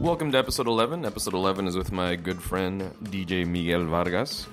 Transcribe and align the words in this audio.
Welcome 0.00 0.32
to 0.32 0.38
episode 0.38 0.66
11. 0.66 1.04
Episode 1.04 1.34
11 1.34 1.68
is 1.68 1.76
with 1.76 1.92
my 1.92 2.16
good 2.16 2.42
friend 2.42 2.82
DJ 3.04 3.46
Miguel 3.46 3.84
Vargas. 3.84 4.46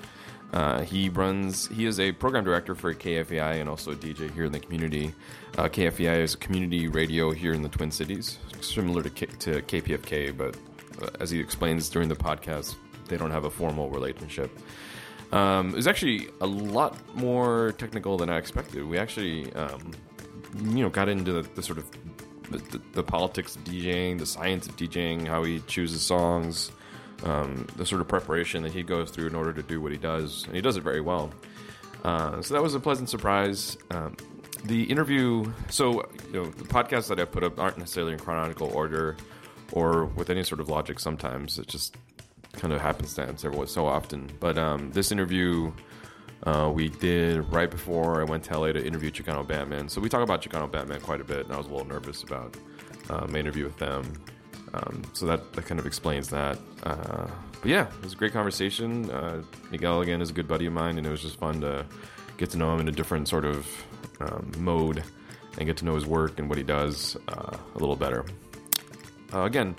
Uh, 0.52 0.82
he 0.82 1.08
runs, 1.08 1.66
he 1.68 1.86
is 1.86 1.98
a 1.98 2.12
program 2.12 2.44
director 2.44 2.74
for 2.74 2.94
KFAI 2.94 3.60
and 3.60 3.68
also 3.68 3.92
a 3.92 3.96
DJ 3.96 4.30
here 4.32 4.44
in 4.44 4.52
the 4.52 4.60
community. 4.60 5.12
Uh, 5.58 5.64
KFAI 5.64 6.22
is 6.22 6.34
a 6.34 6.36
community 6.36 6.88
radio 6.88 7.30
here 7.30 7.54
in 7.54 7.62
the 7.62 7.68
Twin 7.68 7.90
Cities, 7.90 8.38
similar 8.60 9.02
to, 9.02 9.10
K- 9.10 9.26
to 9.40 9.62
KPFK, 9.62 10.36
but 10.36 10.56
uh, 11.02 11.08
as 11.20 11.30
he 11.30 11.40
explains 11.40 11.88
during 11.88 12.08
the 12.08 12.14
podcast, 12.16 12.76
they 13.08 13.16
don't 13.16 13.30
have 13.30 13.44
a 13.44 13.50
formal 13.50 13.88
relationship. 13.90 14.50
Um, 15.32 15.70
it 15.70 15.76
was 15.76 15.86
actually 15.86 16.28
a 16.42 16.46
lot 16.46 16.96
more 17.16 17.72
technical 17.78 18.18
than 18.18 18.28
I 18.28 18.36
expected. 18.36 18.84
We 18.86 18.98
actually, 18.98 19.50
um, 19.54 19.92
you 20.62 20.82
know, 20.82 20.90
got 20.90 21.08
into 21.08 21.32
the, 21.32 21.42
the 21.54 21.62
sort 21.62 21.78
of 21.78 21.86
the, 22.58 22.80
the, 22.92 23.02
politics 23.02 23.56
of 23.56 23.64
DJing, 23.64 24.18
the 24.18 24.26
science 24.26 24.66
of 24.66 24.76
DJing, 24.76 25.26
how 25.26 25.42
he 25.44 25.60
chooses 25.60 26.02
songs, 26.02 26.70
um, 27.24 27.66
the 27.76 27.86
sort 27.86 28.00
of 28.00 28.08
preparation 28.08 28.62
that 28.62 28.72
he 28.72 28.82
goes 28.82 29.10
through 29.10 29.26
in 29.26 29.34
order 29.34 29.52
to 29.52 29.62
do 29.62 29.80
what 29.80 29.92
he 29.92 29.98
does, 29.98 30.44
and 30.46 30.54
he 30.54 30.60
does 30.60 30.76
it 30.76 30.82
very 30.82 31.00
well. 31.00 31.32
Uh, 32.04 32.42
so 32.42 32.54
that 32.54 32.62
was 32.62 32.74
a 32.74 32.80
pleasant 32.80 33.08
surprise. 33.08 33.76
Um, 33.90 34.16
the 34.64 34.84
interview, 34.84 35.52
so 35.70 36.08
you 36.26 36.32
know, 36.32 36.44
the 36.46 36.64
podcasts 36.64 37.08
that 37.08 37.18
I 37.18 37.24
put 37.24 37.42
up 37.42 37.58
aren't 37.58 37.78
necessarily 37.78 38.12
in 38.12 38.18
chronological 38.18 38.70
order 38.72 39.16
or 39.72 40.06
with 40.06 40.30
any 40.30 40.44
sort 40.44 40.60
of 40.60 40.68
logic. 40.68 41.00
Sometimes 41.00 41.58
it 41.58 41.66
just 41.66 41.96
kind 42.52 42.72
of 42.72 42.80
happenstance 42.80 43.44
every 43.44 43.66
so 43.66 43.86
often. 43.86 44.30
But 44.40 44.58
um, 44.58 44.92
this 44.92 45.10
interview 45.10 45.72
uh, 46.44 46.70
we 46.74 46.88
did 46.88 47.40
right 47.52 47.70
before 47.70 48.20
I 48.20 48.24
went 48.24 48.44
to 48.44 48.58
LA 48.58 48.72
to 48.72 48.84
interview 48.84 49.10
Chicano 49.10 49.46
Batman. 49.46 49.88
So 49.88 50.00
we 50.00 50.08
talk 50.08 50.22
about 50.22 50.42
Chicano 50.42 50.70
Batman 50.70 51.00
quite 51.00 51.20
a 51.20 51.24
bit, 51.24 51.44
and 51.44 51.52
I 51.52 51.56
was 51.56 51.66
a 51.66 51.70
little 51.70 51.86
nervous 51.86 52.24
about 52.24 52.56
uh, 53.08 53.26
my 53.28 53.38
interview 53.38 53.64
with 53.64 53.78
them. 53.78 54.12
Um, 54.74 55.02
so 55.12 55.26
that, 55.26 55.52
that 55.52 55.66
kind 55.66 55.78
of 55.78 55.86
explains 55.86 56.28
that. 56.28 56.58
Uh, 56.82 57.28
but 57.60 57.70
yeah, 57.70 57.86
it 57.86 58.02
was 58.02 58.14
a 58.14 58.16
great 58.16 58.32
conversation. 58.32 59.08
Uh, 59.10 59.42
Miguel, 59.70 60.00
again, 60.00 60.20
is 60.20 60.30
a 60.30 60.32
good 60.32 60.48
buddy 60.48 60.66
of 60.66 60.72
mine, 60.72 60.98
and 60.98 61.06
it 61.06 61.10
was 61.10 61.22
just 61.22 61.38
fun 61.38 61.60
to 61.60 61.86
get 62.38 62.50
to 62.50 62.56
know 62.56 62.74
him 62.74 62.80
in 62.80 62.88
a 62.88 62.92
different 62.92 63.28
sort 63.28 63.44
of 63.44 63.66
um, 64.20 64.50
mode 64.58 65.04
and 65.58 65.66
get 65.66 65.76
to 65.76 65.84
know 65.84 65.94
his 65.94 66.06
work 66.06 66.40
and 66.40 66.48
what 66.48 66.58
he 66.58 66.64
does 66.64 67.16
uh, 67.28 67.56
a 67.74 67.78
little 67.78 67.94
better. 67.94 68.24
Uh, 69.32 69.42
again, 69.42 69.76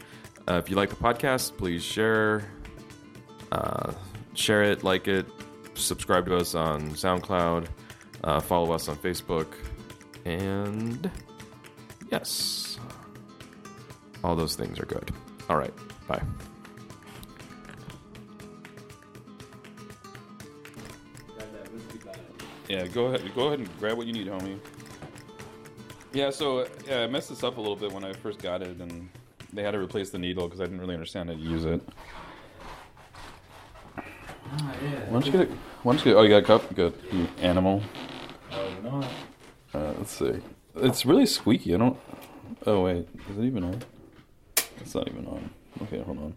if 0.48 0.70
you 0.70 0.78
like 0.78 0.90
the 0.90 0.96
podcast, 0.96 1.58
please 1.58 1.84
share, 1.84 2.44
share 4.34 4.64
it, 4.64 4.84
like 4.84 5.08
it, 5.08 5.26
subscribe 5.76 6.26
to 6.28 6.38
us 6.38 6.56
on 6.56 6.92
SoundCloud, 6.92 7.68
uh, 8.24 8.40
follow 8.40 8.72
us 8.74 8.88
on 8.88 8.96
Facebook, 8.98 9.48
and 10.26 11.10
yes, 12.12 12.80
all 14.24 14.36
those 14.36 14.56
things 14.56 14.80
are 14.80 14.86
good. 14.86 15.12
All 15.50 15.58
right, 15.58 15.74
bye. 16.08 16.22
Yeah, 22.70 22.88
go 22.88 23.06
ahead. 23.06 23.30
Go 23.36 23.48
ahead 23.48 23.60
and 23.60 23.80
grab 23.80 23.98
what 23.98 24.08
you 24.08 24.14
need, 24.14 24.28
homie. 24.28 24.58
Yeah, 26.14 26.30
so 26.30 26.68
yeah, 26.88 27.02
I 27.02 27.08
messed 27.08 27.30
this 27.30 27.44
up 27.44 27.58
a 27.58 27.62
little 27.62 27.76
bit 27.76 27.92
when 27.92 28.04
I 28.04 28.14
first 28.14 28.42
got 28.42 28.62
it, 28.62 28.80
and 28.80 29.10
they 29.52 29.64
had 29.64 29.72
to 29.72 29.80
replace 29.80 30.10
the 30.10 30.18
needle 30.18 30.48
because 30.48 30.62
I 30.62 30.66
didn't 30.66 30.80
really 30.80 30.94
understand 30.94 31.30
how 31.30 31.36
to 31.36 31.42
use 31.42 31.66
it. 31.66 31.82
Why 34.60 35.12
don't 35.12 35.26
you 35.26 35.32
get 35.32 35.42
it? 35.42 35.52
Why 35.84 35.94
don't 35.94 36.06
you 36.06 36.12
get? 36.12 36.18
Oh, 36.18 36.24
you 36.24 36.30
got 36.30 36.44
a 36.44 36.46
cup. 36.46 36.74
Good. 36.76 36.94
You 37.12 37.28
animal. 37.42 37.82
Oh, 38.52 38.70
no. 38.84 39.08
Uh, 39.74 39.94
let's 39.98 40.12
see. 40.12 40.40
It's 40.76 41.06
really 41.06 41.26
squeaky. 41.26 41.74
I 41.74 41.78
don't. 41.78 41.98
Oh 42.66 42.84
wait, 42.84 43.08
is 43.30 43.38
it 43.38 43.44
even 43.44 43.64
on? 43.64 43.82
It's 44.80 44.96
not 44.96 45.08
even 45.08 45.26
on. 45.28 45.50
Okay, 45.84 46.02
hold 46.02 46.18
on. 46.18 46.36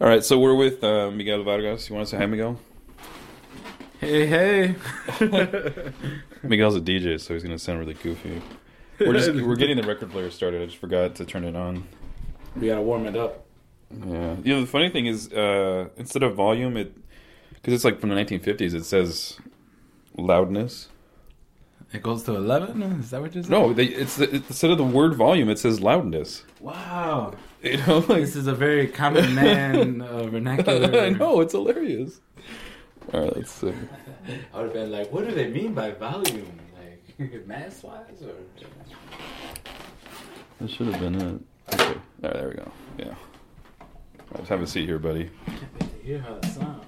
All 0.00 0.08
right, 0.08 0.24
so 0.24 0.38
we're 0.38 0.54
with 0.54 0.82
uh, 0.82 1.10
Miguel 1.10 1.42
Vargas. 1.42 1.88
You 1.88 1.96
want 1.96 2.06
to 2.06 2.10
say 2.10 2.16
hi, 2.16 2.26
Miguel? 2.26 2.58
Hey, 4.00 4.26
hey. 4.26 4.74
Miguel's 6.42 6.76
a 6.76 6.80
DJ, 6.80 7.20
so 7.20 7.34
he's 7.34 7.42
gonna 7.42 7.58
sound 7.58 7.80
really 7.80 7.94
goofy. 7.94 8.40
We're 9.00 9.12
just 9.12 9.30
we're 9.32 9.56
getting 9.56 9.76
the 9.76 9.86
record 9.86 10.10
player 10.10 10.30
started. 10.30 10.62
I 10.62 10.66
just 10.66 10.78
forgot 10.78 11.14
to 11.16 11.24
turn 11.24 11.44
it 11.44 11.54
on. 11.54 11.86
We 12.56 12.68
gotta 12.68 12.82
warm 12.82 13.06
it 13.06 13.16
up. 13.16 13.44
Yeah. 13.90 14.36
You 14.42 14.54
know, 14.54 14.60
the 14.60 14.66
funny 14.66 14.90
thing 14.90 15.06
is, 15.06 15.32
uh, 15.32 15.88
instead 15.96 16.22
of 16.22 16.34
volume, 16.34 16.76
it 16.76 16.94
because 17.60 17.74
it's 17.74 17.84
like 17.84 18.00
from 18.00 18.10
the 18.10 18.14
1950s, 18.14 18.74
it 18.74 18.84
says 18.84 19.38
loudness. 20.16 20.88
It 21.92 22.02
goes 22.02 22.22
to 22.24 22.36
11? 22.36 22.82
Is 23.00 23.10
that 23.10 23.20
what 23.22 23.34
you're 23.34 23.42
saying? 23.42 23.50
No, 23.50 23.72
they, 23.72 23.86
it's 23.86 24.16
the, 24.16 24.30
instead 24.30 24.70
of 24.70 24.78
the 24.78 24.84
word 24.84 25.14
volume, 25.14 25.48
it 25.48 25.58
says 25.58 25.80
loudness. 25.80 26.44
Wow. 26.60 27.32
You 27.62 27.78
know, 27.78 27.98
like 28.00 28.20
This 28.20 28.36
is 28.36 28.46
a 28.46 28.54
very 28.54 28.86
common 28.88 29.34
man 29.34 30.02
uh, 30.02 30.24
vernacular. 30.30 31.00
I 31.00 31.08
know 31.08 31.40
it's 31.40 31.52
hilarious. 31.52 32.20
All 33.12 33.22
right, 33.22 33.36
let's 33.36 33.50
see. 33.50 33.72
I 34.54 34.56
would 34.56 34.64
have 34.64 34.72
been 34.74 34.92
like, 34.92 35.10
what 35.10 35.26
do 35.26 35.34
they 35.34 35.48
mean 35.48 35.72
by 35.72 35.92
volume? 35.92 36.60
Like, 37.18 37.46
mass 37.46 37.82
wise? 37.82 38.22
Or... 38.22 38.34
That 40.60 40.70
should 40.70 40.88
have 40.88 41.00
been 41.00 41.14
it. 41.14 41.40
Okay. 41.74 41.84
All 41.84 41.94
right, 42.22 42.32
there 42.34 42.48
we 42.48 42.54
go. 42.54 42.72
Yeah. 42.98 43.14
Just 44.36 44.50
have 44.50 44.60
a 44.60 44.66
seat 44.66 44.86
here, 44.86 44.98
buddy. 44.98 45.30
can't 45.46 45.60
wait 45.80 46.00
to 46.00 46.06
hear 46.06 46.18
how 46.18 46.34
that 46.34 46.52
sounds. 46.52 46.84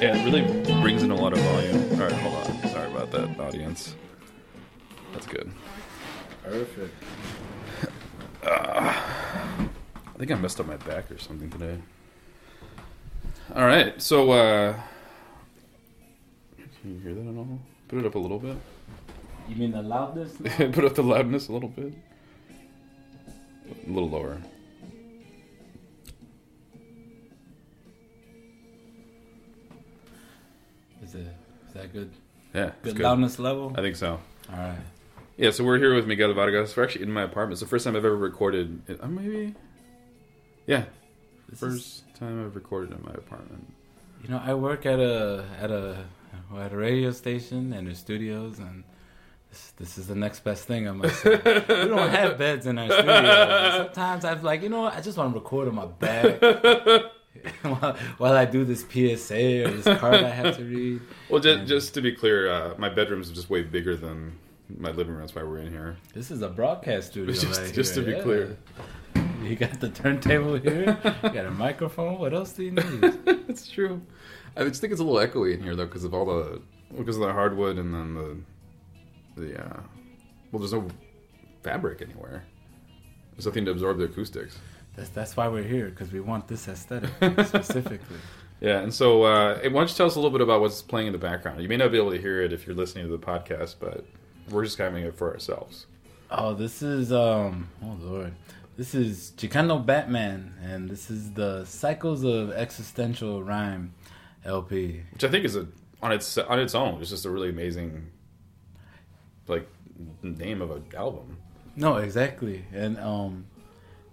Yeah, 0.00 0.16
it 0.16 0.24
really 0.24 0.42
brings 0.80 1.02
in 1.02 1.10
a 1.10 1.14
lot 1.14 1.32
of 1.32 1.38
volume. 1.40 1.92
All 1.92 2.06
right, 2.06 2.12
hold 2.12 2.34
on. 2.34 2.68
Sorry 2.68 2.90
about 2.90 3.10
that, 3.10 3.40
audience. 3.40 3.94
That's 5.12 5.26
good. 5.26 5.50
Perfect. 6.44 6.94
I 8.44 10.18
think 10.18 10.30
I 10.32 10.34
messed 10.34 10.58
up 10.60 10.66
my 10.66 10.76
back 10.76 11.10
or 11.10 11.18
something 11.18 11.50
today. 11.50 11.78
All 13.54 13.64
right, 13.66 14.00
so 14.00 14.30
uh, 14.32 14.74
can 16.56 16.94
you 16.94 17.00
hear 17.00 17.14
that 17.14 17.28
at 17.28 17.36
all? 17.36 17.58
Put 17.88 17.98
it 18.00 18.06
up 18.06 18.14
a 18.14 18.18
little 18.18 18.38
bit. 18.38 18.56
You 19.48 19.56
mean 19.56 19.72
the 19.72 19.82
loudness? 19.82 20.38
now? 20.58 20.70
Put 20.70 20.84
up 20.84 20.94
the 20.94 21.02
loudness 21.02 21.48
a 21.48 21.52
little 21.52 21.68
bit. 21.68 21.92
A 23.86 23.90
little 23.90 24.08
lower. 24.08 24.38
Is, 31.08 31.14
it, 31.14 31.26
is 31.68 31.74
that 31.74 31.92
good? 31.92 32.10
Yeah, 32.54 32.70
Good, 32.82 32.96
good. 32.96 33.02
loudness 33.04 33.38
level? 33.38 33.72
I 33.76 33.80
think 33.82 33.96
so. 33.96 34.20
All 34.50 34.56
right. 34.58 34.78
Yeah, 35.36 35.50
so 35.50 35.64
we're 35.64 35.78
here 35.78 35.94
with 35.94 36.06
Miguel 36.06 36.32
Vargas. 36.34 36.76
We're 36.76 36.84
actually 36.84 37.02
in 37.04 37.12
my 37.12 37.22
apartment. 37.22 37.52
It's 37.54 37.60
the 37.60 37.66
first 37.68 37.84
time 37.84 37.94
I've 37.96 38.04
ever 38.04 38.16
recorded. 38.16 38.82
Uh, 39.00 39.06
maybe. 39.06 39.54
Yeah, 40.66 40.84
This 41.48 41.62
is- 41.62 41.68
first 42.04 42.14
time 42.18 42.44
I've 42.44 42.54
recorded 42.54 42.92
in 42.92 43.02
my 43.04 43.12
apartment. 43.12 43.72
You 44.22 44.30
know, 44.30 44.42
I 44.44 44.54
work 44.54 44.84
at 44.86 44.98
a 44.98 45.44
at 45.60 45.70
a 45.70 46.04
at 46.56 46.72
a 46.72 46.76
radio 46.76 47.12
station 47.12 47.72
and 47.72 47.86
there's 47.86 47.98
studios, 47.98 48.58
and 48.58 48.82
this 49.50 49.72
this 49.76 49.96
is 49.98 50.08
the 50.08 50.16
next 50.16 50.40
best 50.40 50.64
thing. 50.64 50.88
I 50.88 50.92
must 50.92 51.22
say. 51.22 51.36
we 51.36 51.88
don't 51.88 52.10
have 52.10 52.36
beds 52.36 52.66
in 52.66 52.78
our 52.78 52.90
studio. 52.90 53.84
Sometimes 53.94 54.24
I'm 54.24 54.42
like, 54.42 54.62
you 54.62 54.70
know, 54.70 54.82
what? 54.82 54.94
I 54.96 55.00
just 55.00 55.16
want 55.16 55.32
to 55.32 55.38
record 55.38 55.68
on 55.68 55.76
my 55.76 55.86
back 55.86 56.40
while, 57.62 57.96
while 58.18 58.32
I 58.32 58.44
do 58.44 58.64
this 58.64 58.80
PSA 58.82 59.64
or 59.64 59.70
this 59.70 59.98
card 59.98 60.14
I 60.24 60.28
have 60.28 60.56
to 60.56 60.64
read. 60.64 61.00
Well, 61.28 61.40
just, 61.40 61.66
just 61.66 61.94
to 61.94 62.00
be 62.00 62.12
clear, 62.12 62.50
uh, 62.50 62.74
my 62.78 62.88
bedroom's 62.88 63.30
just 63.30 63.48
way 63.50 63.62
bigger 63.62 63.96
than 63.96 64.38
my 64.76 64.90
living 64.90 65.12
room. 65.12 65.20
That's 65.20 65.34
why 65.34 65.42
we're 65.42 65.60
in 65.60 65.70
here. 65.70 65.96
This 66.14 66.30
is 66.30 66.42
a 66.42 66.48
broadcast 66.48 67.12
studio. 67.12 67.32
Just- 67.34 67.60
right 67.60 67.72
just 67.72 67.94
to 67.94 68.02
be 68.02 68.12
yeah. 68.12 68.22
clear. 68.22 68.58
You 69.42 69.54
got 69.54 69.78
the 69.78 69.88
turntable 69.88 70.56
here. 70.56 70.98
You 71.22 71.30
got 71.30 71.46
a 71.46 71.50
microphone. 71.50 72.18
What 72.18 72.34
else 72.34 72.52
do 72.52 72.64
you 72.64 72.72
need? 72.72 73.00
That's 73.46 73.68
true. 73.68 74.02
I 74.56 74.64
just 74.64 74.80
think 74.80 74.92
it's 74.92 75.00
a 75.00 75.04
little 75.04 75.26
echoey 75.26 75.54
in 75.54 75.62
here 75.62 75.76
though, 75.76 75.86
because 75.86 76.02
of 76.02 76.12
all 76.12 76.26
the 76.26 76.60
because 76.96 77.16
of 77.16 77.22
the 77.22 77.32
hardwood 77.32 77.78
and 77.78 77.94
then 77.94 78.14
the 78.14 79.40
the 79.40 79.60
uh, 79.60 79.80
well, 80.50 80.58
there's 80.58 80.72
no 80.72 80.88
fabric 81.62 82.02
anywhere. 82.02 82.44
There's 83.32 83.46
nothing 83.46 83.64
to 83.66 83.70
absorb 83.70 83.98
the 83.98 84.04
acoustics. 84.04 84.58
That's 84.98 85.10
that's 85.10 85.36
why 85.36 85.46
we're 85.46 85.62
here 85.62 85.90
because 85.90 86.10
we 86.12 86.18
want 86.18 86.48
this 86.48 86.66
aesthetic 86.66 87.10
specifically. 87.46 88.18
Yeah, 88.60 88.80
and 88.80 88.92
so 88.92 89.22
uh, 89.22 89.58
why 89.58 89.68
don't 89.68 89.88
you 89.88 89.94
tell 89.94 90.06
us 90.06 90.16
a 90.16 90.18
little 90.18 90.32
bit 90.32 90.40
about 90.40 90.60
what's 90.60 90.82
playing 90.82 91.06
in 91.06 91.12
the 91.12 91.20
background? 91.20 91.62
You 91.62 91.68
may 91.68 91.76
not 91.76 91.92
be 91.92 91.98
able 91.98 92.10
to 92.10 92.20
hear 92.20 92.42
it 92.42 92.52
if 92.52 92.66
you're 92.66 92.74
listening 92.74 93.04
to 93.04 93.10
the 93.16 93.24
podcast, 93.24 93.76
but 93.78 94.04
we're 94.50 94.64
just 94.64 94.76
having 94.76 95.04
it 95.04 95.16
for 95.16 95.32
ourselves. 95.32 95.86
Oh, 96.32 96.52
this 96.52 96.82
is 96.82 97.12
um. 97.12 97.68
Oh 97.80 97.96
lord, 98.00 98.34
this 98.76 98.92
is 98.92 99.32
Chicano 99.36 99.86
Batman, 99.86 100.54
and 100.64 100.90
this 100.90 101.12
is 101.12 101.32
the 101.34 101.64
Cycles 101.64 102.24
of 102.24 102.50
Existential 102.50 103.40
Rhyme 103.44 103.94
LP. 104.44 105.02
which 105.12 105.22
I 105.22 105.28
think 105.28 105.44
is 105.44 105.54
a 105.54 105.68
on 106.02 106.10
its 106.10 106.36
on 106.38 106.58
its 106.58 106.74
own. 106.74 107.00
It's 107.00 107.10
just 107.10 107.24
a 107.24 107.30
really 107.30 107.50
amazing, 107.50 108.10
like 109.46 109.68
name 110.24 110.60
of 110.60 110.72
an 110.72 110.86
album. 110.96 111.38
No, 111.76 111.98
exactly, 111.98 112.64
and 112.72 112.98
um, 112.98 113.46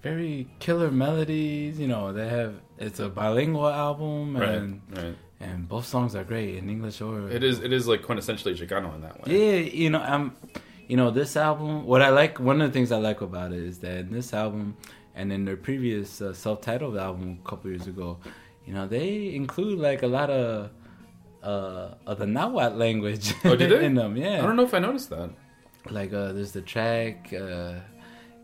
very 0.05 0.47
killer 0.59 0.91
melodies. 0.91 1.79
You 1.79 1.87
know, 1.87 2.13
they 2.13 2.29
have 2.29 2.53
it's 2.77 2.99
a 2.99 3.09
bilingual 3.09 3.67
album, 3.87 4.35
and 4.35 4.81
right. 4.91 5.03
and 5.05 5.15
and 5.39 5.67
both 5.67 5.85
songs 5.93 6.15
are 6.15 6.23
great 6.23 6.51
in 6.59 6.69
English 6.69 7.01
or 7.01 7.27
It 7.37 7.43
is. 7.43 7.59
It 7.67 7.73
is 7.73 7.87
like 7.91 8.01
quintessentially 8.09 8.53
Chicano 8.59 8.89
in 8.97 9.01
that 9.01 9.15
way. 9.21 9.27
Yeah, 9.35 9.57
you 9.83 9.89
know, 9.89 10.03
I'm, 10.13 10.25
you 10.87 10.97
know, 10.99 11.09
this 11.21 11.35
album. 11.35 11.85
What 11.91 12.01
I 12.03 12.09
like, 12.21 12.39
one 12.39 12.61
of 12.61 12.67
the 12.69 12.73
things 12.77 12.91
I 12.91 12.99
like 13.09 13.21
about 13.21 13.51
it 13.57 13.63
is 13.71 13.79
that 13.79 13.97
in 14.05 14.11
this 14.19 14.31
album, 14.43 14.77
and 15.15 15.33
in 15.35 15.41
their 15.47 15.57
previous 15.69 16.21
uh, 16.21 16.33
self-titled 16.33 16.97
album 16.97 17.39
a 17.43 17.49
couple 17.49 17.71
years 17.71 17.87
ago, 17.87 18.19
you 18.67 18.73
know, 18.75 18.85
they 18.87 19.33
include 19.41 19.79
like 19.79 20.03
a 20.03 20.11
lot 20.19 20.29
of 20.29 20.69
uh, 21.41 21.95
of 22.05 22.19
the 22.19 22.27
Nahuatl 22.27 22.77
language 22.77 23.33
Oh, 23.43 23.53
in 23.89 23.95
them. 23.95 24.15
Yeah, 24.17 24.37
I 24.41 24.45
don't 24.45 24.55
know 24.55 24.67
if 24.71 24.73
I 24.79 24.79
noticed 24.79 25.09
that. 25.09 25.29
like 25.89 26.13
uh, 26.13 26.31
there's 26.33 26.51
the 26.51 26.61
track. 26.61 27.33
Uh, 27.33 27.73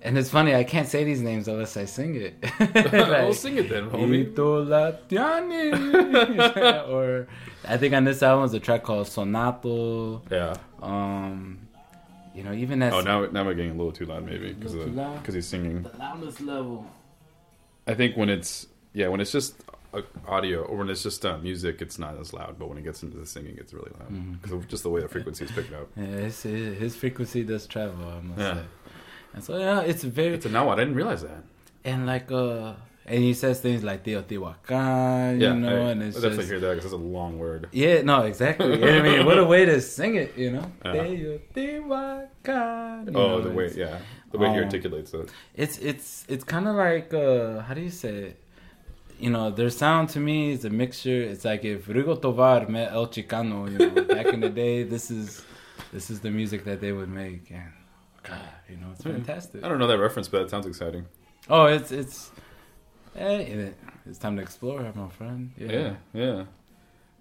and 0.03 0.17
it's 0.17 0.29
funny, 0.29 0.55
I 0.55 0.63
can't 0.63 0.87
say 0.87 1.03
these 1.03 1.21
names 1.21 1.47
unless 1.47 1.77
I 1.77 1.85
sing 1.85 2.15
it. 2.15 2.43
we'll 2.59 3.33
sing 3.33 3.57
it 3.57 3.69
then, 3.69 3.89
homie. 3.89 4.35
Or 6.89 7.27
I 7.67 7.77
think 7.77 7.93
on 7.93 8.03
this 8.03 8.23
album 8.23 8.45
is 8.45 8.53
a 8.53 8.59
track 8.59 8.83
called 8.83 9.07
Sonato. 9.07 10.21
Yeah. 10.31 10.55
Um, 10.81 11.59
you 12.35 12.43
know, 12.43 12.53
even 12.53 12.81
as 12.81 12.93
Oh, 12.93 13.01
now 13.01 13.25
now 13.25 13.45
we're 13.45 13.53
getting 13.53 13.71
a 13.71 13.75
little 13.75 13.91
too 13.91 14.05
loud, 14.05 14.25
maybe 14.25 14.53
because 14.53 14.73
little 14.73 14.89
too 14.91 14.95
loud? 14.97 15.19
because 15.19 15.35
he's 15.35 15.47
singing. 15.47 15.83
the 15.83 15.95
loudest 15.97 16.41
level. 16.41 16.85
I 17.87 17.93
think 17.93 18.15
when 18.17 18.29
it's 18.29 18.67
yeah, 18.93 19.07
when 19.09 19.19
it's 19.21 19.31
just 19.31 19.55
uh, 19.93 20.01
audio 20.27 20.61
or 20.63 20.77
when 20.77 20.89
it's 20.89 21.03
just 21.03 21.25
uh, 21.25 21.37
music, 21.39 21.81
it's 21.81 21.99
not 21.99 22.17
as 22.19 22.33
loud. 22.33 22.57
But 22.57 22.69
when 22.69 22.77
it 22.77 22.83
gets 22.83 23.03
into 23.03 23.17
the 23.17 23.25
singing, 23.25 23.55
it's 23.57 23.73
really 23.73 23.91
loud 23.99 24.11
Mm-hmm. 24.11 24.31
because 24.33 24.51
of 24.53 24.67
just 24.67 24.83
the 24.83 24.89
way 24.89 25.01
the 25.01 25.07
frequency 25.09 25.45
is 25.45 25.51
picked 25.51 25.73
up. 25.73 25.87
Yeah, 25.97 26.05
his, 26.05 26.41
his 26.43 26.77
his 26.79 26.95
frequency 26.95 27.43
does 27.43 27.67
travel. 27.67 28.07
I 28.07 28.21
must 28.21 28.39
Yeah. 28.39 28.53
say. 28.55 28.61
And 29.33 29.43
so 29.43 29.57
yeah, 29.57 29.81
it's 29.81 30.03
very 30.03 30.33
It's 30.35 30.45
a 30.45 30.49
now 30.49 30.67
what 30.67 30.79
I 30.79 30.83
didn't 30.83 30.95
realize 30.95 31.21
that. 31.23 31.43
and 31.83 32.05
like 32.05 32.31
uh 32.31 32.73
and 33.07 33.19
he 33.23 33.33
says 33.33 33.59
things 33.59 33.83
like 33.83 34.03
Teotihuacan, 34.05 35.41
Yeah, 35.41 35.53
you 35.53 35.59
know, 35.59 35.87
I, 35.87 35.91
and 35.91 36.03
it's 36.03 36.15
I 36.17 36.21
definitely 36.21 36.37
just, 36.43 36.49
hear 36.51 36.59
that 36.59 36.69
because 36.75 36.85
it's 36.85 36.93
a 36.93 36.97
long 37.17 37.39
word. 37.39 37.67
yeah, 37.71 38.01
no, 38.03 38.21
exactly. 38.21 38.73
I 38.97 39.01
mean, 39.01 39.25
what 39.25 39.37
a 39.39 39.43
way 39.53 39.65
to 39.65 39.81
sing 39.81 40.15
it, 40.15 40.37
you 40.37 40.51
know. 40.51 40.71
Yeah. 40.85 40.93
Teotihuacan. 41.95 43.07
you 43.07 43.13
Oh, 43.15 43.27
know, 43.27 43.41
the 43.41 43.49
way 43.51 43.71
yeah, 43.75 43.99
the 44.31 44.37
way 44.37 44.49
he 44.49 44.57
Um, 44.57 44.63
articulates 44.65 45.13
it. 45.13 45.29
It's 45.55 45.77
it's 45.79 46.25
it's 46.27 46.43
kind 46.43 46.67
of 46.67 46.75
like 46.75 47.13
uh 47.13 47.61
how 47.61 47.73
do 47.73 47.81
you 47.81 47.89
say 47.89 48.15
it? 48.29 48.37
You 49.19 49.29
know, 49.29 49.51
their 49.51 49.69
sound 49.69 50.09
to 50.09 50.19
me 50.19 50.51
is 50.51 50.65
a 50.65 50.69
mixture. 50.69 51.21
It's 51.31 51.45
like 51.45 51.63
if 51.63 51.87
Rigo 51.87 52.19
Tovar 52.19 52.67
met 52.67 52.91
El 52.91 53.07
Chicano, 53.07 53.69
you 53.71 53.77
know, 53.77 54.03
back 54.15 54.27
in 54.27 54.39
the 54.39 54.49
day. 54.49 54.83
This 54.83 55.11
is 55.11 55.43
this 55.93 56.09
is 56.09 56.19
the 56.21 56.31
music 56.31 56.63
that 56.65 56.79
they 56.81 56.91
would 56.91 57.09
make, 57.09 57.51
and 57.51 57.71
God, 58.23 58.39
you 58.69 58.77
know, 58.77 58.87
it's 58.93 59.03
fantastic. 59.03 59.63
I 59.63 59.67
don't 59.67 59.79
know 59.79 59.87
that 59.87 59.97
reference, 59.99 60.27
but 60.27 60.41
it 60.41 60.49
sounds 60.49 60.65
exciting. 60.67 61.05
Oh, 61.49 61.65
it's 61.65 61.91
it's 61.91 62.31
eh, 63.15 63.69
it's 64.05 64.19
time 64.19 64.35
to 64.37 64.41
explore, 64.41 64.91
my 64.95 65.09
friend. 65.09 65.51
Yeah, 65.57 65.71
Yeah, 65.71 65.95
yeah. 66.13 66.43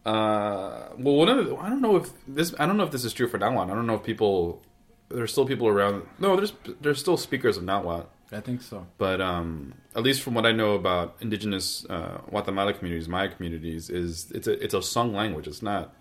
Uh, 0.04 0.88
well, 0.98 1.14
one 1.16 1.28
of 1.28 1.44
the, 1.46 1.56
I 1.56 1.68
don't 1.68 1.80
know 1.82 1.96
if 1.96 2.10
this 2.26 2.54
I 2.58 2.66
don't 2.66 2.76
know 2.76 2.84
if 2.84 2.90
this 2.90 3.04
is 3.04 3.12
true 3.12 3.28
for 3.28 3.38
Nahuatl. 3.38 3.70
I 3.70 3.74
don't 3.74 3.86
know 3.86 3.94
if 3.94 4.02
people 4.02 4.62
there's 5.08 5.32
still 5.32 5.46
people 5.46 5.68
around. 5.68 6.06
No, 6.18 6.36
there's 6.36 6.52
there's 6.80 6.98
still 7.00 7.16
speakers 7.16 7.56
of 7.56 7.64
Nahuatl, 7.64 8.08
I 8.32 8.40
think 8.40 8.62
so. 8.62 8.86
but 8.98 9.20
um, 9.20 9.74
at 9.96 10.02
least 10.02 10.22
from 10.22 10.34
what 10.34 10.46
I 10.46 10.52
know 10.52 10.74
about 10.74 11.16
indigenous 11.20 11.84
uh, 11.90 12.18
Guatemala 12.28 12.72
communities, 12.72 13.08
Maya 13.08 13.28
communities, 13.28 13.90
is 13.90 14.30
it's 14.34 14.46
a 14.46 14.62
it's 14.62 14.74
a 14.74 14.82
sung 14.82 15.12
language. 15.14 15.46
It's 15.46 15.62
not 15.62 15.94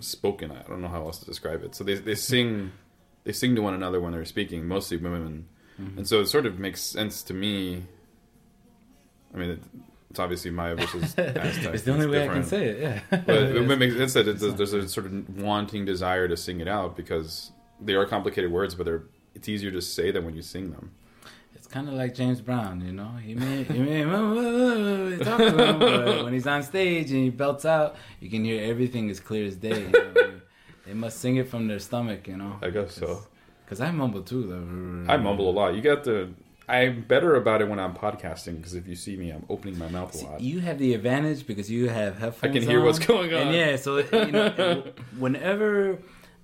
spoken. 0.00 0.50
I 0.50 0.62
don't 0.62 0.80
know 0.80 0.88
how 0.88 1.02
else 1.04 1.18
to 1.18 1.26
describe 1.26 1.62
it. 1.64 1.74
So 1.74 1.84
they 1.84 1.94
they 1.94 2.14
sing 2.14 2.72
they 3.24 3.32
sing 3.32 3.54
to 3.56 3.62
one 3.62 3.74
another 3.74 4.00
when 4.00 4.12
they're 4.12 4.24
speaking, 4.24 4.66
mostly 4.66 4.96
women, 4.96 5.46
and 5.96 6.06
so 6.06 6.20
it 6.20 6.26
sort 6.26 6.46
of 6.46 6.58
makes 6.58 6.80
sense 6.80 7.22
to 7.24 7.34
me. 7.34 7.84
I 9.34 9.38
mean, 9.38 9.50
it, 9.50 9.62
it's 10.10 10.18
obviously 10.18 10.50
Maya 10.50 10.74
versus 10.74 11.14
Aztec. 11.16 11.36
it's 11.74 11.84
the 11.84 11.92
only 11.92 12.06
way 12.06 12.28
I 12.28 12.32
can 12.32 12.44
say 12.44 12.66
it. 12.66 12.80
Yeah, 12.80 13.00
But 13.10 13.28
it 13.28 13.78
makes 13.78 13.96
sense 13.96 14.12
that 14.14 14.28
it's, 14.28 14.40
there's 14.40 14.72
a 14.72 14.88
sort 14.88 15.06
of 15.06 15.38
wanting 15.38 15.84
desire 15.84 16.26
to 16.28 16.36
sing 16.36 16.60
it 16.60 16.68
out 16.68 16.96
because 16.96 17.52
they 17.80 17.94
are 17.94 18.04
complicated 18.06 18.50
words, 18.50 18.74
but 18.74 18.84
they're 18.84 19.04
it's 19.34 19.48
easier 19.48 19.70
to 19.70 19.80
say 19.80 20.10
them 20.10 20.24
when 20.24 20.34
you 20.34 20.42
sing 20.42 20.70
them. 20.70 20.90
It's 21.54 21.66
kind 21.66 21.88
of 21.88 21.94
like 21.94 22.14
James 22.14 22.40
Brown, 22.40 22.80
you 22.84 22.92
know. 22.92 23.10
He 23.22 23.34
may, 23.34 23.62
he 23.64 23.78
may 23.78 24.02
talk 24.02 25.38
to 25.38 25.64
him, 25.64 25.78
but 25.78 26.24
when 26.24 26.32
he's 26.32 26.46
on 26.46 26.62
stage 26.62 27.10
and 27.10 27.22
he 27.22 27.30
belts 27.30 27.64
out, 27.64 27.96
you 28.20 28.28
can 28.28 28.44
hear 28.44 28.68
everything 28.68 29.08
as 29.10 29.20
clear 29.20 29.46
as 29.46 29.56
day. 29.56 29.82
You 29.82 29.90
know? 29.90 30.29
They 30.90 30.96
must 30.96 31.20
sing 31.20 31.36
it 31.36 31.48
from 31.48 31.68
their 31.68 31.78
stomach, 31.78 32.26
you 32.26 32.36
know. 32.36 32.58
I 32.60 32.70
guess 32.70 32.96
so. 32.96 33.24
Because 33.64 33.80
I 33.80 33.92
mumble 33.92 34.22
too, 34.22 34.42
though. 34.42 35.12
I 35.12 35.16
mumble 35.16 35.48
a 35.48 35.52
lot. 35.52 35.76
You 35.76 35.82
got 35.82 36.02
the. 36.02 36.30
I'm 36.68 37.02
better 37.02 37.36
about 37.36 37.62
it 37.62 37.68
when 37.68 37.78
I'm 37.78 37.94
podcasting 37.94 38.56
because 38.56 38.74
if 38.74 38.88
you 38.88 38.96
see 38.96 39.16
me, 39.16 39.30
I'm 39.30 39.44
opening 39.48 39.78
my 39.78 39.88
mouth 39.88 40.20
a 40.20 40.26
lot. 40.26 40.40
You 40.40 40.58
have 40.60 40.78
the 40.78 40.94
advantage 40.94 41.46
because 41.46 41.70
you 41.70 41.88
have 41.88 42.18
headphones. 42.18 42.56
I 42.56 42.58
can 42.58 42.68
hear 42.68 42.80
on. 42.80 42.86
what's 42.86 42.98
going 42.98 43.32
on. 43.32 43.40
And 43.42 43.54
yeah, 43.54 43.76
so 43.76 43.98
you 43.98 44.32
know, 44.32 44.82
whenever 45.18 45.98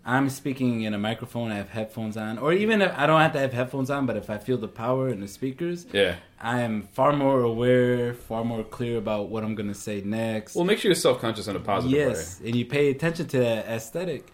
I'm 0.08 0.30
speaking 0.30 0.82
in 0.82 0.94
a 0.94 0.98
microphone, 0.98 1.50
I 1.50 1.56
have 1.56 1.70
headphones 1.70 2.16
on, 2.16 2.38
or 2.38 2.52
even 2.52 2.80
if 2.80 2.96
I 2.96 3.06
don't 3.08 3.20
have 3.20 3.32
to 3.32 3.40
have 3.40 3.52
headphones 3.52 3.90
on, 3.90 4.06
but 4.06 4.16
if 4.16 4.30
I 4.30 4.38
feel 4.38 4.56
the 4.56 4.68
power 4.68 5.08
in 5.08 5.18
the 5.20 5.26
speakers, 5.26 5.84
Yeah. 5.92 6.14
I 6.40 6.60
am 6.60 6.82
far 6.92 7.12
more 7.12 7.40
aware, 7.40 8.14
far 8.14 8.44
more 8.44 8.62
clear 8.62 8.98
about 8.98 9.30
what 9.30 9.42
I'm 9.42 9.56
gonna 9.56 9.74
say 9.74 10.02
next. 10.02 10.54
Well, 10.54 10.64
make 10.64 10.78
sure 10.78 10.90
you're 10.90 10.94
self 10.94 11.20
conscious 11.20 11.48
in 11.48 11.56
a 11.56 11.60
positive 11.60 11.98
yes, 11.98 12.40
and 12.44 12.54
you 12.54 12.64
pay 12.64 12.90
attention 12.90 13.26
to 13.28 13.38
that 13.40 13.66
aesthetic. 13.66 14.28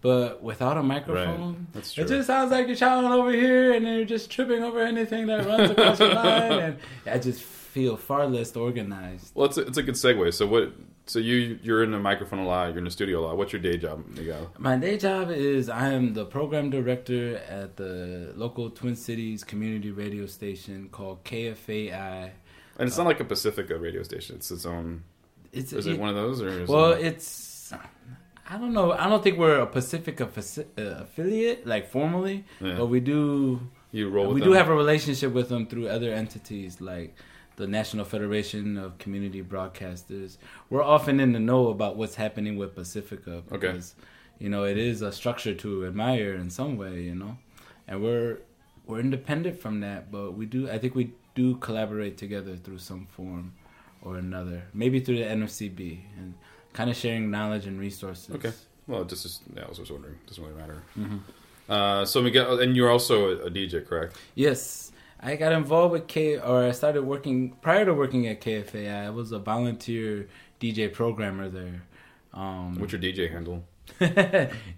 But 0.00 0.42
without 0.42 0.76
a 0.76 0.82
microphone, 0.84 1.66
That's 1.72 1.98
it 1.98 2.06
just 2.06 2.28
sounds 2.28 2.52
like 2.52 2.68
you're 2.68 2.76
shouting 2.76 3.10
over 3.10 3.32
here 3.32 3.72
and 3.74 3.84
then 3.84 3.96
you're 3.96 4.04
just 4.04 4.30
tripping 4.30 4.62
over 4.62 4.80
anything 4.80 5.26
that 5.26 5.44
runs 5.44 5.70
across 5.72 5.98
your 5.98 6.14
mind, 6.14 6.54
and 6.54 6.78
I 7.04 7.18
just 7.18 7.42
feel 7.42 7.96
far 7.96 8.26
less 8.28 8.54
organized. 8.54 9.32
Well, 9.34 9.46
it's 9.46 9.58
a, 9.58 9.62
it's 9.62 9.78
a 9.78 9.82
good 9.82 9.96
segue. 9.96 10.32
So 10.34 10.46
what? 10.46 10.72
So 11.08 11.20
you 11.20 11.58
you're 11.62 11.84
in 11.84 11.92
the 11.92 11.98
microphone 12.00 12.40
a 12.40 12.46
lot. 12.46 12.68
You're 12.70 12.78
in 12.78 12.84
the 12.84 12.90
studio 12.90 13.20
a 13.20 13.22
lot. 13.26 13.36
What's 13.36 13.52
your 13.52 13.62
day 13.62 13.76
job, 13.76 14.04
Miguel? 14.16 14.50
My 14.58 14.76
day 14.76 14.96
job 14.98 15.30
is 15.30 15.68
I 15.68 15.92
am 15.92 16.14
the 16.14 16.24
program 16.24 16.68
director 16.70 17.36
at 17.48 17.76
the 17.76 18.32
local 18.34 18.70
Twin 18.70 18.96
Cities 18.96 19.44
community 19.44 19.92
radio 19.92 20.26
station 20.26 20.88
called 20.90 21.22
KFAI. 21.24 22.30
And 22.78 22.88
it's 22.88 22.98
not 22.98 23.06
like 23.06 23.20
a 23.20 23.24
Pacifica 23.24 23.78
radio 23.78 24.02
station. 24.02 24.36
It's 24.36 24.50
its 24.50 24.66
own. 24.66 25.04
It's 25.52 25.72
Is 25.72 25.86
it 25.86 25.98
one 25.98 26.08
of 26.10 26.16
those 26.16 26.42
or? 26.42 26.48
Is 26.48 26.68
Well, 26.68 26.92
it, 26.92 27.06
it's 27.06 27.72
I 28.50 28.58
don't 28.58 28.72
know. 28.72 28.92
I 28.92 29.08
don't 29.08 29.22
think 29.22 29.38
we're 29.38 29.60
a 29.60 29.66
Pacifica 29.66 30.26
faci- 30.26 30.66
uh, 30.78 31.02
affiliate, 31.02 31.66
like 31.66 31.88
formally, 31.88 32.44
Yeah. 32.60 32.74
but 32.76 32.86
we 32.86 33.00
do. 33.00 33.60
you 33.92 34.08
roll. 34.10 34.32
We 34.32 34.40
them? 34.40 34.50
do 34.50 34.54
have 34.54 34.68
a 34.68 34.74
relationship 34.74 35.32
with 35.32 35.48
them 35.48 35.66
through 35.66 35.88
other 35.88 36.12
entities, 36.12 36.80
like 36.80 37.14
the 37.56 37.66
National 37.66 38.04
Federation 38.04 38.76
of 38.76 38.98
Community 38.98 39.42
Broadcasters. 39.42 40.36
We're 40.70 40.82
often 40.82 41.20
in 41.20 41.32
the 41.32 41.40
know 41.40 41.68
about 41.68 41.96
what's 41.96 42.14
happening 42.14 42.56
with 42.56 42.74
Pacifica 42.74 43.42
Okay. 43.50 43.68
because 43.68 43.94
you 44.38 44.48
know 44.48 44.64
it 44.64 44.76
is 44.78 45.02
a 45.02 45.10
structure 45.12 45.54
to 45.54 45.86
admire 45.86 46.34
in 46.34 46.50
some 46.50 46.76
way, 46.76 47.02
you 47.02 47.14
know, 47.14 47.38
and 47.88 48.02
we're 48.02 48.38
we're 48.86 49.00
independent 49.00 49.58
from 49.60 49.80
that, 49.80 50.12
but 50.12 50.32
we 50.32 50.46
do. 50.46 50.70
I 50.70 50.78
think 50.78 50.94
we 50.94 51.12
do 51.34 51.56
collaborate 51.56 52.16
together 52.16 52.56
through 52.56 52.78
some 52.78 53.06
form 53.06 53.52
or 54.02 54.16
another, 54.18 54.62
maybe 54.72 55.00
through 55.00 55.16
the 55.18 55.24
NFCB 55.24 55.98
and 56.18 56.34
kind 56.72 56.88
of 56.90 56.96
sharing 56.96 57.30
knowledge 57.30 57.66
and 57.66 57.80
resources. 57.80 58.34
Okay. 58.36 58.52
Well, 58.86 59.04
just 59.04 59.24
is, 59.26 59.40
yeah, 59.56 59.64
I 59.64 59.68
was 59.68 59.78
just 59.78 59.90
wondering. 59.90 60.14
Doesn't 60.28 60.44
really 60.44 60.56
matter. 60.56 60.82
Mhm. 60.96 61.20
Uh, 61.68 62.04
so 62.04 62.22
Miguel, 62.22 62.60
and 62.60 62.76
you're 62.76 62.90
also 62.90 63.30
a, 63.40 63.46
a 63.46 63.50
DJ, 63.50 63.84
correct? 63.84 64.16
Yes, 64.36 64.85
I 65.20 65.36
got 65.36 65.52
involved 65.52 65.92
with 65.92 66.06
K, 66.06 66.38
or 66.38 66.64
I 66.64 66.72
started 66.72 67.02
working 67.02 67.50
prior 67.62 67.84
to 67.84 67.94
working 67.94 68.26
at 68.28 68.40
KFA. 68.40 69.06
I 69.06 69.10
was 69.10 69.32
a 69.32 69.38
volunteer 69.38 70.28
DJ 70.60 70.92
programmer 70.92 71.48
there. 71.48 71.82
Um, 72.34 72.78
What's 72.78 72.92
your 72.92 73.00
DJ 73.00 73.30
handle? 73.30 73.64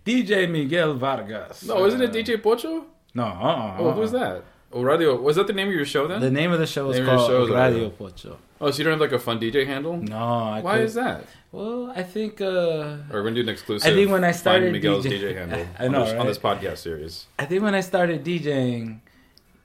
DJ 0.05 0.51
Miguel 0.51 0.95
Vargas. 0.95 1.65
No, 1.65 1.85
isn't 1.87 2.01
it 2.01 2.11
Uh, 2.11 2.13
DJ 2.13 2.41
Pocho? 2.43 2.85
No, 3.15 3.25
uh-uh, 3.25 3.77
Oh, 3.79 3.91
who's 3.93 4.15
uh-uh. 4.15 4.35
that? 4.35 4.45
Oh, 4.73 4.83
Radio. 4.83 5.19
Was 5.21 5.37
that 5.37 5.47
the 5.47 5.53
name 5.55 5.69
of 5.69 5.75
your 5.75 5.87
show 5.87 6.07
then? 6.07 6.21
The 6.21 6.31
name 6.31 6.53
of 6.53 6.59
the 6.59 6.67
show 6.67 6.91
is 6.91 7.05
called 7.05 7.27
show 7.29 7.45
is 7.45 7.51
Radio 7.51 7.89
Pocho. 7.91 8.37
oh, 8.61 8.71
so 8.71 8.79
you 8.79 8.85
don't 8.85 8.93
have 8.93 9.01
like 9.01 9.13
a 9.13 9.19
fun 9.19 9.41
DJ 9.41 9.67
handle? 9.67 9.97
No, 9.97 10.17
I 10.17 10.61
Why 10.61 10.77
could- 10.77 10.85
is 10.85 10.95
that? 10.95 11.25
Well, 11.51 11.91
I 11.97 12.03
think 12.03 12.43
uh, 12.43 12.45
Or 12.47 12.99
we're 13.11 13.23
gonna 13.23 13.37
do 13.37 13.41
an 13.41 13.49
exclusive. 13.49 13.91
I 13.91 13.95
think 13.95 14.11
when 14.11 14.23
I 14.25 14.33
started 14.33 14.71
Miguel's 14.73 15.07
DJ 15.07 15.21
DJ, 15.21 15.35
handle 15.35 15.67
I 15.79 15.87
on 15.87 15.93
know, 15.93 16.05
this, 16.05 16.15
on 16.21 16.27
this 16.27 16.39
podcast 16.39 16.79
series. 16.79 17.27
I 17.39 17.47
think 17.47 17.63
when 17.63 17.75
I 17.75 17.81
started 17.81 18.23
DJing, 18.23 19.01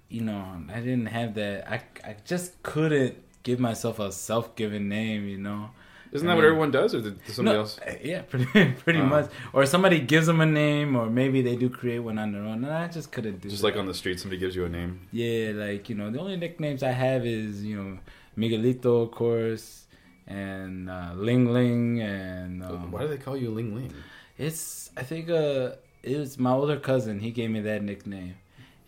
you 0.09 0.21
know, 0.21 0.43
I 0.73 0.79
didn't 0.79 1.07
have 1.07 1.33
that. 1.35 1.69
I 1.71 1.81
I 2.09 2.15
just 2.25 2.61
couldn't 2.63 3.15
give 3.43 3.59
myself 3.59 3.99
a 3.99 4.11
self-given 4.11 4.87
name. 4.89 5.27
You 5.27 5.37
know. 5.37 5.69
Isn't 6.11 6.27
that 6.27 6.35
what 6.35 6.45
everyone 6.45 6.69
does, 6.69 6.93
or 6.93 7.01
did 7.01 7.17
somebody 7.27 7.55
No, 7.55 7.61
else? 7.61 7.79
uh, 7.79 7.95
Yeah, 8.03 8.21
pretty 8.29 8.45
pretty 8.83 8.99
Oh. 8.99 9.05
much. 9.05 9.31
Or 9.51 9.65
somebody 9.65 9.99
gives 9.99 10.27
them 10.27 10.41
a 10.41 10.45
name, 10.45 10.95
or 10.95 11.09
maybe 11.09 11.41
they 11.41 11.55
do 11.55 11.69
create 11.71 11.99
one 11.99 12.19
on 12.19 12.31
their 12.33 12.43
own. 12.43 12.63
And 12.63 12.71
I 12.71 12.87
just 12.87 13.11
couldn't 13.11 13.41
do. 13.41 13.49
Just 13.49 13.63
that. 13.63 13.69
like 13.69 13.77
on 13.77 13.87
the 13.87 13.95
street, 13.95 14.19
somebody 14.19 14.39
gives 14.39 14.55
you 14.55 14.63
a 14.65 14.69
name. 14.69 15.07
Yeah, 15.11 15.53
like 15.55 15.89
you 15.89 15.95
know, 15.95 16.11
the 16.11 16.19
only 16.19 16.37
nicknames 16.37 16.83
I 16.83 16.91
have 16.91 17.25
is 17.25 17.63
you 17.65 17.75
know 17.81 17.97
Miguelito, 18.37 19.01
of 19.03 19.09
course, 19.11 19.87
and 20.27 20.87
uh, 20.89 21.13
Ling 21.15 21.51
Ling, 21.51 22.01
and 22.01 22.63
um, 22.63 22.91
Why 22.91 23.01
do 23.01 23.07
they 23.07 23.17
call 23.17 23.35
you 23.35 23.49
Ling 23.49 23.73
Ling? 23.75 23.91
it's 24.37 24.89
I 24.97 25.03
think 25.03 25.29
uh 25.29 25.71
it 26.03 26.17
was 26.19 26.37
my 26.37 26.51
older 26.51 26.77
cousin. 26.79 27.19
He 27.21 27.31
gave 27.31 27.49
me 27.49 27.61
that 27.61 27.81
nickname, 27.81 28.35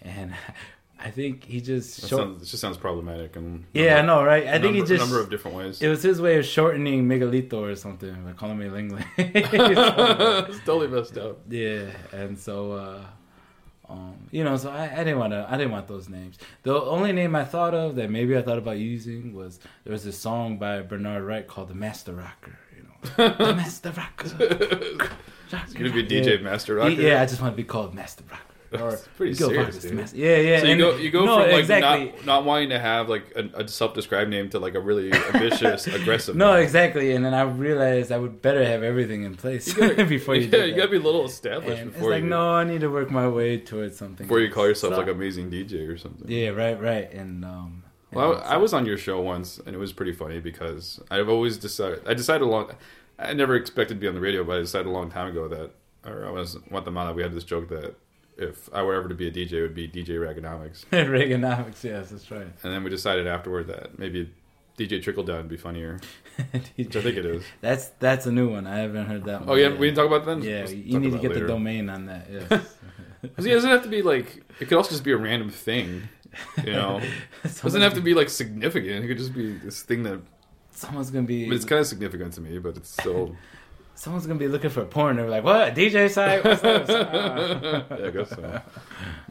and 0.01 0.33
I 0.99 1.11
think 1.11 1.43
he 1.43 1.59
just 1.61 2.01
That 2.01 2.07
short- 2.07 2.21
sounds, 2.21 2.41
it 2.41 2.45
just 2.45 2.61
sounds 2.61 2.77
problematic 2.77 3.35
and 3.35 3.65
yeah, 3.73 3.99
I 3.99 4.01
know, 4.01 4.23
right? 4.23 4.47
I 4.47 4.59
think 4.59 4.75
he 4.75 4.81
just 4.81 4.99
number 5.01 5.19
of 5.19 5.29
different 5.29 5.57
ways. 5.57 5.81
it 5.81 5.89
was 5.89 6.01
his 6.01 6.21
way 6.21 6.37
of 6.37 6.45
shortening 6.45 7.05
Miguelito 7.07 7.53
or 7.53 7.75
something, 7.75 8.25
like 8.25 8.37
calling 8.37 8.57
me 8.57 8.69
Ling 8.69 8.95
Ling. 8.95 9.05
it's 9.17 10.59
totally 10.65 10.87
messed 10.87 11.17
up. 11.17 11.39
Yeah, 11.49 11.87
and 12.11 12.39
so 12.39 12.71
uh 12.73 13.05
um 13.89 14.15
you 14.31 14.43
know, 14.43 14.57
so 14.57 14.71
I, 14.71 14.85
I 14.85 14.97
didn't 15.03 15.19
want 15.19 15.33
to 15.33 15.45
I 15.49 15.57
didn't 15.57 15.73
want 15.73 15.87
those 15.87 16.07
names. 16.09 16.37
The 16.63 16.73
only 16.81 17.11
name 17.11 17.35
I 17.35 17.43
thought 17.43 17.73
of 17.73 17.95
that 17.95 18.09
maybe 18.09 18.37
I 18.37 18.41
thought 18.41 18.57
about 18.57 18.77
using 18.77 19.33
was 19.33 19.59
there 19.83 19.91
was 19.91 20.05
this 20.05 20.17
song 20.17 20.57
by 20.57 20.81
Bernard 20.81 21.23
Wright 21.23 21.45
called 21.45 21.67
The 21.67 21.75
Master 21.75 22.13
Rocker, 22.13 22.57
you 22.75 22.83
know. 22.83 23.29
the 23.37 23.53
Master 23.53 23.91
Rocker. 23.91 24.31
It's 25.51 25.73
gonna 25.73 25.91
be 25.91 26.03
DJ 26.05 26.41
Master 26.41 26.75
Rocker. 26.75 26.91
Yeah, 26.91 27.21
I 27.21 27.25
just 27.25 27.41
want 27.41 27.53
to 27.53 27.57
be 27.57 27.63
called 27.67 27.93
Master 27.93 28.23
Rocker. 28.29 28.54
Or 28.81 28.91
That's 28.91 29.07
pretty 29.17 29.31
Miguel 29.33 29.49
serious, 29.49 29.65
Vargas, 29.65 29.83
dude. 29.83 29.93
Master- 29.95 30.17
Yeah, 30.17 30.37
yeah. 30.37 30.59
So 30.59 30.65
you 30.65 30.71
and- 30.71 30.79
go 30.81 30.95
you 30.97 31.11
go 31.11 31.25
no, 31.25 31.35
from 31.41 31.51
like 31.51 31.59
exactly. 31.61 32.05
not 32.17 32.25
not 32.25 32.45
wanting 32.45 32.69
to 32.69 32.79
have 32.79 33.09
like 33.09 33.33
a, 33.35 33.63
a 33.63 33.67
self-described 33.67 34.29
name 34.29 34.49
to 34.49 34.59
like 34.59 34.75
a 34.75 34.79
really 34.79 35.11
ambitious, 35.13 35.87
aggressive. 35.99 36.35
No, 36.35 36.53
name. 36.53 36.63
exactly. 36.63 37.13
And 37.13 37.23
then 37.25 37.33
I 37.33 37.41
realized 37.41 38.11
I 38.11 38.17
would 38.17 38.41
better 38.41 38.63
have 38.65 38.83
everything 38.83 39.23
in 39.23 39.35
place 39.35 39.73
before 39.73 40.35
you 40.35 40.41
yeah, 40.45 40.49
do 40.51 40.57
you 40.57 40.71
that. 40.71 40.75
gotta 40.77 40.89
be 40.91 40.97
a 40.97 40.99
little 41.01 41.25
established 41.25 41.79
And 41.81 41.87
it's 41.89 41.95
before 41.97 42.11
like, 42.11 42.23
you 42.23 42.29
no, 42.29 42.53
I 42.53 42.63
need 42.63 42.81
to 42.81 42.89
work 42.89 43.11
my 43.11 43.27
way 43.27 43.57
towards 43.57 43.97
something. 43.97 44.25
before 44.27 44.39
you 44.39 44.51
call 44.51 44.67
yourself 44.67 44.93
So- 44.93 44.99
like 44.99 45.07
amazing 45.09 45.51
DJ 45.51 45.87
or 45.87 45.97
something. 45.97 46.29
Yeah, 46.29 46.49
right, 46.49 46.79
right. 46.81 47.11
And 47.13 47.43
um, 47.45 47.83
Well, 48.11 48.33
and 48.35 48.43
I, 48.43 48.53
I 48.53 48.57
was 48.57 48.73
on 48.73 48.85
your 48.85 48.97
show 48.97 49.19
once, 49.21 49.59
and 49.65 49.75
it 49.75 49.79
was 49.79 49.91
pretty 49.93 50.13
funny 50.13 50.39
because 50.39 51.01
I've 51.11 51.27
always 51.29 51.57
decided. 51.57 52.01
I 52.07 52.13
decided 52.13 52.43
a 52.43 52.47
long. 52.49 52.71
I 53.19 53.33
never 53.33 53.55
expected 53.55 53.95
to 53.95 53.99
be 53.99 54.07
on 54.07 54.13
the 54.15 54.21
radio, 54.21 54.43
but 54.43 54.57
I 54.57 54.59
decided 54.59 54.87
a 54.87 54.91
long 54.91 55.09
time 55.09 55.27
ago 55.29 55.47
that, 55.47 55.71
or 56.05 56.25
I 56.25 56.31
was 56.31 56.55
Guatemala. 56.69 57.13
We 57.13 57.23
had 57.23 57.33
this 57.33 57.43
joke 57.45 57.69
that 57.69 57.95
if 58.37 58.69
I 58.73 58.83
were 58.83 58.95
ever 58.95 59.07
to 59.07 59.15
be 59.15 59.27
a 59.27 59.31
DJ, 59.31 59.53
it 59.53 59.61
would 59.61 59.75
be 59.75 59.87
DJ 59.87 60.09
Reaganomics. 60.09 60.85
Reaganomics, 60.91 61.83
yes, 61.83 62.09
that's 62.09 62.29
right. 62.31 62.47
And 62.63 62.73
then 62.73 62.83
we 62.83 62.89
decided 62.89 63.27
afterward 63.27 63.67
that 63.67 63.97
maybe 63.97 64.31
DJ 64.77 65.01
Trickle 65.01 65.23
Down 65.23 65.37
would 65.37 65.47
be 65.47 65.57
funnier, 65.57 65.99
which 66.51 66.95
I 66.95 67.01
think 67.01 67.17
it 67.17 67.25
is. 67.25 67.43
That's 67.61 67.89
that's 67.99 68.25
a 68.25 68.31
new 68.31 68.49
one. 68.49 68.67
I 68.67 68.79
haven't 68.79 69.05
heard 69.05 69.23
that 69.25 69.35
oh, 69.35 69.39
one. 69.39 69.49
Oh 69.49 69.55
yeah, 69.55 69.69
yet. 69.69 69.79
we 69.79 69.87
didn't 69.87 69.97
talk 69.97 70.07
about 70.07 70.25
that. 70.25 70.43
Yeah, 70.43 70.61
Let's 70.61 70.73
you 70.73 70.99
need 70.99 71.11
to 71.11 71.19
get 71.19 71.31
it 71.31 71.39
the 71.39 71.47
domain 71.47 71.89
on 71.89 72.05
that. 72.07 72.27
Yes. 72.31 72.65
It 73.37 73.43
doesn't 73.43 73.71
have 73.71 73.81
to 73.81 73.89
be 73.89 74.03
like. 74.03 74.43
It 74.59 74.67
could 74.67 74.77
also 74.77 74.91
just 74.91 75.03
be 75.03 75.11
a 75.11 75.17
random 75.17 75.49
thing. 75.49 76.09
You 76.63 76.73
know, 76.73 77.01
it 77.43 77.59
doesn't 77.59 77.81
have 77.81 77.95
to 77.95 78.01
be 78.01 78.13
like 78.13 78.29
significant. 78.29 79.03
It 79.03 79.07
could 79.07 79.17
just 79.17 79.33
be 79.33 79.53
this 79.53 79.81
thing 79.81 80.03
that. 80.03 80.21
Someone's 80.69 81.09
gonna 81.09 81.25
be. 81.25 81.47
It's 81.47 81.65
kind 81.65 81.79
of 81.79 81.87
significant 81.87 82.33
to 82.33 82.41
me, 82.41 82.59
but 82.59 82.77
it's 82.77 82.91
still. 82.91 83.35
Someone's 83.95 84.27
gonna 84.27 84.39
be 84.39 84.47
looking 84.47 84.69
for 84.69 84.85
porn. 84.85 85.15
They're 85.15 85.29
like, 85.29 85.43
"What 85.43 85.73
DJ 85.73 86.09
site? 86.09 86.43
What's 86.43 86.61
this?" 86.61 86.89
Ah. 86.89 87.85
yeah, 87.89 88.05
I 88.07 88.09
guess 88.11 88.29
so. 88.29 88.61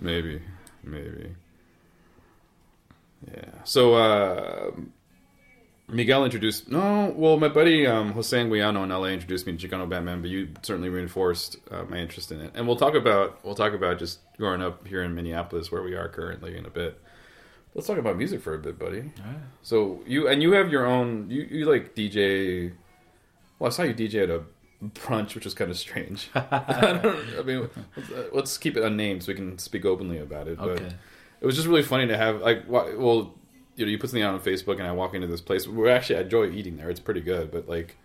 Maybe, 0.01 0.41
maybe. 0.83 1.35
Yeah. 3.31 3.51
So 3.65 3.95
uh, 3.95 4.71
Miguel 5.89 6.25
introduced. 6.25 6.71
No, 6.71 7.13
well, 7.15 7.37
my 7.39 7.49
buddy 7.49 7.87
um, 7.87 8.13
Jose 8.13 8.43
Guiano 8.49 8.83
in 8.85 8.89
LA 8.89 9.09
introduced 9.09 9.47
me 9.47 9.57
to 9.57 9.69
Chicano 9.69 9.89
Batman, 9.89 10.23
but 10.23 10.31
you 10.31 10.49
certainly 10.63 10.89
reinforced 10.89 11.59
uh, 11.71 11.85
my 11.85 11.99
interest 11.99 12.33
in 12.33 12.41
it. 12.41 12.53
And 12.55 12.67
we'll 12.67 12.77
talk 12.77 12.95
about 12.95 13.45
we'll 13.45 13.55
talk 13.55 13.75
about 13.75 13.99
just 13.99 14.21
growing 14.39 14.63
up 14.63 14.87
here 14.87 15.03
in 15.03 15.15
Minneapolis, 15.15 15.71
where 15.71 15.83
we 15.83 15.95
are 15.95 16.09
currently, 16.09 16.57
in 16.57 16.65
a 16.65 16.71
bit. 16.71 17.01
Let's 17.75 17.87
talk 17.87 17.99
about 17.99 18.17
music 18.17 18.41
for 18.41 18.55
a 18.55 18.59
bit, 18.59 18.79
buddy. 18.79 18.99
Alright. 18.99 19.43
So 19.63 20.01
you 20.07 20.29
and 20.29 20.43
you 20.43 20.53
have 20.53 20.71
your 20.71 20.87
own. 20.87 21.31
You 21.31 21.43
you 21.43 21.65
like 21.71 21.95
DJ. 21.95 22.73
Well, 23.59 23.69
I 23.69 23.71
saw 23.71 23.83
you 23.83 23.95
DJ 23.95 24.25
at 24.25 24.31
a 24.31 24.43
brunch, 24.91 25.35
which 25.35 25.45
was 25.45 25.55
kind 25.55 25.71
of 25.71 25.77
strange. 25.79 26.31
I, 26.35 26.99
don't, 27.03 27.39
I 27.39 27.43
mean, 27.43 27.69
let's, 27.97 28.11
uh, 28.11 28.25
let's 28.33 28.59
keep 28.59 28.77
it 28.77 28.83
unnamed 28.83 29.23
so 29.23 29.33
we 29.33 29.37
can 29.37 29.59
speak 29.59 29.85
openly 29.85 30.19
about 30.19 30.49
it. 30.49 30.59
But 30.59 30.69
Okay. 30.81 30.91
it 31.41 31.47
was 31.47 31.57
just 31.57 31.69
really 31.69 31.83
funny 31.83 32.07
to 32.07 32.17
have 32.17 32.41
like, 32.41 32.65
well, 32.69 33.35
you 33.77 33.85
know, 33.85 33.91
you 33.91 33.99
put 33.99 34.11
something 34.11 34.23
out 34.23 34.35
on 34.35 34.41
Facebook, 34.41 34.79
and 34.79 34.87
I 34.87 34.93
walk 34.93 35.15
into 35.15 35.27
this 35.27 35.41
place. 35.41 35.67
Where 35.67 35.91
actually, 35.95 36.19
I 36.19 36.23
enjoy 36.23 36.51
eating 36.51 36.77
there. 36.77 36.91
It's 36.91 37.01
pretty 37.01 37.21
good, 37.23 37.51
but 37.51 37.69
like. 37.69 37.97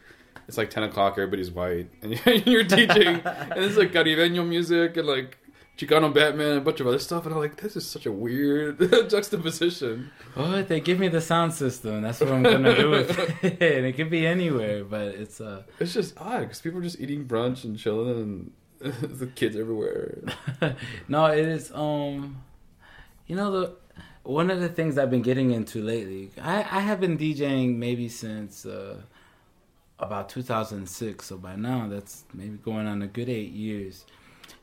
It's 0.48 0.58
like 0.58 0.72
ten 0.72 0.82
o'clock. 0.82 1.14
Everybody's 1.14 1.52
white, 1.52 1.90
and 2.02 2.14
you're 2.48 2.64
teaching, 2.64 3.22
and 3.24 3.64
it's 3.64 3.78
like 3.78 3.92
caribeño 3.92 4.48
music 4.48 4.98
and 4.98 5.08
like 5.08 5.38
Chicano 5.80 6.14
Batman, 6.14 6.48
and 6.48 6.58
a 6.58 6.62
bunch 6.62 6.82
of 6.82 6.88
other 6.88 7.00
stuff. 7.00 7.26
And 7.26 7.34
I'm 7.34 7.40
like, 7.40 7.56
this 7.62 7.78
is 7.78 7.88
such 7.88 8.06
a 8.06 8.12
weird 8.12 8.80
juxtaposition. 9.10 10.12
Oh, 10.36 10.62
they 10.62 10.82
give 10.82 11.00
me 11.00 11.08
the 11.08 11.22
sound 11.22 11.54
system. 11.54 12.02
That's 12.02 12.20
what 12.20 12.32
I'm 12.34 12.44
gonna 12.44 12.76
do 12.76 12.90
with 12.90 13.18
it. 13.44 13.62
and 13.62 13.86
it 13.86 13.94
could 13.94 14.10
be 14.10 14.28
anywhere, 14.28 14.84
but 14.84 15.08
it's 15.16 15.40
uh 15.40 15.64
It's 15.80 15.94
just 15.94 16.20
odd 16.20 16.42
because 16.42 16.60
people 16.60 16.80
are 16.80 16.84
just 16.84 17.00
eating 17.00 17.26
brunch 17.26 17.64
and 17.64 17.80
chilling, 17.80 18.52
and 18.82 18.94
the 19.20 19.28
kids 19.28 19.56
everywhere. 19.56 20.18
no, 21.08 21.26
it 21.28 21.40
is 21.48 21.72
um 21.74 22.44
you 23.28 23.36
know 23.38 23.50
the 23.52 23.76
one 24.24 24.52
of 24.52 24.60
the 24.60 24.70
things 24.70 24.98
I've 24.98 25.10
been 25.10 25.22
getting 25.22 25.52
into 25.52 25.82
lately. 25.82 26.32
I 26.42 26.58
I 26.60 26.80
have 26.82 27.00
been 27.00 27.18
DJing 27.18 27.78
maybe 27.78 28.10
since 28.10 28.66
uh 28.66 28.98
about 29.98 30.30
2006, 30.30 31.26
so 31.26 31.38
by 31.38 31.56
now 31.56 31.88
that's 31.88 32.24
maybe 32.34 32.58
going 32.58 32.88
on 32.88 33.02
a 33.02 33.08
good 33.08 33.28
8 33.30 33.52
years. 33.52 34.06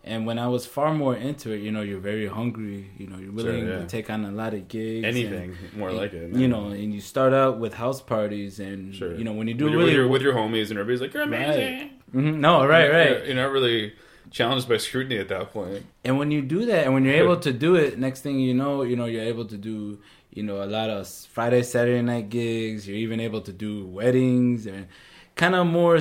And 0.06 0.24
when 0.24 0.38
I 0.38 0.46
was 0.46 0.64
far 0.64 0.94
more 0.94 1.16
into 1.16 1.50
it, 1.50 1.60
you 1.62 1.72
know, 1.72 1.82
you're 1.82 1.98
very 1.98 2.28
hungry, 2.28 2.90
you 2.96 3.08
know, 3.08 3.18
you're 3.18 3.32
willing 3.32 3.66
yeah. 3.66 3.78
to 3.80 3.86
take 3.86 4.08
on 4.08 4.24
a 4.24 4.30
lot 4.30 4.54
of 4.54 4.68
gigs. 4.68 5.04
and- 5.04 5.16
Anything 5.16 5.56
more 5.76 5.90
like 5.90 6.12
it, 6.14 6.32
You 6.34 6.46
know, 6.46 6.68
and 6.68 6.94
you 6.94 7.00
start 7.00 7.32
out 7.32 7.58
with 7.58 7.74
house 7.74 8.00
parties 8.00 8.60
and 8.60 8.94
Sure. 8.94 9.14
you 9.18 9.24
know, 9.24 9.32
when 9.32 9.48
you 9.48 9.54
do 9.54 9.64
with, 9.64 9.74
really 9.74 9.84
with, 9.86 9.94
your, 9.94 10.08
with 10.08 10.22
your 10.22 10.34
homies, 10.34 10.70
and 10.70 10.78
everybody's 10.78 11.00
like, 11.00 11.12
"You're 11.14 11.24
amazing." 11.24 11.90
Mhm. 12.14 12.36
No, 12.38 12.64
right, 12.66 12.88
right. 12.90 13.10
You're, 13.10 13.24
you're 13.26 13.34
not 13.34 13.50
really 13.50 13.94
challenged 14.30 14.68
by 14.68 14.76
scrutiny 14.76 15.18
at 15.18 15.28
that 15.28 15.52
point. 15.52 15.84
And 16.04 16.18
when 16.18 16.30
you 16.30 16.40
do 16.40 16.64
that, 16.66 16.84
and 16.84 16.94
when 16.94 17.04
you're 17.04 17.14
able 17.24 17.38
to 17.38 17.52
do 17.52 17.74
it, 17.74 17.98
next 17.98 18.20
thing 18.20 18.38
you 18.38 18.54
know, 18.54 18.82
you 18.82 18.94
know, 18.96 19.06
you're 19.06 19.24
able 19.34 19.44
to 19.46 19.56
do, 19.56 19.98
you 20.30 20.42
know, 20.44 20.62
a 20.62 20.66
lot 20.78 20.88
of 20.88 21.08
Friday, 21.08 21.62
Saturday 21.62 22.02
night 22.02 22.28
gigs. 22.30 22.86
You're 22.86 22.96
even 22.98 23.18
able 23.18 23.40
to 23.42 23.52
do 23.52 23.86
weddings 23.86 24.66
and 24.66 24.86
kind 25.34 25.54
of 25.56 25.66
more, 25.66 25.98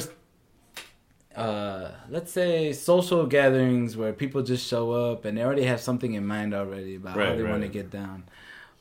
uh, 1.36 1.92
let's 2.10 2.32
say, 2.32 2.72
social 2.74 3.26
gatherings 3.26 3.98
where 3.98 4.14
people 4.14 4.42
just 4.42 4.66
show 4.68 4.92
up 4.92 5.26
and 5.26 5.38
they 5.38 5.44
already 5.44 5.64
have 5.64 5.82
something 5.82 6.14
in 6.14 6.26
mind 6.26 6.54
already 6.54 6.96
about 6.96 7.16
how 7.16 7.20
Right, 7.20 7.38
they 7.38 7.44
want 7.44 7.62
to 7.64 7.68
get 7.68 7.90
down. 7.90 8.24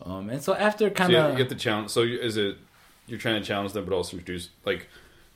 Um, 0.03 0.31
and 0.31 0.43
so 0.43 0.55
after 0.55 0.91
kind 0.91 1.15
of, 1.15 1.33
you 1.33 1.37
get 1.39 1.49
the 1.49 1.55
challenge. 1.55 1.91
So 1.91 2.03
is 2.03 2.37
it 2.37 2.59
you're 3.07 3.19
trying 3.19 3.41
to 3.41 3.47
challenge 3.47 3.73
them, 3.73 3.85
but 3.85 3.95
also 3.95 4.17
introduce 4.17 4.51
like 4.65 4.89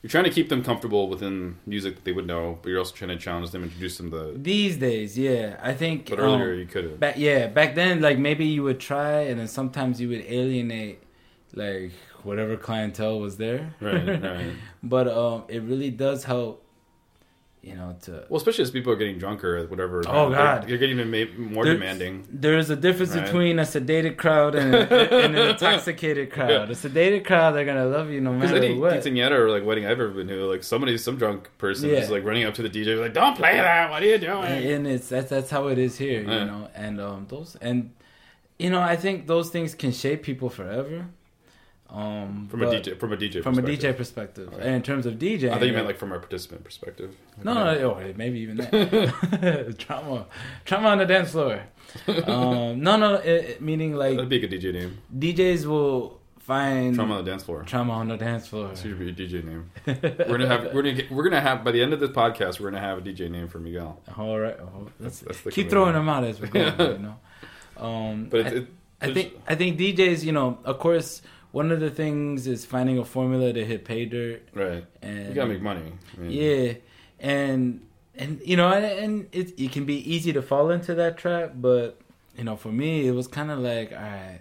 you're 0.02 0.10
trying 0.10 0.24
to 0.24 0.30
keep 0.30 0.48
them 0.48 0.62
comfortable 0.62 1.08
within 1.08 1.56
music 1.66 1.96
that 1.96 2.04
they 2.04 2.12
would 2.12 2.26
know, 2.26 2.58
but 2.62 2.68
you're 2.68 2.78
also 2.78 2.94
trying 2.94 3.08
to 3.10 3.16
challenge 3.16 3.50
them, 3.50 3.64
introduce 3.64 3.96
them 3.98 4.10
to. 4.12 4.32
these 4.36 4.76
days, 4.76 5.18
yeah, 5.18 5.58
I 5.60 5.74
think. 5.74 6.08
But 6.08 6.20
um, 6.20 6.40
earlier 6.40 6.52
you 6.54 6.66
could 6.66 6.84
have. 6.84 7.00
Back 7.00 7.16
yeah, 7.18 7.48
back 7.48 7.74
then 7.74 8.00
like 8.00 8.18
maybe 8.18 8.44
you 8.44 8.62
would 8.62 8.78
try 8.80 9.22
and 9.22 9.40
then 9.40 9.48
sometimes 9.48 10.00
you 10.00 10.08
would 10.10 10.24
alienate 10.26 11.02
like 11.54 11.92
whatever 12.22 12.56
clientele 12.56 13.18
was 13.18 13.38
there. 13.38 13.74
Right, 13.80 14.22
right. 14.22 14.52
But 14.82 15.08
um 15.08 15.44
it 15.48 15.62
really 15.62 15.90
does 15.90 16.24
help 16.24 16.64
you 17.68 17.74
know 17.76 17.96
to 18.02 18.24
Well, 18.28 18.38
especially 18.38 18.62
as 18.62 18.70
people 18.70 18.92
are 18.92 18.96
getting 18.96 19.18
drunker, 19.18 19.58
or 19.58 19.66
whatever. 19.66 20.02
Oh, 20.08 20.28
they're- 20.30 20.38
God. 20.38 20.68
you're 20.68 20.78
getting 20.78 20.96
ma- 21.10 21.32
more 21.54 21.64
There- 21.64 21.74
demanding. 21.74 22.26
there's 22.30 22.70
a 22.70 22.76
difference 22.76 23.14
Right. 23.14 23.24
between 23.24 23.58
a 23.58 23.62
sedated 23.62 24.16
crowd 24.16 24.54
and, 24.54 24.74
a, 24.74 24.80
and 25.24 25.36
an 25.36 25.48
intoxicated 25.50 26.30
crowd. 26.30 26.70
A 26.70 26.74
sedated 26.74 27.24
crowd, 27.24 27.52
they're 27.54 27.64
gonna 27.64 27.86
love 27.86 28.10
you 28.10 28.20
no 28.20 28.32
Because 28.32 28.52
matter 28.52 28.64
any 28.64 28.78
what. 28.78 28.92
quinceanera 28.94 29.32
or 29.32 29.50
like 29.50 29.64
wedding 29.64 29.84
I've 29.84 29.92
ever 30.00 30.08
been 30.08 30.28
to, 30.28 30.44
like 30.46 30.62
somebody, 30.62 30.96
some 30.98 31.16
drunk 31.16 31.48
person 31.58 31.90
Yeah. 31.90 31.96
is 31.96 32.10
like 32.10 32.24
running 32.24 32.44
up 32.44 32.54
to 32.54 32.62
the 32.62 32.70
DJ, 32.70 32.94
like, 32.98 33.12
"Don't 33.14 33.36
play 33.36 33.56
that! 33.56 33.90
What 33.90 34.02
are 34.02 34.06
you 34.06 34.18
doing?" 34.18 34.44
and 34.44 34.86
it's 34.86 35.08
that's 35.08 35.30
that's 35.30 35.50
how 35.50 35.68
it 35.68 35.78
is 35.78 35.98
here, 35.98 36.22
you 36.22 36.28
Yeah. 36.30 36.44
know. 36.44 36.68
And 36.74 37.00
um 37.00 37.26
those 37.28 37.56
and 37.60 37.90
you 38.58 38.70
know 38.70 38.80
I 38.80 38.96
think 38.96 39.26
those 39.26 39.50
things 39.50 39.74
can 39.74 39.92
shape 39.92 40.22
people 40.22 40.48
forever. 40.48 41.06
Um, 41.90 42.48
From 42.50 42.62
a 42.62 42.66
DJ, 42.66 42.98
from 43.00 43.12
a 43.14 43.16
DJ, 43.16 43.42
from 43.42 43.58
a. 43.58 43.62
DJ 43.62 43.96
perspective, 43.96 44.48
Okay. 44.52 44.60
and 44.66 44.74
in 44.74 44.82
terms 44.82 45.06
of 45.06 45.14
DJ, 45.14 45.50
I 45.50 45.54
think 45.58 45.68
you 45.68 45.72
meant 45.72 45.86
like 45.86 45.96
from 45.96 46.12
a 46.12 46.18
participant 46.18 46.62
perspective. 46.62 47.16
No, 47.42 47.54
no, 47.54 47.94
oh, 47.98 48.12
maybe 48.14 48.40
even 48.40 48.58
that. 48.58 49.74
trauma, 49.78 50.26
trauma 50.66 50.88
on 50.88 50.98
the 50.98 51.06
dance 51.06 51.30
floor. 51.30 51.62
Um, 52.26 52.80
no, 52.80 52.96
no, 52.96 53.14
it, 53.14 53.62
meaning 53.62 53.94
like 53.94 54.16
that'd 54.16 54.28
be 54.28 54.36
a 54.44 54.46
good 54.46 54.60
DJ 54.60 54.72
name. 54.74 54.98
DJs 55.18 55.64
will 55.64 56.20
find 56.40 56.94
Trauma 56.94 57.14
on 57.16 57.24
the 57.24 57.30
dance 57.30 57.42
floor. 57.42 57.62
trauma 57.62 57.92
on 57.94 58.08
the 58.08 58.16
dance 58.18 58.46
floor. 58.46 58.68
That 58.68 58.78
should 58.78 58.98
be 58.98 59.08
a 59.08 59.12
DJ 59.14 59.42
name. 59.42 59.70
We're 59.86 60.36
gonna 60.38 60.46
have 60.46 60.64
we're 60.74 60.82
gonna 60.82 60.92
get, 60.94 61.10
we're 61.10 61.24
gonna 61.24 61.40
have 61.40 61.64
by 61.64 61.72
the 61.72 61.82
end 61.82 61.94
of 61.94 62.00
this 62.00 62.10
podcast 62.10 62.60
we're 62.60 62.70
gonna 62.70 62.82
have 62.82 62.98
a 62.98 63.00
DJ 63.00 63.30
name 63.30 63.48
for 63.48 63.60
Miguel. 63.60 63.98
All 64.16 64.38
right, 64.38 64.58
oh, 64.60 64.88
That's 65.00 65.20
the 65.20 65.32
keep 65.32 65.40
commitment. 65.42 65.70
throwing 65.70 65.92
them 65.94 66.08
out 66.10 66.24
as 66.24 66.38
we 66.38 66.48
go. 66.48 66.60
you 66.78 66.98
know, 66.98 67.16
um, 67.82 68.26
But 68.30 68.46
I, 68.46 68.48
it, 68.50 68.66
I 69.00 69.12
think 69.14 69.34
I 69.48 69.54
think 69.54 69.78
DJs, 69.78 70.24
you 70.24 70.32
know, 70.32 70.58
of 70.64 70.78
course, 70.78 71.22
one 71.52 71.72
of 71.72 71.80
the 71.80 71.90
things 71.90 72.46
is 72.46 72.64
finding 72.64 72.98
a 72.98 73.04
formula 73.04 73.52
to 73.52 73.64
hit 73.64 73.84
pay 73.84 74.04
dirt, 74.04 74.42
right. 74.54 74.84
and 75.02 75.28
You 75.28 75.34
gotta 75.34 75.48
make 75.50 75.62
money. 75.62 75.92
I 76.16 76.20
mean, 76.20 76.30
Yeah, 76.30 76.74
and 77.20 77.80
and 78.16 78.40
you 78.44 78.56
know, 78.56 78.68
and, 78.72 78.84
and 78.84 79.28
it 79.32 79.58
it 79.58 79.72
can 79.72 79.84
be 79.84 79.96
easy 80.14 80.32
to 80.32 80.42
fall 80.42 80.70
into 80.70 80.94
that 80.96 81.16
trap, 81.16 81.52
but 81.56 82.00
you 82.36 82.44
know, 82.44 82.56
for 82.56 82.70
me, 82.70 83.06
it 83.06 83.12
was 83.12 83.26
kind 83.26 83.50
of 83.50 83.58
like, 83.58 83.90
all 83.92 83.98
right, 83.98 84.40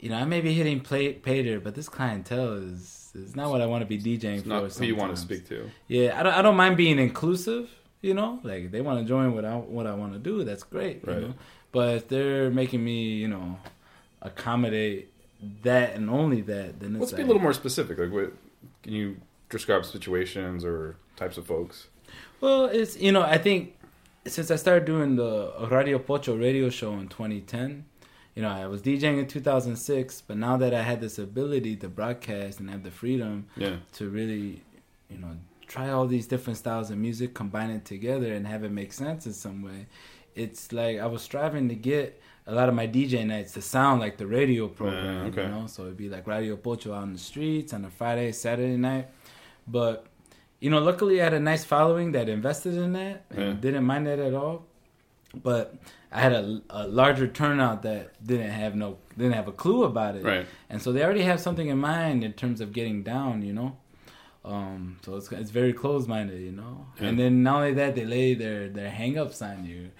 you 0.00 0.08
know, 0.10 0.16
I 0.16 0.24
may 0.24 0.40
be 0.40 0.52
hitting 0.52 0.80
play, 0.80 1.12
pay 1.12 1.42
dirt, 1.42 1.62
but 1.64 1.74
this 1.74 1.88
clientele 1.88 2.54
is 2.54 3.10
is 3.14 3.36
not 3.36 3.50
what 3.50 3.60
I 3.60 3.66
want 3.66 3.82
to 3.82 3.86
be 3.86 3.98
DJing 3.98 4.34
It's 4.34 4.42
for. 4.42 4.48
not 4.48 4.72
who 4.72 4.84
you 4.86 4.96
want 4.96 5.14
to 5.14 5.20
speak 5.20 5.46
to. 5.48 5.70
Yeah, 5.88 6.18
I 6.18 6.22
don't 6.22 6.34
I 6.34 6.42
don't 6.42 6.56
mind 6.56 6.76
being 6.76 6.98
inclusive. 6.98 7.70
You 8.00 8.14
know, 8.14 8.40
like 8.42 8.64
if 8.64 8.70
they 8.72 8.80
want 8.80 8.98
to 9.00 9.04
join 9.04 9.32
what 9.34 9.44
I 9.44 9.54
what 9.54 9.86
I 9.86 9.94
want 9.94 10.12
to 10.14 10.18
do. 10.18 10.42
That's 10.42 10.64
great. 10.64 11.06
Right. 11.06 11.18
You 11.20 11.28
know, 11.28 11.34
But 11.70 11.94
if 11.96 12.08
they're 12.08 12.50
making 12.50 12.82
me, 12.82 13.14
you 13.14 13.28
know, 13.28 13.58
accommodate 14.20 15.11
that 15.62 15.94
and 15.94 16.08
only 16.10 16.40
that, 16.42 16.80
then 16.80 16.94
it's 16.96 17.00
Let's 17.00 17.12
be 17.12 17.22
a 17.22 17.26
little 17.26 17.42
more 17.42 17.52
specific. 17.52 17.98
Like, 17.98 18.12
what 18.12 18.32
can 18.82 18.92
you 18.92 19.16
describe 19.50 19.84
situations 19.84 20.64
or 20.64 20.96
types 21.16 21.36
of 21.36 21.46
folks? 21.46 21.88
Well, 22.40 22.66
it's 22.66 22.96
you 22.98 23.12
know 23.12 23.22
I 23.22 23.38
think 23.38 23.76
since 24.26 24.50
I 24.50 24.56
started 24.56 24.84
doing 24.84 25.16
the 25.16 25.52
Radio 25.70 25.98
Pocho 25.98 26.36
radio 26.36 26.68
show 26.70 26.92
in 26.94 27.08
2010, 27.08 27.84
you 28.34 28.42
know 28.42 28.48
I 28.50 28.66
was 28.66 28.82
DJing 28.82 29.18
in 29.18 29.26
2006, 29.26 30.22
but 30.22 30.36
now 30.36 30.56
that 30.56 30.72
I 30.74 30.82
had 30.82 31.00
this 31.00 31.18
ability 31.18 31.76
to 31.76 31.88
broadcast 31.88 32.60
and 32.60 32.70
have 32.70 32.82
the 32.82 32.90
freedom 32.90 33.46
Yeah. 33.56 33.76
to 33.94 34.08
really, 34.08 34.62
you 35.10 35.18
know, 35.18 35.36
try 35.66 35.90
all 35.90 36.06
these 36.06 36.26
different 36.26 36.58
styles 36.58 36.90
of 36.90 36.98
music, 36.98 37.34
combine 37.34 37.70
it 37.70 37.84
together, 37.84 38.32
and 38.32 38.46
have 38.46 38.62
it 38.64 38.70
make 38.70 38.92
sense 38.92 39.26
in 39.26 39.32
some 39.32 39.62
way, 39.62 39.86
it's 40.34 40.72
like 40.72 40.98
I 40.98 41.06
was 41.06 41.22
striving 41.22 41.68
to 41.68 41.74
get 41.74 42.20
a 42.46 42.54
lot 42.54 42.68
of 42.68 42.74
my 42.74 42.86
DJ 42.88 43.24
nights 43.26 43.52
to 43.52 43.62
sound 43.62 44.00
like 44.00 44.16
the 44.16 44.26
radio 44.26 44.68
program, 44.68 45.26
okay. 45.26 45.42
you 45.44 45.48
know. 45.48 45.66
So 45.66 45.82
it'd 45.84 45.96
be 45.96 46.08
like 46.08 46.26
Radio 46.26 46.56
Pocho 46.56 46.92
out 46.92 47.04
in 47.04 47.12
the 47.12 47.18
streets 47.18 47.72
on 47.72 47.84
a 47.84 47.90
Friday, 47.90 48.32
Saturday 48.32 48.76
night, 48.76 49.08
but 49.66 50.06
you 50.60 50.70
know, 50.70 50.78
luckily 50.78 51.20
I 51.20 51.24
had 51.24 51.34
a 51.34 51.40
nice 51.40 51.64
following 51.64 52.12
that 52.12 52.28
invested 52.28 52.74
in 52.74 52.92
that 52.92 53.24
and 53.30 53.38
Yeah. 53.40 53.52
didn't 53.54 53.84
mind 53.84 54.06
that 54.06 54.18
at 54.20 54.32
all. 54.34 54.64
But 55.34 55.74
I 56.12 56.20
had 56.20 56.32
a, 56.32 56.60
a 56.70 56.86
larger 56.86 57.26
turnout 57.26 57.82
that 57.82 58.24
didn't 58.24 58.50
have 58.50 58.74
no 58.76 58.98
didn't 59.16 59.32
have 59.32 59.48
a 59.48 59.52
clue 59.52 59.84
about 59.84 60.14
it, 60.16 60.24
Right. 60.24 60.46
and 60.68 60.80
so 60.82 60.92
they 60.92 61.02
already 61.02 61.22
have 61.22 61.40
something 61.40 61.68
in 61.68 61.78
mind 61.78 62.22
in 62.22 62.32
terms 62.34 62.60
of 62.60 62.72
getting 62.72 63.02
down, 63.02 63.42
you 63.42 63.52
know. 63.54 63.76
Um, 64.44 64.98
so 65.04 65.16
it's 65.16 65.30
it's 65.32 65.50
very 65.50 65.72
closed 65.72 66.08
minded, 66.08 66.40
you 66.40 66.52
know. 66.52 66.86
Yeah. 67.00 67.08
And 67.08 67.18
then 67.18 67.42
not 67.42 67.56
only 67.56 67.74
that, 67.74 67.94
they 67.94 68.04
lay 68.04 68.34
their 68.34 68.68
their 68.68 68.90
hang 68.90 69.16
ups 69.16 69.40
on 69.40 69.64
you. 69.64 69.90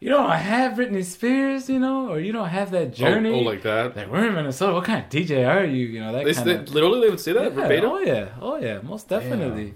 You 0.00 0.10
don't 0.10 0.30
have 0.30 0.78
Britney 0.78 1.04
Spears, 1.04 1.68
you 1.68 1.80
know, 1.80 2.08
or 2.08 2.20
you 2.20 2.32
don't 2.32 2.48
have 2.48 2.70
that 2.70 2.94
journey. 2.94 3.30
Oh, 3.30 3.34
oh, 3.34 3.38
like 3.40 3.62
that. 3.62 3.96
like 3.96 4.08
we're 4.08 4.28
in 4.28 4.34
Minnesota. 4.34 4.74
What 4.74 4.84
kind 4.84 5.04
of 5.04 5.10
DJ 5.10 5.48
are 5.48 5.64
you? 5.64 5.86
You 5.86 6.00
know 6.00 6.12
that 6.12 6.24
They, 6.24 6.34
kind 6.34 6.50
of 6.50 6.72
literally, 6.72 7.00
they 7.00 7.10
would 7.10 7.20
say 7.20 7.32
that 7.32 7.42
yeah, 7.42 7.48
verbatim. 7.50 7.90
Oh 7.90 7.98
yeah, 7.98 8.28
oh 8.40 8.56
yeah, 8.56 8.80
most 8.80 9.08
definitely. 9.08 9.74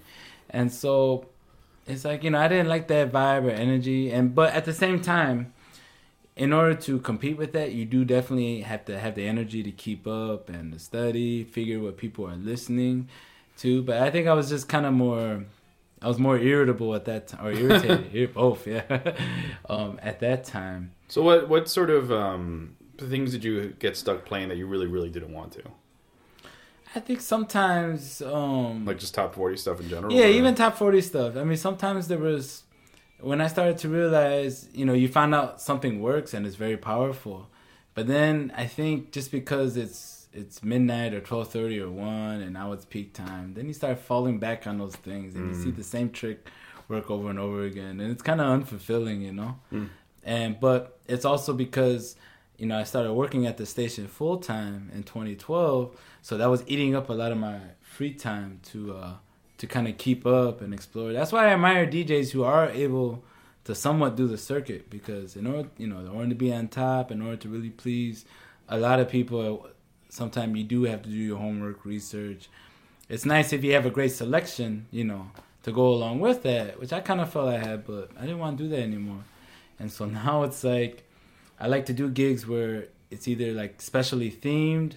And 0.50 0.72
so 0.72 1.26
it's 1.86 2.04
like 2.04 2.22
you 2.22 2.30
know 2.30 2.38
I 2.38 2.46
didn't 2.46 2.68
like 2.68 2.86
that 2.88 3.10
vibe 3.10 3.44
or 3.44 3.50
energy, 3.50 4.10
and 4.12 4.34
but 4.34 4.54
at 4.54 4.64
the 4.64 4.72
same 4.72 5.00
time, 5.00 5.52
in 6.36 6.52
order 6.52 6.74
to 6.74 7.00
compete 7.00 7.36
with 7.36 7.52
that, 7.52 7.72
you 7.72 7.84
do 7.84 8.04
definitely 8.04 8.60
have 8.60 8.84
to 8.84 8.98
have 8.98 9.16
the 9.16 9.26
energy 9.26 9.62
to 9.64 9.72
keep 9.72 10.06
up 10.06 10.48
and 10.48 10.72
to 10.72 10.78
study, 10.78 11.42
figure 11.44 11.80
what 11.80 11.96
people 11.96 12.28
are 12.28 12.36
listening 12.36 13.08
to. 13.58 13.82
But 13.82 13.98
I 13.98 14.10
think 14.10 14.28
I 14.28 14.34
was 14.34 14.48
just 14.48 14.68
kind 14.68 14.86
of 14.86 14.92
more. 14.92 15.44
I 16.02 16.08
was 16.08 16.18
more 16.18 16.38
irritable 16.38 16.94
at 16.94 17.04
that 17.04 17.28
time, 17.28 17.46
or 17.46 17.52
irritated, 17.52 18.34
both, 18.42 18.66
yeah. 18.66 18.82
um, 19.68 19.98
at 20.02 20.20
that 20.20 20.44
time, 20.44 20.92
So, 21.08 21.22
what 21.22 21.48
what 21.48 21.68
sort 21.68 21.90
of 21.90 22.10
um, 22.10 22.76
things 22.98 23.32
did 23.32 23.44
you 23.44 23.74
get 23.78 23.96
stuck 23.96 24.24
playing 24.24 24.48
that 24.48 24.56
you 24.58 24.66
really, 24.66 24.86
really 24.86 25.10
didn't 25.10 25.32
want 25.32 25.52
to? 25.52 25.62
I 26.94 27.00
think 27.00 27.20
sometimes, 27.20 28.20
um, 28.20 28.84
Like 28.84 28.98
just 28.98 29.14
top 29.14 29.34
forty 29.34 29.56
stuff 29.56 29.80
in 29.80 29.88
general. 29.88 30.12
Yeah, 30.12 30.24
or- 30.26 30.28
even 30.28 30.54
top 30.54 30.76
40 30.76 31.00
stuff. 31.00 31.36
I 31.36 31.44
mean, 31.44 31.56
sometimes 31.56 32.08
there 32.08 32.18
was, 32.18 32.64
when 33.20 33.40
I 33.40 33.46
started 33.46 33.78
to 33.78 33.88
realize, 33.88 34.68
you 34.74 34.84
know, 34.84 34.92
you 34.92 35.08
find 35.08 35.34
out 35.34 35.60
something 35.60 36.02
works 36.02 36.34
and 36.34 36.44
it's 36.46 36.56
very 36.56 36.76
powerful. 36.76 37.48
But 37.94 38.08
then 38.08 38.52
I 38.56 38.66
think 38.66 39.10
just 39.12 39.30
because 39.32 39.76
it's 39.78 40.21
it's 40.32 40.62
midnight 40.62 41.14
or 41.14 41.20
12:30 41.20 41.80
or 41.80 41.90
1 41.90 42.40
and 42.40 42.52
now 42.52 42.72
it's 42.72 42.84
peak 42.84 43.12
time, 43.12 43.54
then 43.54 43.66
you 43.66 43.74
start 43.74 43.98
falling 43.98 44.38
back 44.38 44.66
on 44.66 44.78
those 44.78 44.96
things 44.96 45.34
and 45.34 45.54
you 45.54 45.62
see 45.62 45.70
the 45.70 45.84
same 45.84 46.10
trick 46.10 46.48
work 46.88 47.10
over 47.10 47.30
and 47.30 47.38
over 47.38 47.64
again 47.64 48.00
and 48.00 48.10
it's 48.10 48.22
kind 48.22 48.40
of 48.40 48.46
unfulfilling, 48.46 49.22
you 49.22 49.32
know. 49.32 49.56
Mm. 49.72 49.88
And 50.24 50.60
but 50.60 50.98
it's 51.08 51.24
also 51.24 51.52
because 51.52 52.16
you 52.58 52.68
know, 52.68 52.78
I 52.78 52.84
started 52.84 53.12
working 53.12 53.44
at 53.46 53.56
the 53.56 53.66
station 53.66 54.06
full 54.06 54.38
time 54.38 54.88
in 54.94 55.02
2012, 55.02 55.98
so 56.22 56.36
that 56.36 56.48
was 56.48 56.62
eating 56.68 56.94
up 56.94 57.08
a 57.08 57.12
lot 57.12 57.32
of 57.32 57.38
my 57.38 57.58
free 57.80 58.14
time 58.14 58.60
to 58.70 58.94
uh, 58.94 59.12
to 59.58 59.66
kind 59.66 59.88
of 59.88 59.98
keep 59.98 60.26
up 60.26 60.60
and 60.60 60.72
explore. 60.72 61.12
That's 61.12 61.32
why 61.32 61.46
I 61.46 61.54
admire 61.54 61.86
DJs 61.86 62.30
who 62.30 62.44
are 62.44 62.68
able 62.70 63.24
to 63.64 63.74
somewhat 63.74 64.16
do 64.16 64.26
the 64.28 64.38
circuit 64.38 64.90
because 64.90 65.34
in 65.36 65.46
order, 65.46 65.68
you 65.76 65.86
know, 65.86 66.00
in 66.00 66.08
order 66.08 66.28
to 66.28 66.34
be 66.34 66.52
on 66.52 66.68
top, 66.68 67.10
in 67.10 67.22
order 67.22 67.36
to 67.36 67.48
really 67.48 67.70
please 67.70 68.24
a 68.68 68.78
lot 68.78 69.00
of 69.00 69.08
people, 69.08 69.68
sometimes 70.12 70.54
you 70.58 70.64
do 70.64 70.82
have 70.82 71.00
to 71.02 71.08
do 71.08 71.16
your 71.16 71.38
homework, 71.38 71.86
research. 71.86 72.50
It's 73.08 73.24
nice 73.24 73.54
if 73.54 73.64
you 73.64 73.72
have 73.72 73.86
a 73.86 73.90
great 73.90 74.12
selection, 74.12 74.86
you 74.90 75.04
know, 75.04 75.30
to 75.62 75.72
go 75.72 75.88
along 75.88 76.20
with 76.20 76.42
that, 76.42 76.78
which 76.78 76.92
I 76.92 77.00
kind 77.00 77.18
of 77.18 77.32
felt 77.32 77.48
I 77.48 77.58
had, 77.58 77.86
but 77.86 78.10
I 78.18 78.20
didn't 78.20 78.38
want 78.38 78.58
to 78.58 78.64
do 78.64 78.70
that 78.70 78.80
anymore. 78.80 79.24
And 79.78 79.90
so 79.90 80.04
now 80.22 80.42
it's 80.42 80.62
like 80.62 81.04
I 81.58 81.66
like 81.66 81.86
to 81.86 81.94
do 81.94 82.10
gigs 82.10 82.46
where 82.46 82.88
it's 83.10 83.26
either 83.26 83.52
like 83.52 83.80
specially 83.80 84.30
themed 84.30 84.94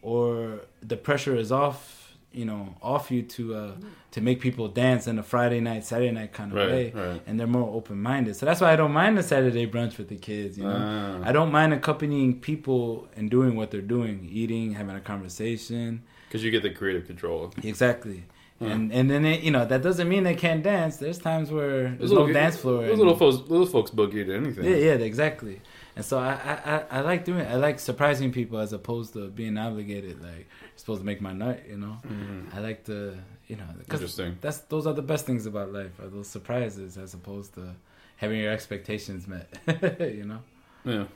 or 0.00 0.60
the 0.82 0.96
pressure 0.96 1.36
is 1.36 1.52
off, 1.52 2.03
you 2.34 2.44
know, 2.44 2.74
off 2.82 3.10
you 3.10 3.22
to 3.22 3.54
uh 3.54 3.72
to 4.12 4.20
make 4.20 4.40
people 4.40 4.68
dance 4.68 5.06
in 5.06 5.18
a 5.18 5.22
Friday 5.22 5.60
night, 5.60 5.84
Saturday 5.84 6.10
night 6.12 6.32
kind 6.32 6.52
of 6.52 6.56
Right, 6.58 6.68
way. 6.70 6.92
right. 6.94 7.22
And 7.26 7.38
they're 7.38 7.46
more 7.46 7.68
open 7.74 8.00
minded. 8.02 8.36
So 8.36 8.46
that's 8.46 8.60
why 8.60 8.72
I 8.72 8.76
don't 8.76 8.92
mind 8.92 9.16
the 9.18 9.22
Saturday 9.22 9.66
brunch 9.66 9.98
with 9.98 10.08
the 10.08 10.16
kids, 10.16 10.56
you 10.58 10.64
know. 10.64 10.76
Ah. 11.22 11.28
I 11.28 11.32
don't 11.32 11.50
mind 11.52 11.72
accompanying 11.72 12.40
people 12.40 13.08
and 13.16 13.30
doing 13.30 13.56
what 13.56 13.70
they're 13.70 13.80
doing, 13.80 14.28
eating, 14.30 14.74
having 14.74 14.94
a 14.96 15.00
conversation. 15.00 16.02
because 16.28 16.44
you 16.44 16.50
get 16.50 16.62
the 16.62 16.70
creative 16.70 17.06
control. 17.06 17.52
Exactly. 17.62 18.24
And 18.60 18.92
and 18.92 19.10
then 19.10 19.26
it, 19.26 19.42
you 19.42 19.50
know 19.50 19.64
that 19.66 19.82
doesn't 19.82 20.08
mean 20.08 20.22
they 20.24 20.36
can't 20.36 20.62
dance. 20.62 20.96
There's 20.96 21.18
times 21.18 21.50
where 21.50 21.82
there's 21.88 21.98
Those 21.98 22.12
no 22.12 22.16
little- 22.20 22.32
dance 22.34 22.56
floor. 22.56 22.86
Those 22.86 22.98
little 22.98 23.16
folks, 23.16 23.36
little 23.50 23.66
folks 23.66 23.90
boogie 23.90 24.24
to 24.24 24.34
anything. 24.34 24.64
yeah, 24.64 24.76
yeah, 24.76 24.92
exactly. 25.10 25.60
And 25.96 26.04
so 26.04 26.18
I, 26.18 26.32
I, 26.52 26.74
I, 26.74 26.84
I 26.98 27.00
like 27.02 27.24
doing 27.24 27.40
it. 27.40 27.48
I 27.50 27.56
like 27.56 27.78
surprising 27.78 28.32
people 28.32 28.58
as 28.58 28.72
opposed 28.72 29.12
to 29.14 29.28
being 29.28 29.58
obligated. 29.58 30.22
Like 30.22 30.46
supposed 30.76 31.00
to 31.00 31.06
make 31.06 31.20
my 31.20 31.32
night, 31.32 31.64
you 31.68 31.76
know. 31.76 31.98
Mhm. 32.06 32.54
I 32.54 32.60
like 32.60 32.84
to, 32.84 33.16
you 33.48 33.56
know, 33.56 33.64
Interesting. 33.90 34.38
that's 34.40 34.58
those 34.72 34.86
are 34.86 34.92
the 34.92 35.02
best 35.02 35.24
things 35.26 35.46
about 35.46 35.72
life 35.72 35.98
are 36.00 36.08
those 36.08 36.28
surprises 36.28 36.96
as 36.98 37.14
opposed 37.14 37.54
to 37.54 37.74
having 38.16 38.40
your 38.40 38.52
expectations 38.52 39.26
met. 39.28 39.48
you 40.00 40.24
know. 40.24 40.40
Yeah. 40.84 41.06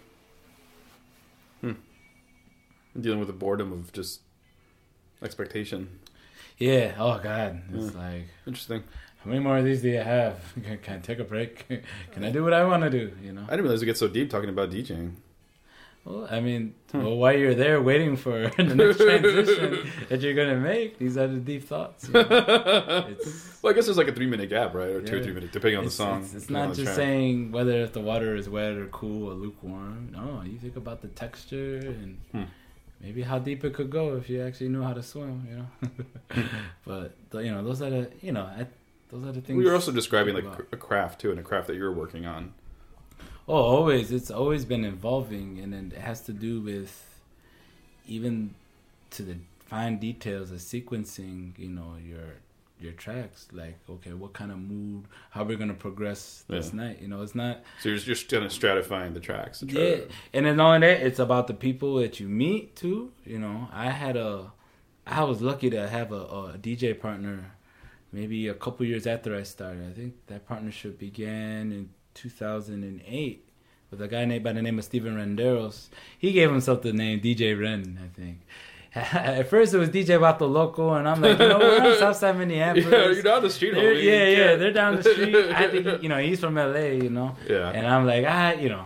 Hmm. 1.61 1.73
Dealing 3.01 3.19
with 3.19 3.29
the 3.29 3.35
boredom 3.35 3.73
of 3.73 3.93
just 3.93 4.21
expectation. 5.23 5.99
Yeah. 6.59 6.95
Oh 6.99 7.19
God. 7.23 7.63
It's 7.73 7.95
Yeah. 7.95 8.01
like 8.01 8.27
Interesting. 8.47 8.83
how 9.19 9.31
many 9.31 9.41
more 9.43 9.59
of 9.59 9.65
these 9.65 9.83
do 9.83 9.89
you 9.89 9.99
have? 9.99 10.41
Can, 10.65 10.79
can 10.79 10.95
I 10.97 10.99
take 11.01 11.19
a 11.19 11.25
break? 11.25 11.67
Can 12.13 12.25
I 12.25 12.31
do 12.31 12.43
what 12.45 12.53
I 12.53 12.65
want 12.65 12.83
to 12.85 12.91
do? 12.91 13.13
You 13.23 13.33
know. 13.33 13.43
I 13.47 13.51
didn't 13.51 13.63
realize 13.63 13.81
we 13.81 13.87
get 13.87 13.99
so 13.99 14.09
deep 14.09 14.31
talking 14.31 14.49
about 14.49 14.71
DJing. 14.71 15.13
Well, 16.09 16.27
I 16.31 16.41
mean, 16.41 16.75
Hmm. 16.91 17.03
well, 17.05 17.17
while 17.17 17.37
you're 17.37 17.55
there 17.55 17.83
waiting 17.83 18.17
for 18.17 18.49
the 18.57 18.75
next 18.75 18.97
transition 18.99 19.91
that 20.09 20.23
you're 20.23 20.33
gonna 20.33 20.57
make, 20.57 20.97
these 20.99 21.19
are 21.19 21.27
the 21.29 21.37
deep 21.39 21.65
thoughts. 21.65 22.09
you 22.09 22.15
know? 22.15 22.23
It's, 23.11 23.59
Well, 23.61 23.73
I 23.73 23.75
guess 23.75 23.85
there's 23.87 23.99
like 23.99 24.09
a 24.09 24.13
three 24.15 24.27
minute 24.27 24.49
gap, 24.49 24.73
right, 24.75 24.89
or 24.89 25.03
two 25.03 25.19
or 25.19 25.23
three 25.23 25.35
minutes, 25.35 25.53
depending 25.53 25.79
on 25.79 25.85
the 25.85 25.91
song. 25.91 26.23
it's, 26.23 26.33
it's 26.35 26.49
not 26.51 26.69
just 26.69 26.85
track. 26.85 26.97
saying 26.97 27.53
whether 27.53 27.83
if 27.83 27.93
the 27.93 28.01
water 28.01 28.35
is 28.35 28.49
wet 28.49 28.73
or 28.73 28.87
cool 28.87 29.29
or 29.31 29.35
lukewarm. 29.35 30.09
No, 30.13 30.43
you 30.51 30.59
think 30.59 30.77
about 30.77 31.03
the 31.03 31.09
texture 31.09 31.77
and 31.77 32.17
Hmm. 32.33 32.45
maybe 33.03 33.21
how 33.23 33.39
deep 33.39 33.63
it 33.65 33.75
could 33.75 33.91
go 33.91 34.17
if 34.17 34.31
you 34.31 34.41
actually 34.43 34.71
knew 34.71 34.83
how 34.83 34.95
to 34.95 35.03
swim. 35.03 35.47
You 35.51 35.57
know, 35.59 36.45
but 36.87 37.13
you 37.45 37.51
know, 37.51 37.63
those 37.63 37.83
are 37.83 37.91
the 37.91 38.11
you 38.23 38.33
know, 38.33 38.45
I, 38.45 38.67
those 39.11 39.25
are 39.27 39.33
the 39.33 39.43
things. 39.43 39.59
We 39.59 39.65
were 39.67 39.75
also 39.75 39.93
describing 39.93 40.35
like 40.35 40.45
about. 40.45 40.67
a 40.73 40.77
craft 40.77 41.21
too, 41.21 41.31
and 41.33 41.39
a 41.39 41.43
craft 41.43 41.67
that 41.69 41.77
you're 41.77 41.93
working 41.93 42.25
on. 42.25 42.55
Oh, 43.49 43.55
always. 43.55 44.13
It's 44.13 44.31
always 44.31 44.65
been 44.65 44.85
evolving, 44.85 45.59
and 45.61 45.75
it 45.93 45.99
has 45.99 46.21
to 46.23 46.33
do 46.33 46.61
with 46.61 47.05
even 48.07 48.55
to 49.11 49.23
the 49.23 49.37
fine 49.67 49.99
details 49.99 50.51
of 50.51 50.59
sequencing. 50.59 51.59
You 51.59 51.69
know 51.71 51.95
your 52.05 52.35
your 52.81 52.93
tracks. 52.93 53.49
Like, 53.53 53.77
okay, 53.91 54.13
what 54.13 54.33
kind 54.35 54.53
of 54.53 54.59
mood? 54.59 55.05
How 55.31 55.45
we're 55.45 55.57
gonna 55.57 55.75
progress 55.75 56.45
this 56.49 56.69
Yeah. 56.69 56.81
night? 56.83 57.03
You 57.03 57.09
know, 57.09 57.23
it's 57.23 57.35
not. 57.35 57.63
So 57.81 57.89
you're 57.89 57.99
just 57.99 58.29
kind 58.31 58.45
of 58.45 58.53
stratifying 58.53 59.15
the 59.15 59.21
tracks. 59.21 59.61
To 59.61 59.67
Yeah, 59.67 59.97
to- 59.97 60.09
and 60.35 60.47
then 60.47 60.61
only 60.61 60.87
that, 60.87 61.01
it's 61.07 61.19
about 61.19 61.47
the 61.49 61.55
people 61.55 61.97
that 61.97 62.21
you 62.21 62.29
meet 62.29 62.77
too. 62.77 63.13
You 63.25 63.39
know, 63.39 63.69
I 63.73 63.91
had 63.91 64.17
a, 64.17 64.53
I 65.07 65.25
was 65.25 65.41
lucky 65.43 65.71
to 65.71 65.89
have 65.89 66.13
a, 66.13 66.23
a 66.55 66.59
DJ 66.61 66.93
partner, 66.99 67.53
maybe 68.13 68.47
a 68.47 68.55
couple 68.55 68.87
years 68.87 69.07
after 69.07 69.35
I 69.35 69.43
started. 69.43 69.89
I 69.91 69.93
think 69.93 70.15
that 70.29 70.47
partnership 70.47 70.99
began 70.99 71.73
in 71.73 71.89
2008 72.19 73.45
with 73.91 74.03
a 74.03 74.09
guy 74.09 74.25
named 74.25 74.45
by 74.45 74.53
the 74.53 74.63
name 74.63 74.79
of 74.79 74.85
Steven 74.85 75.17
Renderos. 75.17 75.89
He 76.19 76.33
gave 76.33 76.51
himself 76.51 76.83
the 76.83 76.93
name 76.93 77.21
DJ 77.21 77.59
Ren, 77.59 77.99
I 78.05 78.09
think. 78.19 78.41
At 78.95 79.49
first, 79.49 79.75
it 79.75 79.79
was 79.79 79.91
DJ 79.91 80.19
Vato 80.19 80.51
Loco, 80.51 80.95
and 80.95 81.07
I'm 81.09 81.21
like, 81.21 81.39
you 81.39 81.49
know, 81.49 81.59
we're 81.59 81.81
on 81.93 81.99
Southside 81.99 82.37
Minneapolis. 82.39 82.87
Yeah, 82.87 83.05
you're 83.11 83.23
down 83.23 83.43
the 83.43 83.51
street, 83.51 83.75
They're- 83.75 83.95
homie. 83.95 84.03
yeah, 84.03 84.25
You 84.29 84.37
yeah, 84.37 84.57
they're 84.57 84.73
down 84.73 84.97
the 84.97 85.03
street. 85.03 85.35
I 85.37 85.69
think 85.69 86.03
you 86.03 86.09
know 86.09 86.19
he's 86.19 86.41
from 86.41 86.55
LA, 86.57 86.97
you 87.05 87.11
know. 87.11 87.37
Yeah. 87.49 87.71
And 87.71 87.87
I'm 87.87 88.07
like, 88.07 88.25
ah, 88.27 88.53
you 88.53 88.71
know, 88.71 88.85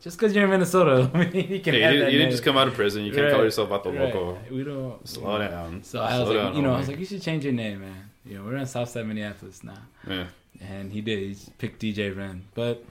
just 0.00 0.18
because 0.18 0.34
you're 0.34 0.44
in 0.44 0.50
Minnesota, 0.50 1.08
I 1.14 1.18
mean, 1.24 1.50
you 1.50 1.60
can 1.60 1.74
Yeah, 1.74 1.86
have 1.86 1.94
you, 1.94 1.98
didn't, 2.00 2.12
you 2.12 2.18
didn't 2.18 2.32
just 2.32 2.42
come 2.44 2.56
out 2.58 2.68
of 2.68 2.74
prison. 2.74 3.04
You 3.04 3.12
can't 3.12 3.32
call 3.32 3.42
yourself 3.44 3.70
the 3.84 3.90
right. 3.90 4.00
local. 4.00 4.38
We 4.50 4.64
don't 4.64 5.08
Slow 5.08 5.38
down. 5.38 5.82
So 5.84 6.00
I 6.00 6.18
was 6.18 6.28
Slow 6.28 6.36
like, 6.36 6.44
down, 6.46 6.56
you 6.56 6.62
know, 6.62 6.74
I 6.74 6.78
was 6.78 6.88
like, 6.88 6.98
you 6.98 7.06
should 7.06 7.22
change 7.22 7.44
your 7.44 7.54
name, 7.54 7.80
man. 7.80 8.10
You 8.26 8.38
know, 8.38 8.44
we're 8.44 8.56
in 8.56 8.66
Southside 8.66 9.06
Minneapolis 9.06 9.62
now, 9.62 9.78
Yeah. 10.06 10.24
And 10.60 10.92
he 10.92 11.00
did. 11.00 11.18
He 11.18 11.36
picked 11.58 11.82
DJ 11.82 12.16
Ren, 12.16 12.44
but 12.54 12.84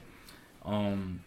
um, 0.64 1.20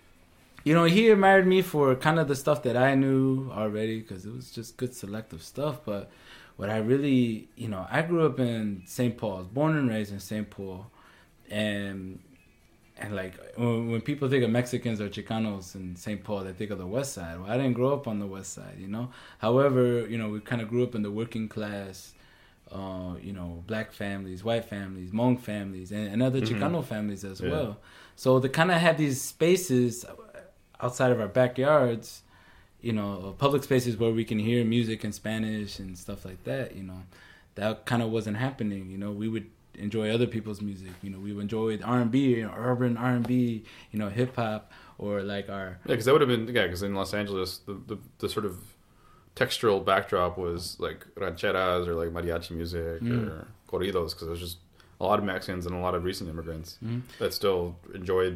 you 0.63 0.73
know, 0.73 0.83
he 0.83 1.09
admired 1.09 1.47
me 1.47 1.61
for 1.61 1.95
kind 1.95 2.19
of 2.19 2.27
the 2.27 2.35
stuff 2.35 2.63
that 2.63 2.75
I 2.75 2.95
knew 2.95 3.49
already 3.51 4.01
because 4.01 4.25
it 4.25 4.33
was 4.33 4.51
just 4.51 4.77
good 4.77 4.93
selective 4.93 5.41
stuff. 5.41 5.79
But 5.85 6.09
what 6.57 6.69
I 6.69 6.77
really, 6.77 7.47
you 7.55 7.69
know, 7.69 7.87
I 7.89 8.01
grew 8.01 8.25
up 8.25 8.39
in 8.39 8.83
St. 8.85 9.17
Paul, 9.17 9.35
I 9.35 9.39
was 9.39 9.47
born 9.47 9.77
and 9.77 9.89
raised 9.89 10.11
in 10.11 10.19
St. 10.19 10.49
Paul, 10.49 10.87
and 11.49 12.19
and 12.97 13.15
like 13.15 13.35
when, 13.55 13.91
when 13.91 14.01
people 14.01 14.27
think 14.27 14.43
of 14.43 14.49
Mexicans 14.49 14.99
or 14.99 15.09
Chicanos 15.09 15.75
in 15.75 15.95
St. 15.95 16.23
Paul, 16.23 16.43
they 16.43 16.53
think 16.53 16.71
of 16.71 16.79
the 16.79 16.87
West 16.87 17.13
Side. 17.13 17.39
Well, 17.39 17.49
I 17.49 17.57
didn't 17.57 17.73
grow 17.73 17.93
up 17.93 18.07
on 18.07 18.19
the 18.19 18.27
West 18.27 18.53
Side, 18.53 18.75
you 18.79 18.87
know. 18.87 19.09
However, 19.37 20.07
you 20.07 20.17
know, 20.17 20.29
we 20.29 20.39
kind 20.39 20.61
of 20.61 20.67
grew 20.67 20.83
up 20.83 20.95
in 20.95 21.03
the 21.03 21.11
working 21.11 21.47
class. 21.47 22.13
Uh, 22.71 23.15
you 23.21 23.31
know, 23.31 23.63
black 23.65 23.93
families, 23.93 24.43
white 24.43 24.65
families, 24.65 25.11
Hmong 25.11 25.39
families, 25.39 25.91
and, 25.91 26.11
and 26.11 26.21
other 26.21 26.41
Mhm. 26.41 26.47
Chicano 26.59 26.83
families 26.83 27.23
as 27.23 27.39
Yeah. 27.39 27.49
well. 27.49 27.77
So 28.15 28.39
to 28.41 28.49
kind 28.49 28.71
of 28.71 28.77
have 28.81 28.97
these 28.97 29.21
spaces 29.21 30.05
outside 30.81 31.11
of 31.11 31.19
our 31.19 31.27
backyards, 31.27 32.23
you 32.81 32.93
know, 32.93 33.35
public 33.37 33.63
spaces 33.63 33.97
where 33.97 34.11
we 34.11 34.25
can 34.25 34.39
hear 34.39 34.63
music 34.65 35.03
in 35.03 35.11
Spanish 35.11 35.79
and 35.79 35.97
stuff 35.97 36.25
like 36.25 36.43
that, 36.43 36.75
you 36.75 36.83
know, 36.83 37.03
that 37.55 37.85
kind 37.85 38.01
of 38.03 38.11
wasn't 38.11 38.37
happening. 38.37 38.89
You 38.91 38.97
know, 38.97 39.11
we 39.11 39.27
would 39.27 39.47
enjoy 39.75 40.09
other 40.11 40.27
people's 40.27 40.61
music. 40.61 40.91
You 41.01 41.09
know, 41.09 41.19
we 41.19 41.33
would 41.33 41.43
enjoy 41.43 41.79
R 41.83 42.01
and 42.01 42.11
B, 42.11 42.43
urban 42.43 42.97
R 42.97 43.11
and 43.11 43.25
B, 43.27 43.63
you 43.91 43.99
know, 43.99 44.09
hip 44.09 44.35
hop, 44.35 44.71
or 44.97 45.21
like 45.21 45.49
our 45.49 45.79
Yeah, 45.85 45.93
because 45.93 46.05
that 46.05 46.11
would 46.13 46.21
have 46.21 46.29
been 46.29 46.47
yeah. 46.53 46.63
Because 46.63 46.83
in 46.83 46.93
Los 46.95 47.13
Angeles, 47.13 47.59
the, 47.59 47.73
the 47.87 47.97
the 48.19 48.29
sort 48.29 48.45
of 48.45 48.59
textural 49.41 49.79
backdrop 49.91 50.37
was 50.37 50.61
like 50.79 50.99
rancheras 51.15 51.83
or 51.87 51.93
like 52.01 52.09
mariachi 52.17 52.51
music 52.51 53.01
Mm. 53.01 53.27
or 53.29 53.47
corridos. 53.71 54.09
Because 54.11 54.27
there's 54.29 54.39
just 54.47 54.57
a 54.99 55.05
lot 55.09 55.17
of 55.19 55.25
Mexicans 55.25 55.63
and 55.67 55.75
a 55.75 55.79
lot 55.87 55.93
of 55.97 56.01
recent 56.03 56.27
immigrants 56.33 56.69
Mhm. 56.83 57.01
that 57.19 57.31
still 57.33 57.61
enjoyed 57.93 58.35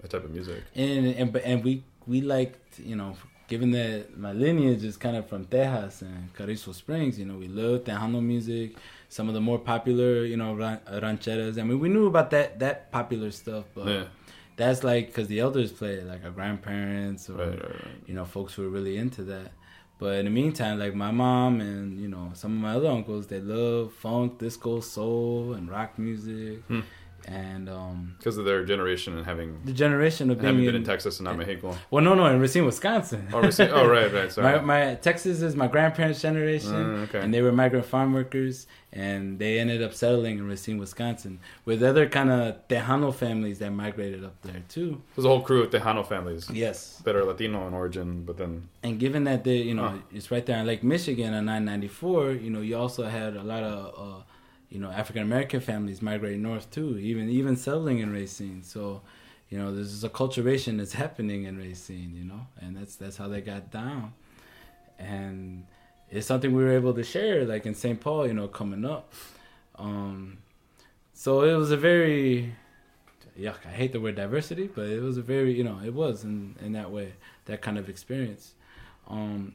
that 0.00 0.10
type 0.12 0.24
of 0.28 0.30
music. 0.38 0.60
and 0.74 1.06
and 1.20 1.36
and 1.50 1.64
we 1.64 1.72
we 2.06 2.18
liked 2.20 2.78
you 2.90 2.96
know 3.02 3.10
given 3.48 3.70
that 3.70 4.16
my 4.26 4.32
lineage 4.44 4.82
is 4.90 4.96
kind 4.96 5.16
of 5.16 5.24
from 5.28 5.44
Tejas 5.54 6.02
and 6.02 6.34
Carrizo 6.36 6.72
Springs, 6.74 7.16
you 7.16 7.24
know, 7.28 7.36
we 7.44 7.46
loved 7.46 7.84
Tejano 7.86 8.20
music, 8.20 8.68
some 9.08 9.28
of 9.28 9.34
the 9.34 9.40
more 9.40 9.56
popular, 9.72 10.24
you 10.24 10.36
know, 10.36 10.52
ran- 10.52 10.80
rancheras. 11.04 11.56
I 11.56 11.62
mean, 11.62 11.78
we 11.78 11.88
knew 11.88 12.06
about 12.08 12.28
that 12.30 12.58
that 12.64 12.90
popular 12.98 13.30
stuff, 13.42 13.64
but 13.74 13.86
Yeah, 13.86 14.04
that's 14.56 14.82
like 14.90 15.04
because 15.08 15.28
the 15.28 15.38
elders 15.46 15.70
played, 15.80 15.98
it, 16.00 16.06
like 16.12 16.24
our 16.24 16.32
grandparents 16.32 17.30
or 17.30 17.34
right, 17.34 17.48
right, 17.62 17.84
right. 17.84 17.98
you 18.08 18.14
know 18.14 18.24
folks 18.36 18.52
who 18.54 18.62
were 18.64 18.72
really 18.78 18.96
into 19.04 19.22
that. 19.32 19.48
But 19.98 20.16
in 20.16 20.24
the 20.26 20.30
meantime, 20.30 20.78
like 20.78 20.94
my 20.94 21.10
mom 21.10 21.60
and 21.60 21.98
you 21.98 22.08
know 22.08 22.30
some 22.34 22.52
of 22.52 22.58
my 22.58 22.74
other 22.74 22.88
uncles, 22.88 23.26
they 23.28 23.40
love 23.40 23.92
funk, 23.94 24.38
disco, 24.38 24.80
soul, 24.80 25.54
and 25.54 25.70
rock 25.70 25.98
music, 25.98 26.62
Hmm. 26.68 26.80
And 27.26 27.68
um, 27.68 28.14
Because 28.18 28.38
of 28.38 28.44
their 28.44 28.64
generation 28.64 29.16
and 29.16 29.26
having 29.26 29.60
the 29.64 29.72
generation 29.72 30.30
of 30.30 30.38
having 30.40 30.56
being 30.56 30.66
been 30.68 30.74
in 30.76 30.80
in, 30.82 30.86
Texas 30.86 31.18
and 31.18 31.24
not 31.24 31.36
Mexico. 31.36 31.76
well, 31.90 32.02
no, 32.04 32.14
no, 32.14 32.26
in 32.26 32.38
Racine, 32.40 32.64
Wisconsin. 32.64 33.26
Oh, 33.32 33.40
Racine- 33.40 33.70
oh, 33.72 33.86
right, 33.88 34.12
right. 34.12 34.24
my, 34.24 34.28
Sorry. 34.28 34.60
my 34.60 34.94
Texas 34.94 35.42
is 35.42 35.56
my 35.56 35.66
grandparents' 35.66 36.22
generation, 36.22 36.72
Mm, 36.72 37.02
okay. 37.08 37.20
and 37.20 37.34
they 37.34 37.42
were 37.42 37.52
migrant 37.52 37.84
farm 37.86 38.12
workers, 38.12 38.66
and 38.92 39.38
they 39.40 39.58
ended 39.58 39.82
up 39.82 39.92
settling 39.92 40.38
in 40.38 40.46
Racine, 40.46 40.78
Wisconsin, 40.78 41.40
with 41.64 41.82
other 41.82 42.08
kind 42.08 42.30
of 42.30 42.66
Tejano 42.68 43.12
families 43.12 43.58
that 43.58 43.70
migrated 43.70 44.24
up 44.24 44.40
there 44.42 44.62
too. 44.68 45.02
There's 45.14 45.24
a 45.24 45.28
whole 45.28 45.42
crew 45.42 45.62
of 45.64 45.70
Tejano 45.70 46.06
families 46.06 46.48
Yes, 46.50 46.98
that 47.04 47.16
are 47.16 47.24
Latino 47.24 47.66
in 47.66 47.74
origin, 47.74 48.22
but 48.24 48.36
then 48.38 48.68
and 48.84 49.00
given 49.00 49.24
that 49.24 49.42
they, 49.42 49.56
you 49.56 49.74
know, 49.74 49.88
Huh. 49.88 49.96
it's 50.14 50.30
right 50.30 50.46
there 50.46 50.58
in 50.58 50.66
Lake 50.66 50.84
Michigan 50.84 51.34
on 51.34 51.44
994, 51.46 52.30
you 52.32 52.50
know, 52.50 52.60
you 52.60 52.76
also 52.76 53.02
had 53.04 53.34
a 53.36 53.42
lot 53.42 53.64
of, 53.64 53.78
uh, 53.98 54.22
you 54.70 54.80
know, 54.80 54.90
African 54.90 55.22
American 55.22 55.60
families 55.60 56.02
migrating 56.02 56.42
north 56.42 56.70
too, 56.70 56.98
even 56.98 57.28
even 57.28 57.56
settling 57.56 57.98
in 57.98 58.12
Racine. 58.12 58.62
So, 58.62 59.02
you 59.48 59.58
know, 59.58 59.74
there's 59.74 60.02
a 60.04 60.08
culturation 60.08 60.76
that's 60.78 60.92
happening 60.92 61.44
in 61.44 61.56
Racine, 61.56 62.14
you 62.16 62.24
know, 62.24 62.46
and 62.60 62.76
that's 62.76 62.96
that's 62.96 63.16
how 63.16 63.28
they 63.28 63.40
got 63.40 63.70
down, 63.70 64.12
and 64.98 65.64
it's 66.10 66.26
something 66.26 66.54
we 66.54 66.62
were 66.62 66.72
able 66.72 66.94
to 66.94 67.02
share, 67.02 67.44
like 67.44 67.66
in 67.66 67.74
St. 67.74 68.00
Paul, 68.00 68.26
you 68.26 68.34
know, 68.34 68.48
coming 68.48 68.84
up. 68.84 69.12
Um, 69.76 70.38
so 71.12 71.42
it 71.42 71.54
was 71.54 71.70
a 71.70 71.76
very, 71.76 72.54
yuck, 73.38 73.66
I 73.66 73.70
hate 73.70 73.92
the 73.92 74.00
word 74.00 74.14
diversity, 74.14 74.68
but 74.72 74.86
it 74.88 75.02
was 75.02 75.16
a 75.18 75.22
very, 75.22 75.54
you 75.54 75.64
know, 75.64 75.80
it 75.84 75.94
was 75.94 76.24
in 76.24 76.56
in 76.60 76.72
that 76.72 76.90
way, 76.90 77.14
that 77.46 77.62
kind 77.62 77.78
of 77.78 77.88
experience. 77.88 78.54
Um, 79.08 79.54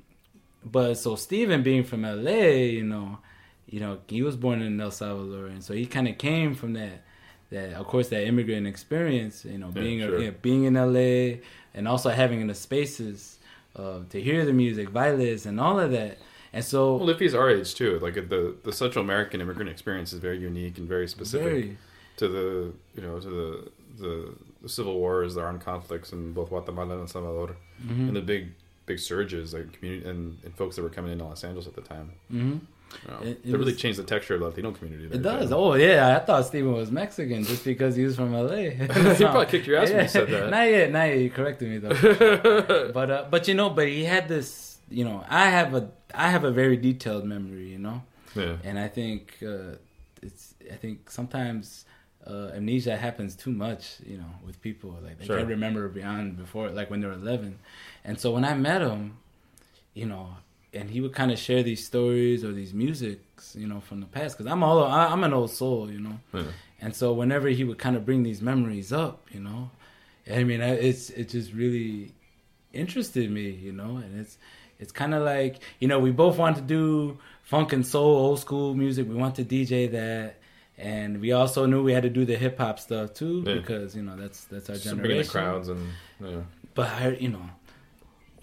but 0.64 0.96
so 0.96 1.16
Steven 1.16 1.64
being 1.64 1.84
from 1.84 2.04
LA, 2.04 2.32
you 2.32 2.84
know, 2.84 3.20
you 3.72 3.80
know, 3.80 3.98
he 4.08 4.22
was 4.22 4.36
born 4.36 4.62
in 4.62 4.80
El 4.80 4.92
Salvador, 4.92 5.48
and 5.48 5.64
so 5.64 5.74
he 5.74 5.86
kind 5.88 6.08
of 6.08 6.18
came 6.18 6.54
from 6.54 6.74
that, 6.74 7.02
that 7.50 7.74
of 7.74 7.88
course 7.88 8.10
that 8.10 8.24
immigrant 8.28 8.68
experience, 8.68 9.44
you 9.46 9.58
know, 9.58 9.72
Yeah, 9.76 9.82
being 9.82 10.00
sure. 10.02 10.20
yeah, 10.20 10.32
being 10.42 10.66
in 10.66 10.74
LA 10.76 11.40
and 11.74 11.88
also 11.88 12.10
having 12.10 12.46
the 12.48 12.54
spaces 12.54 13.40
uh, 13.76 14.00
to 14.10 14.22
hear 14.22 14.46
the 14.46 14.54
music, 14.54 14.92
bailes, 14.94 15.46
and 15.46 15.60
all 15.60 15.80
of 15.80 15.92
that. 15.92 16.18
And 16.54 16.64
so 16.66 16.98
well, 16.98 17.10
if 17.10 17.20
he's 17.20 17.34
our 17.34 17.50
age 17.50 17.74
too, 17.76 17.98
like 18.00 18.16
the 18.16 18.56
the 18.64 18.74
Central 18.74 19.04
American 19.06 19.40
immigrant 19.42 19.70
experience 19.70 20.12
is 20.12 20.20
very 20.20 20.38
unique 20.40 20.78
and 20.78 20.86
very 20.88 21.08
specific 21.08 21.48
very 21.48 21.78
to 22.18 22.28
the 22.28 22.48
you 22.96 23.02
know 23.02 23.20
to 23.22 23.30
the 23.30 23.72
the, 24.02 24.34
the 24.64 24.70
civil 24.70 24.96
wars, 25.00 25.36
the 25.36 25.42
armed 25.42 25.62
conflicts 25.62 26.12
in 26.12 26.34
both 26.34 26.50
Guatemala 26.50 26.92
and 26.96 27.02
El 27.02 27.08
Salvador, 27.08 27.56
mhm, 27.86 28.08
and 28.10 28.16
the 28.18 28.22
big 28.22 28.50
big 28.86 29.00
surges 29.00 29.54
like 29.54 29.72
community 29.72 30.10
and, 30.10 30.38
and 30.44 30.54
folks 30.56 30.76
that 30.76 30.82
were 30.82 30.90
coming 30.90 31.14
into 31.14 31.24
Los 31.24 31.44
Angeles 31.46 31.68
at 31.68 31.76
the 31.76 31.82
time. 31.82 32.12
mhm. 32.30 32.60
It- 33.22 33.28
it 33.28 33.44
that 33.46 33.52
really 33.58 33.72
was- 33.74 33.82
changed 33.82 34.00
the 34.00 34.04
texture 34.04 34.34
of 34.36 34.40
the 34.42 34.46
Latino 34.48 34.72
community. 34.72 35.06
It 35.16 35.22
does. 35.22 35.50
too. 35.50 35.56
Oh 35.56 35.74
yeah, 35.76 36.16
I 36.16 36.20
thought 36.20 36.46
Steven 36.46 36.74
was 36.74 36.92
Mexican 36.92 37.44
just 37.44 37.64
because 37.66 37.96
he 37.96 38.04
was 38.04 38.16
from 38.16 38.34
LA. 38.34 38.56
he 38.72 38.88
probably 38.88 39.46
kicked 39.48 39.68
your 39.68 39.78
ass 39.78 39.90
when 39.92 40.04
you 40.04 40.08
said 40.10 40.30
that. 40.30 40.50
Not 40.50 40.64
yet, 40.70 40.92
not 40.92 41.04
yet. 41.06 41.18
You 41.20 41.30
corrected 41.30 41.70
me 41.70 41.78
though. 41.80 42.92
but 42.94 43.12
uh, 43.12 43.26
but 43.30 43.48
you 43.48 43.54
know, 43.54 43.70
but 43.70 43.88
he 43.88 44.04
had 44.04 44.28
this. 44.28 44.78
You 44.90 45.06
know, 45.06 45.24
I 45.30 45.50
have 45.50 45.74
a 45.74 45.90
I 46.14 46.30
have 46.30 46.44
a 46.44 46.52
very 46.52 46.78
detailed 46.78 47.26
memory. 47.26 47.70
You 47.70 47.80
know, 47.80 48.04
yeah. 48.36 48.58
and 48.64 48.78
I 48.78 48.88
think 48.88 49.38
uh, 49.42 49.76
it's 50.22 50.54
I 50.72 50.76
think 50.76 51.10
sometimes 51.10 51.86
uh, 52.28 52.52
amnesia 52.54 52.98
happens 52.98 53.36
too 53.36 53.52
much. 53.52 53.98
You 54.06 54.18
know, 54.18 54.32
with 54.46 54.62
people 54.62 54.98
like 55.04 55.18
they 55.18 55.26
Sure. 55.26 55.38
can't 55.38 55.50
remember 55.50 55.88
beyond 55.88 56.38
before 56.38 56.70
like 56.70 56.90
when 56.92 57.00
they 57.02 57.08
were 57.08 57.14
eleven, 57.14 57.60
and 58.04 58.20
so 58.20 58.32
when 58.32 58.44
I 58.46 58.54
met 58.54 58.82
him, 58.82 59.18
you 59.94 60.06
know. 60.06 60.36
And 60.74 60.90
he 60.90 61.02
would 61.02 61.14
kind 61.14 61.32
of 61.32 61.38
share 61.40 61.64
these 61.64 61.86
stories 61.86 62.44
or 62.46 62.54
these 62.54 62.74
musics, 62.74 63.56
you 63.60 63.68
know, 63.68 63.82
from 63.82 64.00
the 64.00 64.06
past. 64.06 64.38
Because 64.38 64.50
I'm 64.52 64.64
all 64.64 64.84
I'm 64.86 65.24
an 65.24 65.34
old 65.34 65.52
soul, 65.52 65.92
you 65.92 66.00
know. 66.00 66.20
yeah. 66.34 66.44
And 66.80 66.96
so 66.96 67.12
whenever 67.14 67.50
he 67.50 67.64
would 67.64 67.78
kind 67.78 67.96
of 67.98 68.06
bring 68.06 68.24
these 68.24 68.42
memories 68.42 68.92
up, 68.94 69.28
you 69.32 69.40
know, 69.42 69.70
I 70.32 70.44
mean, 70.44 70.62
it's 70.62 71.10
it 71.12 71.30
just 71.30 71.52
really 71.54 72.14
interested 72.74 73.30
me, 73.30 73.50
you 73.50 73.72
know, 73.72 73.98
and 73.98 74.20
it's 74.20 74.38
it's 74.80 74.92
kind 74.92 75.14
of 75.14 75.24
like 75.24 75.60
you 75.80 75.88
know 75.88 76.00
we 76.00 76.12
both 76.12 76.38
want 76.38 76.56
to 76.56 76.62
do 76.62 77.20
funk 77.44 77.74
and 77.74 77.86
soul, 77.86 78.16
old 78.16 78.40
school 78.40 78.74
music. 78.74 79.08
We 79.10 79.16
want 79.16 79.36
to 79.36 79.44
DJ 79.44 79.92
that, 79.92 80.38
and 80.78 81.20
we 81.22 81.34
also 81.34 81.66
knew 81.66 81.84
we 81.84 81.92
had 81.94 82.04
to 82.04 82.10
do 82.10 82.24
the 82.26 82.36
hip 82.38 82.58
hop 82.58 82.80
stuff 82.80 83.14
too 83.14 83.44
Yeah. 83.46 83.56
because 83.56 83.96
you 83.96 84.04
know 84.04 84.16
that's 84.16 84.46
that's 84.46 84.70
our 84.70 84.76
Just 84.76 84.86
bringing 84.86 85.02
the 85.18 85.24
generation. 85.24 85.32
crowds 85.32 85.68
and 85.70 85.90
yeah. 86.24 86.42
But 86.74 86.90
I, 86.90 87.10
you 87.20 87.28
know, 87.30 87.46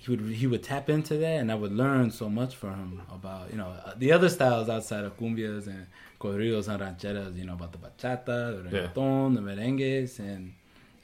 he 0.09 0.17
would 0.17 0.35
he 0.35 0.47
would 0.47 0.63
tap 0.63 0.89
into 0.89 1.17
that, 1.19 1.37
and 1.41 1.53
I 1.53 1.55
would 1.55 1.73
learn 1.73 2.11
so 2.11 2.29
much 2.29 2.55
from 2.57 2.75
him 2.75 3.03
about 3.15 3.51
you 3.51 3.59
know 3.59 3.69
uh, 3.85 3.93
the 3.97 4.13
other 4.13 4.29
styles 4.29 4.69
outside 4.69 5.05
of 5.05 5.17
cumbias 5.19 5.67
and 5.67 5.87
corridos 6.21 6.69
and 6.69 6.81
rancheras. 6.81 7.37
You 7.37 7.45
know 7.45 7.55
about 7.55 7.73
the 7.73 7.79
bachata, 7.79 8.71
the 8.71 8.77
Yeah. 8.77 8.87
the 8.95 9.41
merengues, 9.41 10.19
and 10.19 10.55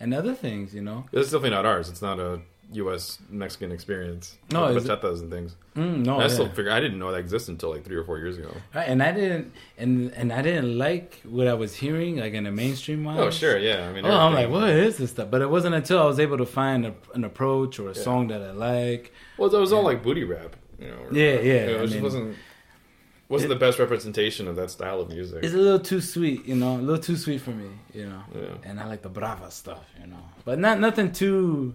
and 0.01 0.15
other 0.15 0.35
things. 0.35 0.75
You 0.75 0.83
know, 0.83 1.05
It's 1.13 1.31
definitely 1.31 1.51
not 1.51 1.67
ours. 1.67 1.89
It's 1.89 2.03
not 2.03 2.19
a 2.19 2.41
U.S. 2.75 3.19
Mexican 3.31 3.71
experience. 3.73 4.37
No, 4.51 4.67
it- 4.67 4.83
bachatas 4.83 5.21
and 5.21 5.31
things. 5.31 5.57
mm, 5.77 6.05
no, 6.05 6.19
I 6.19 6.23
yeah. 6.23 6.29
still 6.29 6.49
figure 6.49 6.71
I 6.71 6.81
didn't 6.81 6.99
know 6.99 7.11
that 7.13 7.19
existed 7.19 7.53
until 7.53 7.71
like 7.71 7.85
three 7.85 7.97
or 7.97 8.05
four 8.05 8.19
years 8.19 8.37
ago. 8.39 8.51
Right, 8.75 8.89
and 8.89 9.03
I 9.03 9.13
didn't 9.13 9.53
and 9.79 10.11
and 10.13 10.33
I 10.33 10.43
didn't 10.43 10.77
like 10.79 11.21
what 11.25 11.47
I 11.49 11.55
was 11.55 11.75
hearing 11.77 12.17
like 12.17 12.33
in 12.35 12.45
the 12.45 12.53
mainstream 12.53 13.05
wise. 13.05 13.19
Oh 13.21 13.31
sure, 13.31 13.59
yeah. 13.59 13.89
I 13.89 13.93
mean, 13.93 14.05
Oh, 14.07 14.11
I'm 14.13 14.35
like, 14.35 14.51
what 14.51 14.71
is 14.71 14.97
this 14.99 15.11
stuff? 15.11 15.31
But 15.31 15.41
it 15.43 15.51
wasn't 15.51 15.75
until 15.75 16.01
I 16.03 16.07
was 16.07 16.19
able 16.21 16.39
to 16.39 16.47
find 16.47 16.87
a, 16.87 16.95
an 17.15 17.25
approach 17.25 17.79
or 17.79 17.91
a 17.91 17.95
Yeah. 17.95 18.03
song 18.03 18.29
that 18.29 18.43
I 18.43 18.53
like. 18.53 19.13
Well, 19.39 19.55
it 19.55 19.59
was 19.59 19.73
all 19.73 19.83
like 19.85 20.03
booty 20.03 20.25
rap, 20.25 20.57
you 20.79 20.89
know. 20.89 20.97
or- 21.11 21.13
Yeah, 21.13 21.41
yeah, 21.41 21.41
You 21.41 21.67
know, 21.67 21.73
I 21.73 21.83
it 21.83 21.83
just 21.83 21.95
mean- 21.95 22.03
wasn't 22.03 22.37
wasn't 23.27 23.49
the 23.49 23.57
best 23.57 23.79
representation 23.79 24.47
of 24.47 24.55
that 24.57 24.71
style 24.71 25.01
of 25.01 25.09
music. 25.09 25.43
It's 25.43 25.55
a 25.55 25.57
little 25.57 25.79
too 25.81 26.01
sweet, 26.03 26.45
you 26.45 26.55
know, 26.55 26.77
a 26.77 26.83
little 26.89 27.03
too 27.03 27.17
sweet 27.17 27.41
for 27.41 27.51
me, 27.51 27.71
you 27.95 28.07
know. 28.07 28.23
Yeah. 28.35 28.43
And 28.69 28.79
I 28.79 28.87
like 28.87 29.01
the 29.03 29.09
brava 29.09 29.51
stuff, 29.51 29.83
you 30.01 30.07
know, 30.07 30.23
but 30.45 30.59
not 30.59 30.79
nothing 30.79 31.11
too 31.11 31.75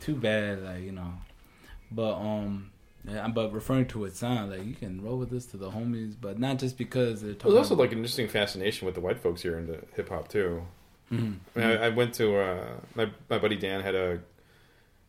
too 0.00 0.14
bad, 0.14 0.62
like 0.62 0.82
you 0.82 0.92
know. 0.92 1.12
But 1.90 2.14
um, 2.14 2.70
yeah, 3.06 3.28
but 3.28 3.52
referring 3.52 3.86
to 3.88 4.04
its 4.04 4.18
sound, 4.18 4.50
like 4.50 4.64
you 4.64 4.74
can 4.74 5.02
roll 5.02 5.16
with 5.16 5.30
this 5.30 5.46
to 5.46 5.56
the 5.56 5.70
homies, 5.70 6.14
but 6.20 6.38
not 6.38 6.58
just 6.58 6.76
because 6.76 7.22
they're 7.22 7.34
talking. 7.34 7.54
there's 7.54 7.70
also 7.70 7.76
like 7.76 7.92
an 7.92 7.98
interesting 7.98 8.28
fascination 8.28 8.86
with 8.86 8.94
the 8.94 9.00
white 9.00 9.18
folks 9.18 9.42
here 9.42 9.58
into 9.58 9.78
hip 9.94 10.08
hop 10.08 10.28
too. 10.28 10.62
Mhm. 11.10 11.36
I, 11.56 11.58
mean, 11.58 11.68
I, 11.68 11.86
I 11.86 11.88
went 11.88 12.14
to 12.14 12.36
uh, 12.36 12.66
my 12.94 13.10
my 13.30 13.38
buddy 13.38 13.56
Dan 13.56 13.80
had 13.80 13.94
a 13.94 14.20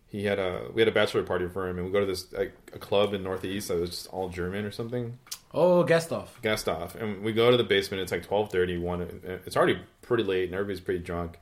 he 0.08 0.24
had 0.24 0.40
a 0.40 0.68
we 0.74 0.82
had 0.82 0.88
a 0.88 0.94
bachelor 0.94 1.24
party 1.24 1.48
for 1.48 1.68
him, 1.68 1.78
and 1.78 1.86
we 1.86 1.92
go 1.92 2.00
to 2.00 2.06
this 2.06 2.32
like, 2.34 2.54
a 2.74 2.80
club 2.80 3.14
in 3.14 3.24
Northeast 3.24 3.68
that 3.68 3.80
was 3.80 3.90
just 3.92 4.08
all 4.08 4.30
German 4.30 4.66
or 4.66 4.72
something. 4.72 5.20
oh, 5.54 5.84
Gasthof. 5.84 6.28
Guest 6.42 6.68
off, 6.70 6.96
and 6.96 7.22
we 7.22 7.34
go 7.34 7.52
to 7.52 7.58
the 7.58 7.64
basement. 7.64 8.02
It's 8.02 8.12
like 8.12 8.24
twelve 8.24 8.52
thirty. 8.52 8.78
One, 8.78 9.02
it's 9.46 9.58
already 9.58 9.80
pretty 10.02 10.24
late, 10.24 10.46
and 10.46 10.54
everybody's 10.54 10.80
pretty 10.82 11.04
drunk. 11.04 11.38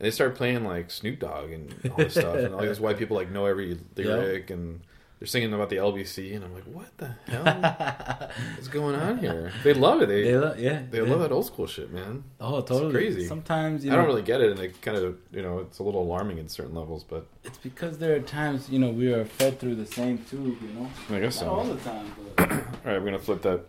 They 0.00 0.10
start 0.10 0.34
playing 0.34 0.64
like 0.64 0.90
Snoop 0.90 1.20
Dogg 1.20 1.50
and 1.52 1.72
all 1.90 1.96
this 1.98 2.14
stuff, 2.14 2.34
and 2.36 2.54
all 2.54 2.62
these 2.62 2.80
white 2.80 2.98
people 2.98 3.16
like 3.16 3.30
know 3.30 3.46
every 3.46 3.78
lyric, 3.96 4.50
and 4.50 4.80
they're 5.18 5.26
singing 5.26 5.52
about 5.52 5.68
the 5.68 5.76
LBC, 5.76 6.34
and 6.34 6.42
I'm 6.42 6.54
like, 6.54 6.64
what 6.64 6.96
the 6.96 7.08
hell 7.30 8.30
is 8.58 8.68
going 8.68 8.94
on 8.94 9.18
here? 9.18 9.52
They 9.62 9.74
love 9.74 10.00
it. 10.00 10.06
They 10.08 10.22
They 10.22 10.30
they, 10.30 10.38
lo- 10.38 10.54
yeah, 10.56 10.82
yeah. 10.90 11.02
love 11.02 11.20
that 11.20 11.30
old 11.30 11.44
school 11.44 11.66
shit, 11.66 11.92
man. 11.92 12.24
Oh, 12.40 12.62
totally. 12.62 12.92
crazy. 12.92 13.26
Sometimes 13.26 13.84
you 13.84 13.92
I 13.92 13.96
don't 13.96 14.06
really 14.06 14.22
get 14.22 14.40
it, 14.40 14.50
and 14.50 14.58
it 14.60 14.80
kind 14.80 14.96
of 14.96 15.18
you 15.30 15.42
know 15.42 15.58
it's 15.58 15.78
a 15.78 15.82
little 15.82 16.00
alarming 16.02 16.38
in 16.38 16.48
certain 16.48 16.74
levels, 16.74 17.04
but 17.04 17.26
it's 17.44 17.58
because 17.58 17.98
there 17.98 18.14
are 18.16 18.20
times 18.20 18.70
you 18.70 18.78
know 18.78 18.88
we 18.90 19.12
are 19.12 19.26
fed 19.26 19.60
through 19.60 19.74
the 19.74 19.86
same 19.86 20.18
tube. 20.30 20.56
You 20.62 20.68
know, 20.80 20.90
I 21.10 21.20
guess 21.20 21.36
not 21.42 21.44
so. 21.44 21.50
all 21.50 21.58
All 21.60 21.64
the 21.66 21.80
time, 21.80 22.06
but 22.36 22.48
right, 22.86 22.98
we're 22.98 23.04
gonna 23.04 23.18
flip 23.18 23.42
that. 23.42 23.60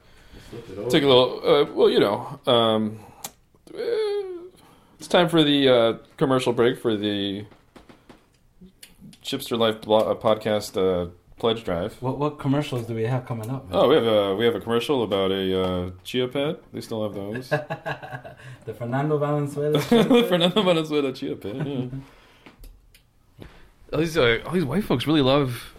flip 0.50 0.70
it 0.70 0.78
over. 0.78 0.90
Take 0.90 1.04
a 1.04 1.08
little. 1.08 1.42
Uh, 1.46 1.66
well, 1.74 1.90
you 1.90 2.00
know, 2.00 2.40
um, 2.48 3.00
uh, 3.76 3.78
it's 5.02 5.08
time 5.08 5.28
for 5.28 5.44
the 5.44 5.68
uh, 5.68 5.94
commercial 6.18 6.54
break 6.54 6.80
for 6.80 6.96
the 6.96 7.44
Chipster 9.24 9.58
Life 9.58 9.82
blo- 9.82 10.12
uh, 10.12 10.14
podcast 10.14 10.78
uh, 10.78 11.10
pledge 11.40 11.64
drive. 11.64 12.00
What 12.04 12.20
what 12.20 12.38
commercials 12.38 12.86
do 12.86 12.94
we 12.94 13.06
have 13.06 13.26
coming 13.26 13.50
up? 13.50 13.68
man? 13.68 13.80
Oh, 13.80 13.90
we 13.90 13.96
have 13.96 14.06
a 14.06 14.36
we 14.36 14.46
have 14.46 14.54
a 14.54 14.60
commercial 14.60 15.02
about 15.02 15.32
a 15.32 15.60
uh, 15.60 15.90
chia 16.04 16.28
pet. 16.28 16.62
They 16.72 16.82
still 16.82 17.02
have 17.02 17.16
those. 17.16 17.50
the 18.66 18.76
Fernando 18.78 19.18
Valenzuela. 19.18 19.82
Fernando 19.82 20.62
Venezuela 20.62 21.12
chia 21.12 21.36
pet. 21.36 21.56
Yeah. 21.56 21.86
all 23.92 24.00
these 24.02 24.16
uh, 24.16 24.38
all 24.46 24.54
these 24.54 24.66
white 24.66 24.84
folks 24.84 25.08
really 25.08 25.24
love 25.24 25.74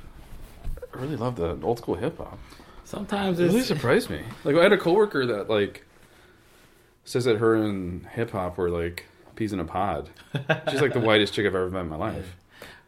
really 0.94 1.14
love 1.14 1.36
the 1.36 1.56
old 1.62 1.78
school 1.78 1.94
hip 1.94 2.18
hop. 2.18 2.40
Sometimes 2.82 3.38
It 3.38 3.44
really 3.44 3.62
surprised 3.62 4.10
me. 4.10 4.22
Like 4.42 4.56
I 4.56 4.64
had 4.64 4.72
a 4.72 4.78
coworker 4.78 5.24
that 5.26 5.48
like 5.48 5.84
says 7.04 7.24
that 7.26 7.36
her 7.36 7.54
and 7.54 8.04
hip 8.08 8.32
hop 8.32 8.58
were 8.58 8.68
like 8.68 9.06
peas 9.36 9.52
in 9.52 9.60
a 9.60 9.64
pod. 9.64 10.10
She's 10.70 10.80
like 10.80 10.92
the 10.92 11.00
whitest 11.00 11.32
chick 11.34 11.46
I've 11.46 11.54
ever 11.54 11.70
met 11.70 11.80
in 11.80 11.88
my 11.88 11.96
life. 11.96 12.36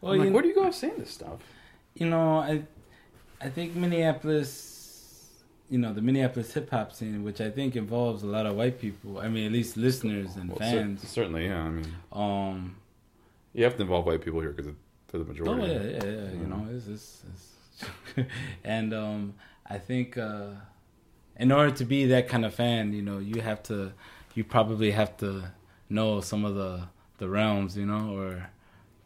well, 0.01 0.13
I'm 0.13 0.19
like, 0.19 0.29
you, 0.29 0.33
where 0.35 0.43
do 0.43 0.49
you 0.49 0.55
go 0.55 0.65
off 0.67 0.75
saying 0.75 0.95
this 0.99 1.11
stuff? 1.11 1.41
you 1.95 2.09
know, 2.09 2.39
I 2.39 2.63
I 3.41 3.49
think 3.51 3.77
Minneapolis, 3.77 5.31
you 5.71 5.79
know, 5.79 5.93
the 5.93 6.03
Minneapolis 6.03 6.53
hip 6.53 6.71
hop 6.71 6.93
scene, 6.93 7.23
which 7.25 7.41
I 7.41 7.51
think 7.51 7.77
involves 7.77 8.23
a 8.23 8.27
lot 8.27 8.47
of 8.47 8.57
white 8.57 8.81
people. 8.81 9.19
I 9.19 9.29
mean, 9.29 9.47
at 9.47 9.53
least 9.53 9.77
listeners 9.77 10.37
and 10.37 10.49
Well, 10.51 10.59
cer- 10.59 10.65
fans. 10.81 11.09
certainly, 11.09 11.47
yeah. 11.47 11.63
I 11.63 11.69
mean, 11.71 11.87
Um, 12.13 12.77
you 13.53 13.65
have 13.65 13.77
to 13.77 13.83
involve 13.83 14.07
white 14.07 14.23
people 14.23 14.41
here 14.41 14.51
because 14.51 14.67
they're 15.09 15.23
the 15.23 15.27
oh 15.27 15.33
majority. 15.33 15.73
yeah, 15.73 15.81
yeah, 15.83 16.05
yeah. 16.05 16.31
You 16.33 16.47
Mhm. 16.47 16.49
know, 16.49 16.67
it's, 16.75 16.87
it's, 16.89 17.23
it's 18.17 18.27
and 18.65 18.93
um, 18.95 19.35
I 19.67 19.79
think 19.79 20.17
uh, 20.19 20.49
in 21.39 21.53
order 21.53 21.71
to 21.73 21.85
be 21.85 22.07
that 22.07 22.29
kind 22.29 22.45
of 22.45 22.55
fan, 22.55 22.93
you 22.93 23.03
know, 23.03 23.19
you 23.19 23.41
have 23.41 23.63
to, 23.65 23.93
you 24.35 24.43
probably 24.45 24.91
have 24.93 25.17
to 25.19 25.51
know 25.95 26.21
some 26.21 26.45
of 26.45 26.55
the 26.55 26.89
the 27.19 27.29
realms, 27.29 27.77
you 27.77 27.87
know, 27.87 28.17
or 28.19 28.51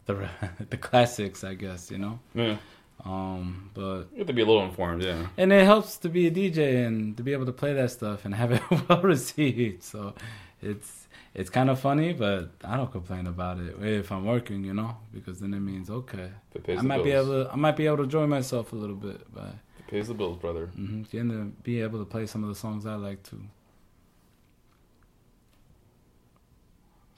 the 0.06 0.28
the 0.70 0.76
classics, 0.76 1.44
I 1.44 1.54
guess, 1.54 1.90
you 1.90 1.98
know. 1.98 2.18
Yeah. 2.34 2.56
Um, 3.04 3.70
but 3.74 4.08
You 4.12 4.18
have 4.18 4.26
to 4.26 4.32
be 4.32 4.42
a 4.42 4.46
little 4.46 4.64
informed, 4.64 5.02
yeah. 5.04 5.28
and 5.36 5.52
it 5.52 5.64
helps 5.64 5.98
to 5.98 6.08
be 6.08 6.26
a 6.26 6.30
DJ 6.32 6.84
and 6.84 7.16
to 7.16 7.22
be 7.22 7.32
able 7.32 7.46
to 7.46 7.52
play 7.52 7.72
that 7.74 7.92
stuff 7.92 8.24
and 8.24 8.34
have 8.34 8.50
it 8.50 8.62
well 8.88 9.02
received. 9.02 9.84
So 9.84 10.14
it's 10.60 11.06
it's 11.32 11.48
kind 11.50 11.70
of 11.70 11.78
funny, 11.78 12.12
but 12.12 12.50
I 12.64 12.76
don't 12.76 12.90
complain 12.90 13.28
about 13.28 13.60
it 13.60 13.76
if 13.80 14.10
I'm 14.10 14.24
working, 14.24 14.64
you 14.64 14.74
know, 14.74 14.96
because 15.14 15.38
then 15.38 15.54
it 15.54 15.60
means 15.60 15.90
okay, 15.90 16.30
it 16.54 16.64
pays 16.64 16.80
I 16.80 16.82
might 16.82 17.04
be 17.04 17.12
able 17.12 17.44
to 17.44 17.52
I 17.52 17.56
might 17.56 17.76
be 17.76 17.86
able 17.86 17.98
to 17.98 18.02
enjoy 18.04 18.26
myself 18.26 18.72
a 18.72 18.76
little 18.76 18.96
bit 18.96 19.32
by 19.32 19.46
It 19.78 19.86
pays 19.86 20.08
the 20.08 20.14
bills, 20.14 20.38
brother. 20.38 20.66
mm-hmm, 20.76 21.02
getting 21.02 21.30
to 21.30 21.44
be 21.62 21.80
able 21.82 22.00
to 22.00 22.04
play 22.04 22.26
some 22.26 22.42
of 22.42 22.48
the 22.48 22.56
songs 22.56 22.84
I 22.84 22.96
like 22.96 23.22
to. 23.30 23.36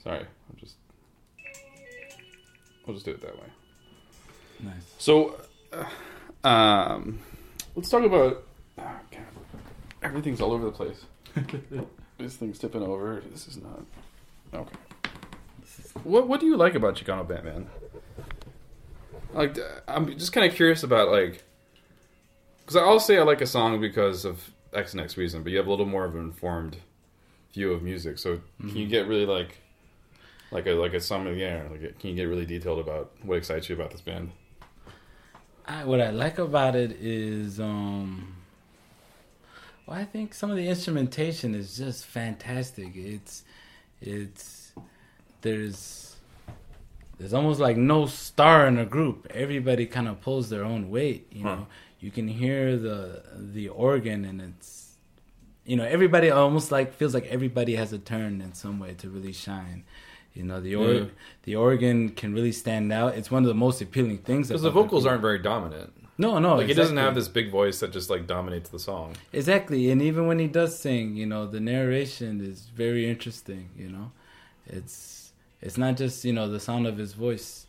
Sorry, 0.03 0.21
I'm 0.21 0.57
just. 0.57 0.77
We'll 2.87 2.95
just 2.95 3.05
do 3.05 3.13
it 3.13 3.21
that 3.21 3.37
way. 3.37 3.47
Nice. 4.63 4.95
So, 4.99 5.41
uh, 5.73 6.49
um, 6.49 7.21
let's 7.77 7.91
talk 7.91 8.05
about. 8.05 8.45
Oh, 8.79 9.01
God. 9.11 9.21
Everything's 10.03 10.41
all 10.41 10.53
over 10.53 10.65
the 10.65 10.73
place. 10.73 11.05
this 12.19 12.37
thing's 12.37 12.59
tipping 12.59 12.83
over. 12.83 13.23
This 13.31 13.47
is 13.47 13.59
not. 13.59 13.83
Okay. 14.55 14.77
What 16.05 16.29
What 16.29 16.41
do 16.41 16.47
you 16.47 16.57
like 16.57 16.75
about 16.75 16.97
Chicano 16.97 17.27
Batman? 17.27 17.67
Like, 19.33 19.59
uh, 19.59 19.81
I'm 19.87 20.19
just 20.19 20.33
kind 20.33 20.49
of 20.49 20.57
curious 20.57 20.83
about 20.83 21.11
like, 21.11 21.45
because 22.61 22.77
I'll 22.77 23.01
say 23.01 23.19
I 23.19 23.23
like 23.23 23.41
a 23.41 23.47
song 23.47 23.81
because 23.81 24.25
of 24.25 24.51
X 24.73 24.93
and 24.93 25.01
X 25.01 25.17
reason, 25.17 25.43
but 25.43 25.53
you 25.53 25.59
have 25.59 25.67
a 25.67 25.71
little 25.71 25.87
more 25.87 26.05
of 26.05 26.15
an 26.15 26.21
informed 26.21 26.79
view 27.53 27.73
of 27.73 27.83
music. 27.83 28.19
So, 28.19 28.41
can 28.61 28.77
you 28.77 28.87
get 28.87 29.07
really 29.07 29.27
like, 29.27 29.59
like 30.51 30.67
a 30.67 30.73
like 30.73 30.95
a 30.95 31.01
song? 31.01 31.27
Yeah, 31.37 31.63
like, 31.71 31.99
can 31.99 32.11
you 32.11 32.17
get 32.17 32.25
really 32.25 32.47
detailed 32.47 32.79
about 32.81 33.13
what 33.23 33.39
excites 33.39 33.69
you 33.69 33.75
about 33.75 33.91
this 33.91 34.01
band? 34.01 34.31
I, 35.67 35.85
what 35.85 36.01
I 36.01 36.11
like 36.11 36.39
about 36.39 36.75
it 36.75 36.97
is, 37.01 37.61
um, 37.61 38.37
well, 39.87 39.97
I 39.99 40.05
think 40.05 40.35
some 40.35 40.51
of 40.51 40.57
the 40.57 40.67
instrumentation 40.67 41.55
is 41.55 41.77
just 41.77 42.07
fantastic. 42.07 42.97
It's, 42.97 43.45
it's, 44.01 44.73
there's, 45.43 46.17
there's 47.19 47.33
almost 47.35 47.61
like 47.61 47.77
no 47.77 48.07
star 48.07 48.67
in 48.67 48.79
a 48.79 48.85
group. 48.87 49.29
Everybody 49.31 49.87
kind 49.87 50.09
of 50.09 50.21
pulls 50.21 50.49
their 50.51 50.65
own 50.65 50.91
weight. 50.91 51.29
You 51.31 51.45
know, 51.45 51.57
Huh. 51.57 51.65
you 52.01 52.11
can 52.11 52.27
hear 52.27 52.77
the 52.77 53.23
the 53.37 53.69
organ, 53.69 54.25
and 54.25 54.41
it's, 54.41 54.97
you 55.65 55.77
know, 55.77 55.85
everybody 55.85 56.31
almost 56.31 56.73
like 56.73 56.95
feels 56.95 57.15
like 57.15 57.27
everybody 57.27 57.77
has 57.77 57.93
a 57.93 57.99
turn 57.99 58.41
in 58.41 58.55
some 58.55 58.81
way 58.81 58.95
to 58.95 59.09
really 59.09 59.33
shine. 59.33 59.85
You 60.35 60.45
know, 60.45 60.61
the 60.61 60.75
or- 60.77 60.93
Yeah. 60.95 61.05
the 61.43 61.57
organ 61.57 62.11
can 62.11 62.33
really 62.33 62.53
stand 62.53 62.93
out. 62.93 63.17
It's 63.17 63.31
one 63.31 63.43
of 63.43 63.49
the 63.49 63.55
most 63.55 63.81
appealing 63.83 64.19
things. 64.19 64.49
Because 64.49 64.63
the 64.63 64.71
vocals 64.71 65.05
aren't 65.07 65.23
very 65.23 65.39
dominant. 65.39 65.93
No, 66.19 66.39
no, 66.39 66.57
like 66.57 66.67
he 66.67 66.75
doesn't 66.75 66.99
have 66.99 67.15
this 67.15 67.29
big 67.29 67.51
voice 67.51 67.81
that 67.81 67.93
just 67.93 68.11
like 68.11 68.27
dominates 68.27 68.69
the 68.69 68.79
song. 68.79 69.15
Exactly, 69.33 69.91
and 69.91 70.03
even 70.03 70.27
when 70.27 70.39
he 70.39 70.47
does 70.49 70.79
sing, 70.79 71.17
you 71.17 71.25
know, 71.25 71.47
the 71.47 71.61
narration 71.61 72.43
is 72.43 72.67
very 72.77 73.09
interesting. 73.09 73.71
You 73.77 73.89
know, 73.89 74.13
it's 74.67 75.33
it's 75.63 75.79
not 75.79 75.97
just 75.97 76.25
you 76.25 76.33
know 76.35 76.47
the 76.49 76.61
sound 76.61 76.87
of 76.87 76.99
his 76.99 77.15
voice 77.15 77.67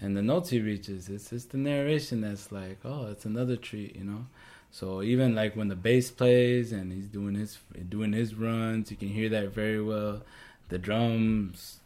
and 0.00 0.16
the 0.16 0.22
notes 0.22 0.50
he 0.50 0.60
reaches. 0.60 1.08
It's 1.08 1.32
it's 1.32 1.44
the 1.44 1.58
narration 1.58 2.20
that's 2.22 2.50
like, 2.50 2.78
oh, 2.84 3.06
it's 3.06 3.24
another 3.24 3.54
treat. 3.56 3.94
You 3.94 4.04
know, 4.04 4.26
so 4.72 5.00
even 5.02 5.36
like 5.36 5.54
when 5.54 5.68
the 5.68 5.76
bass 5.76 6.10
plays 6.10 6.72
and 6.72 6.92
he's 6.92 7.06
doing 7.06 7.36
his 7.36 7.58
doing 7.88 8.12
his 8.12 8.34
runs, 8.34 8.90
you 8.90 8.96
can 8.96 9.08
hear 9.10 9.28
that 9.28 9.54
very 9.54 9.80
well. 9.80 10.22
The 10.70 10.78
drums, 10.78 11.78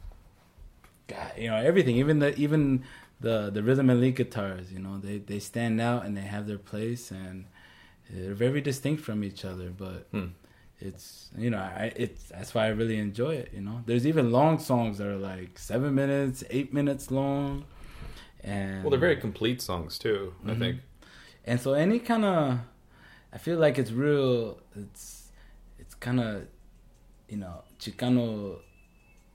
God, 1.08 1.32
you 1.38 1.48
know, 1.48 1.56
everything, 1.56 1.96
even 1.96 2.18
the 2.18 2.34
even 2.36 2.84
the 3.20 3.50
the 3.50 3.62
rhythm 3.62 3.90
and 3.90 4.00
lead 4.00 4.16
guitars, 4.16 4.72
you 4.72 4.78
know, 4.78 4.98
they 4.98 5.18
they 5.18 5.38
stand 5.38 5.80
out 5.80 6.04
and 6.04 6.16
they 6.16 6.22
have 6.22 6.46
their 6.46 6.58
place 6.58 7.10
and 7.10 7.46
they're 8.10 8.34
very 8.34 8.60
distinct 8.60 9.02
from 9.02 9.22
each 9.24 9.44
other, 9.44 9.70
but 9.70 10.06
Hmm. 10.12 10.26
it's 10.80 11.30
you 11.36 11.50
know 11.50 11.58
I 11.58 11.92
it's 11.96 12.28
that's 12.28 12.54
why 12.54 12.66
I 12.66 12.68
really 12.68 12.98
enjoy 12.98 13.34
it. 13.36 13.50
You 13.54 13.60
know, 13.62 13.82
there's 13.86 14.06
even 14.06 14.32
long 14.32 14.58
songs 14.58 14.98
that 14.98 15.06
are 15.06 15.16
like 15.16 15.58
seven 15.58 15.94
minutes, 15.94 16.44
eight 16.50 16.72
minutes 16.72 17.10
long, 17.10 17.64
and 18.42 18.82
Well, 18.82 18.90
they're 18.90 18.98
very 19.00 19.16
complete 19.16 19.62
songs 19.62 19.98
too. 19.98 20.34
I 20.44 20.50
Mhm. 20.50 20.58
think. 20.58 20.80
and 21.44 21.60
so 21.60 21.72
any 21.74 21.98
kind 22.00 22.24
of 22.24 22.58
I 23.32 23.38
feel 23.38 23.58
like 23.58 23.78
it's 23.78 23.92
real. 23.92 24.60
It's 24.74 25.30
it's 25.78 25.94
kind 25.94 26.20
of 26.20 26.46
you 27.28 27.36
know 27.38 27.62
Chicano 27.78 28.60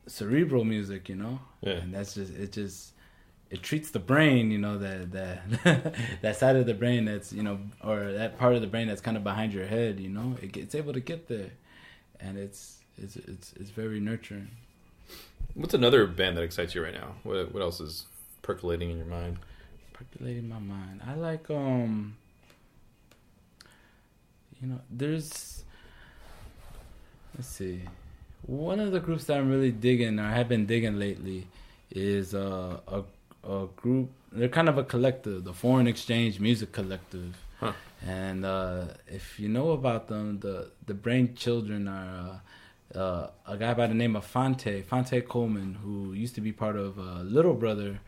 cerebral 0.07 0.63
music, 0.63 1.09
you 1.09 1.15
know, 1.15 1.39
Yeah. 1.61 1.73
and 1.73 1.93
that's 1.93 2.13
just 2.15 2.33
it 2.33 2.51
just 2.51 2.93
it 3.49 3.61
treats 3.61 3.91
the 3.91 3.99
brain, 3.99 4.49
you 4.51 4.57
know, 4.57 4.77
that 4.77 5.11
that 5.11 5.95
that 6.21 6.35
side 6.37 6.55
of 6.55 6.65
the 6.65 6.73
brain 6.73 7.05
that's 7.05 7.31
you 7.33 7.43
know, 7.43 7.59
or 7.83 8.11
that 8.13 8.37
part 8.37 8.55
of 8.55 8.61
the 8.61 8.67
brain 8.67 8.87
that's 8.87 9.01
kind 9.01 9.17
of 9.17 9.23
behind 9.23 9.53
your 9.53 9.65
head, 9.65 9.99
you 9.99 10.09
know, 10.09 10.37
it, 10.41 10.55
it's 10.57 10.75
able 10.75 10.93
to 10.93 10.99
get 11.01 11.27
there, 11.27 11.51
and 12.19 12.37
it's 12.37 12.79
it's 12.97 13.15
it's 13.15 13.53
it's 13.59 13.69
very 13.69 13.99
nurturing. 13.99 14.49
What's 15.53 15.73
another 15.73 16.07
band 16.07 16.37
that 16.37 16.43
excites 16.43 16.73
you 16.75 16.83
right 16.83 16.93
now? 16.93 17.15
What 17.23 17.53
What 17.53 17.61
else 17.61 17.79
is 17.81 18.05
percolating 18.41 18.89
in 18.89 18.97
your 18.97 19.05
mind? 19.07 19.37
Percolating 19.93 20.47
my 20.47 20.59
mind. 20.59 21.01
I 21.05 21.15
like 21.15 21.49
um, 21.49 22.15
you 24.61 24.67
know, 24.69 24.79
there's 24.89 25.63
let's 27.35 27.47
see, 27.49 27.81
one 28.43 28.79
of 28.79 28.91
the 28.91 28.99
groups 28.99 29.25
that 29.25 29.37
I'm 29.37 29.49
really 29.49 29.71
digging 29.71 30.19
or 30.19 30.29
have 30.29 30.47
been 30.49 30.65
digging 30.65 30.97
lately 30.99 31.47
is 31.91 32.33
uh, 32.33 32.79
a 32.87 33.03
a 33.47 33.67
group. 33.75 34.09
They're 34.31 34.47
kind 34.49 34.69
of 34.69 34.77
a 34.77 34.83
collective, 34.83 35.43
the 35.43 35.53
Foreign 35.53 35.87
Exchange 35.87 36.39
Music 36.39 36.71
Collective. 36.71 37.35
Huh. 37.59 37.73
And 38.07 38.45
uh, 38.45 38.85
if 39.07 39.39
you 39.39 39.49
know 39.49 39.71
about 39.71 40.07
them, 40.07 40.39
the 40.39 40.71
the 40.85 40.93
Brain 40.93 41.35
Children 41.35 41.87
are 41.87 42.41
uh, 42.95 42.97
uh, 42.97 43.29
a 43.47 43.57
guy 43.57 43.73
by 43.73 43.87
the 43.87 43.93
name 43.93 44.15
of 44.15 44.25
Phonte 44.25 44.83
Phonte 44.85 45.27
Coleman, 45.27 45.75
who 45.83 46.13
used 46.13 46.35
to 46.35 46.41
be 46.41 46.51
part 46.51 46.75
of 46.75 46.97
uh, 46.99 47.21
Little 47.23 47.53
Brother, 47.53 47.99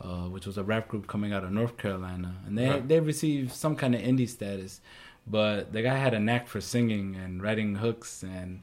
uh, 0.00 0.24
which 0.28 0.46
was 0.46 0.56
a 0.58 0.62
rap 0.64 0.88
group 0.88 1.06
coming 1.06 1.32
out 1.32 1.44
of 1.44 1.50
North 1.52 1.76
Carolina, 1.76 2.34
and 2.46 2.56
they 2.58 2.68
Right. 2.68 2.86
they 2.88 3.00
received 3.00 3.52
some 3.52 3.74
kind 3.76 3.94
of 3.94 4.00
indie 4.00 4.28
status. 4.28 4.80
But 5.26 5.72
the 5.72 5.82
guy 5.82 5.96
had 5.96 6.14
a 6.14 6.18
knack 6.20 6.48
for 6.48 6.60
singing 6.60 7.14
and 7.16 7.42
writing 7.42 7.76
hooks, 7.76 8.22
and 8.22 8.60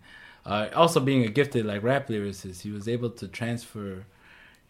uh, 0.48 0.70
also 0.74 1.00
being 1.00 1.24
a 1.24 1.28
gifted 1.30 1.66
like 1.66 1.84
rap 1.84 2.08
lyricist, 2.08 2.62
he 2.62 2.72
was 2.72 2.88
able 2.88 3.10
to 3.22 3.28
transfer, 3.28 4.06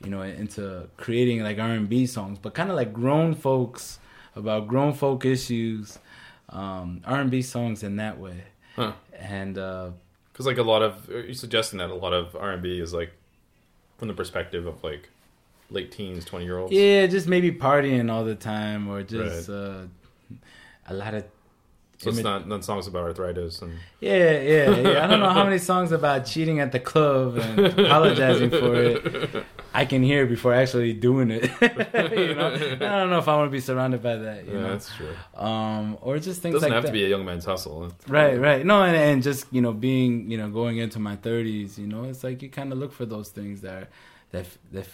you 0.04 0.10
know, 0.10 0.22
into 0.24 0.90
creating 0.98 1.44
like 1.44 1.58
R 1.60 1.70
and 1.70 1.88
B 1.88 2.06
songs, 2.08 2.40
but 2.42 2.54
kind 2.54 2.70
of 2.70 2.76
like 2.76 2.92
grown 2.92 3.34
folks 3.36 4.00
about 4.36 4.68
grown 4.68 4.94
folk 4.94 5.24
issues, 5.26 6.00
um, 6.50 7.02
R 7.06 7.20
and 7.22 7.32
B 7.32 7.42
songs 7.42 7.84
in 7.84 7.96
that 7.98 8.20
way. 8.20 8.44
Huh. 8.76 8.94
And 9.20 9.58
uh, 9.58 9.92
Because 10.34 10.46
like 10.46 10.58
a 10.58 10.64
lot 10.64 10.82
of 10.82 11.08
you're 11.10 11.34
suggesting 11.34 11.80
that 11.80 11.90
a 11.90 11.96
lot 11.96 12.14
of 12.14 12.36
R 12.36 12.52
and 12.52 12.62
B 12.62 12.80
is 12.80 12.94
like 12.94 13.12
from 13.98 14.08
the 14.08 14.14
perspective 14.14 14.66
of 14.68 14.84
like 14.84 15.10
late 15.70 15.92
teens, 15.92 16.24
twenty 16.26 16.46
year 16.46 16.58
olds. 16.60 16.72
yeah, 16.74 17.06
just 17.08 17.28
maybe 17.28 17.52
partying 17.52 18.12
all 18.12 18.24
the 18.24 18.36
time, 18.36 18.88
or 18.88 19.04
just 19.04 19.50
uh, 19.50 19.82
a 20.88 20.94
lot 20.94 21.14
of 21.14 21.24
So 22.00 22.12
it's 22.12 22.20
not 22.20 22.48
not 22.48 22.64
songs 22.64 22.86
about 22.88 23.04
arthritis 23.06 23.62
and 23.62 23.74
Yeah, 24.00 24.40
yeah, 24.40 24.70
yeah. 24.70 25.04
I 25.04 25.08
don't 25.08 25.20
know 25.20 25.30
how 25.30 25.44
many 25.44 25.58
songs 25.58 25.92
about 25.92 26.26
cheating 26.26 26.60
at 26.60 26.72
the 26.72 26.80
club 26.80 27.38
and 27.38 27.60
apologizing 27.60 28.52
for 28.52 28.76
it 28.76 29.46
I 29.78 29.86
can 29.86 30.02
hear 30.02 30.26
before 30.26 30.56
actually 30.56 30.94
doing 30.94 31.30
it. 31.30 31.44
you 31.62 32.34
know, 32.34 32.52
I 32.52 32.78
don't 32.78 33.10
know 33.12 33.20
if 33.20 33.28
I 33.28 33.36
want 33.36 33.48
to 33.48 33.52
be 33.52 33.60
surrounded 33.60 34.02
by 34.02 34.16
that. 34.16 34.48
You 34.48 34.54
yeah, 34.54 34.60
know, 34.60 34.70
that's 34.72 34.92
true. 34.96 35.14
um, 35.36 36.00
or 36.02 36.18
just 36.18 36.42
things 36.42 36.56
like 36.56 36.62
that. 36.62 36.62
It 36.62 36.62
things 36.62 36.62
doesn't 36.62 36.62
like 36.62 36.74
have 36.74 36.84
that. 36.84 36.88
to 36.88 36.94
be 36.94 37.06
a 37.06 37.10
young 37.10 37.24
man's 37.24 37.46
hustle. 37.46 37.92
Right, 38.08 38.40
right. 38.40 38.66
No, 38.66 38.82
and, 38.82 38.96
and 38.96 39.22
just 39.22 39.46
you 39.52 39.62
know, 39.62 39.74
being 39.74 40.32
you 40.32 40.38
know, 40.40 40.50
going 40.50 40.78
into 40.80 40.98
my 41.00 41.16
thirties, 41.16 41.78
you 41.78 41.86
know, 41.86 42.06
it's 42.06 42.24
like 42.24 42.42
you 42.42 42.50
kind 42.50 42.72
of 42.72 42.80
look 42.80 42.92
for 42.92 43.06
those 43.06 43.30
things 43.30 43.62
that 43.62 43.74
are, 43.74 43.88
that 44.32 44.46
that 44.72 44.88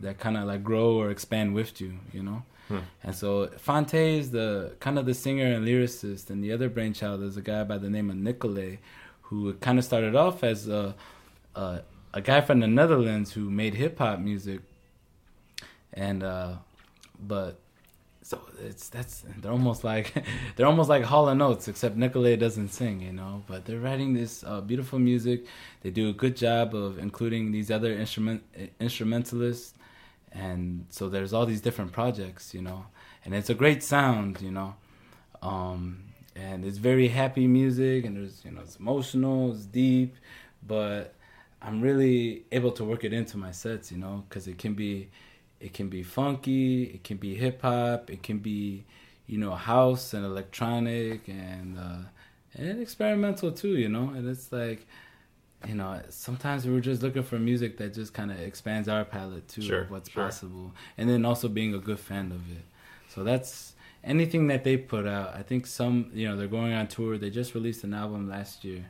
that 0.00 0.18
kind 0.18 0.36
of 0.36 0.46
like 0.46 0.64
grow 0.64 0.94
or 0.94 1.10
expand 1.10 1.54
with 1.54 1.80
you, 1.80 1.94
you 2.12 2.22
know. 2.22 2.42
Hmm. 2.68 2.78
And 3.02 3.14
so 3.14 3.48
Phonte 3.58 3.94
is 3.94 4.30
the 4.30 4.74
kind 4.80 4.98
of 4.98 5.06
the 5.06 5.14
singer 5.14 5.46
and 5.46 5.66
lyricist, 5.66 6.30
and 6.30 6.42
the 6.42 6.52
other 6.52 6.68
brainchild 6.68 7.22
is 7.22 7.36
a 7.36 7.42
guy 7.42 7.64
by 7.64 7.78
the 7.78 7.90
name 7.90 8.10
of 8.10 8.16
Nicolay, 8.16 8.78
who 9.22 9.54
kind 9.54 9.78
of 9.78 9.84
started 9.84 10.14
off 10.14 10.42
as 10.42 10.68
a 10.68 10.94
a, 11.54 11.80
a 12.12 12.20
guy 12.20 12.40
from 12.40 12.60
the 12.60 12.66
Netherlands 12.66 13.32
who 13.32 13.50
made 13.50 13.74
hip 13.74 13.98
hop 13.98 14.18
music, 14.18 14.60
and 15.92 16.22
uh, 16.22 16.54
but 17.20 17.58
so 18.22 18.40
it's 18.62 18.88
that's 18.88 19.22
they're 19.38 19.52
almost 19.52 19.84
like 19.84 20.24
they're 20.56 20.66
almost 20.66 20.88
like 20.88 21.04
Hall 21.04 21.28
and 21.28 21.42
Oates, 21.42 21.68
except 21.68 21.96
Nicolay 21.96 22.36
doesn't 22.36 22.70
sing, 22.70 23.00
you 23.02 23.12
know. 23.12 23.42
But 23.46 23.66
they're 23.66 23.78
writing 23.78 24.14
this 24.14 24.42
uh, 24.44 24.62
beautiful 24.62 24.98
music. 24.98 25.44
They 25.82 25.90
do 25.90 26.08
a 26.08 26.12
good 26.12 26.34
job 26.36 26.74
of 26.74 26.98
including 26.98 27.52
these 27.52 27.70
other 27.70 27.92
instrument 27.92 28.42
instrumentalists, 28.80 29.74
and 30.34 30.86
so 30.90 31.08
there's 31.08 31.32
all 31.32 31.46
these 31.46 31.60
different 31.60 31.92
projects, 31.92 32.54
you 32.54 32.62
know. 32.62 32.86
And 33.24 33.34
it's 33.34 33.48
a 33.50 33.54
great 33.54 33.82
sound, 33.82 34.40
you 34.42 34.50
know. 34.50 34.74
Um, 35.42 36.04
and 36.36 36.64
it's 36.64 36.78
very 36.78 37.08
happy 37.08 37.46
music, 37.46 38.04
and 38.04 38.16
there's 38.16 38.44
you 38.44 38.50
know 38.50 38.62
it's 38.62 38.76
emotional, 38.76 39.52
it's 39.52 39.66
deep, 39.66 40.16
but 40.66 41.14
I'm 41.62 41.80
really 41.80 42.44
able 42.52 42.72
to 42.72 42.84
work 42.84 43.04
it 43.04 43.12
into 43.12 43.38
my 43.38 43.52
sets, 43.52 43.90
you 43.92 43.98
know, 43.98 44.24
because 44.28 44.46
it 44.48 44.58
can 44.58 44.74
be 44.74 45.08
it 45.60 45.72
can 45.72 45.88
be 45.88 46.02
funky, 46.02 46.84
it 46.84 47.04
can 47.04 47.16
be 47.16 47.34
hip 47.34 47.62
hop, 47.62 48.10
it 48.10 48.22
can 48.22 48.38
be, 48.38 48.84
you 49.26 49.38
know, 49.38 49.52
house 49.54 50.12
and 50.12 50.24
electronic 50.24 51.26
and 51.28 51.78
uh, 51.78 52.08
and 52.54 52.80
experimental 52.82 53.50
too, 53.52 53.76
you 53.76 53.88
know. 53.88 54.10
And 54.10 54.28
it's 54.28 54.52
like, 54.52 54.86
you 55.66 55.74
know, 55.74 56.00
sometimes 56.10 56.66
we're 56.66 56.80
just 56.80 57.02
looking 57.02 57.22
for 57.22 57.38
music 57.38 57.76
that 57.78 57.94
just 57.94 58.12
kind 58.14 58.30
of 58.30 58.40
expands 58.40 58.88
our 58.88 59.04
palette 59.04 59.48
too 59.48 59.62
Sure, 59.62 59.80
of 59.82 59.90
what's 59.90 60.10
sure. 60.10 60.24
possible, 60.24 60.72
and 60.98 61.08
then 61.08 61.24
also 61.24 61.48
being 61.48 61.74
a 61.74 61.78
good 61.78 61.98
fan 62.00 62.32
of 62.32 62.50
it. 62.50 62.64
So 63.08 63.24
that's 63.24 63.74
anything 64.02 64.46
that 64.48 64.64
they 64.64 64.76
put 64.76 65.06
out. 65.06 65.34
I 65.34 65.42
think 65.42 65.66
some, 65.66 66.10
you 66.12 66.28
know, 66.28 66.36
they're 66.36 66.46
going 66.48 66.72
on 66.72 66.88
tour. 66.88 67.16
They 67.18 67.30
just 67.30 67.54
released 67.54 67.84
an 67.84 67.94
album 67.94 68.28
last 68.28 68.64
year. 68.64 68.84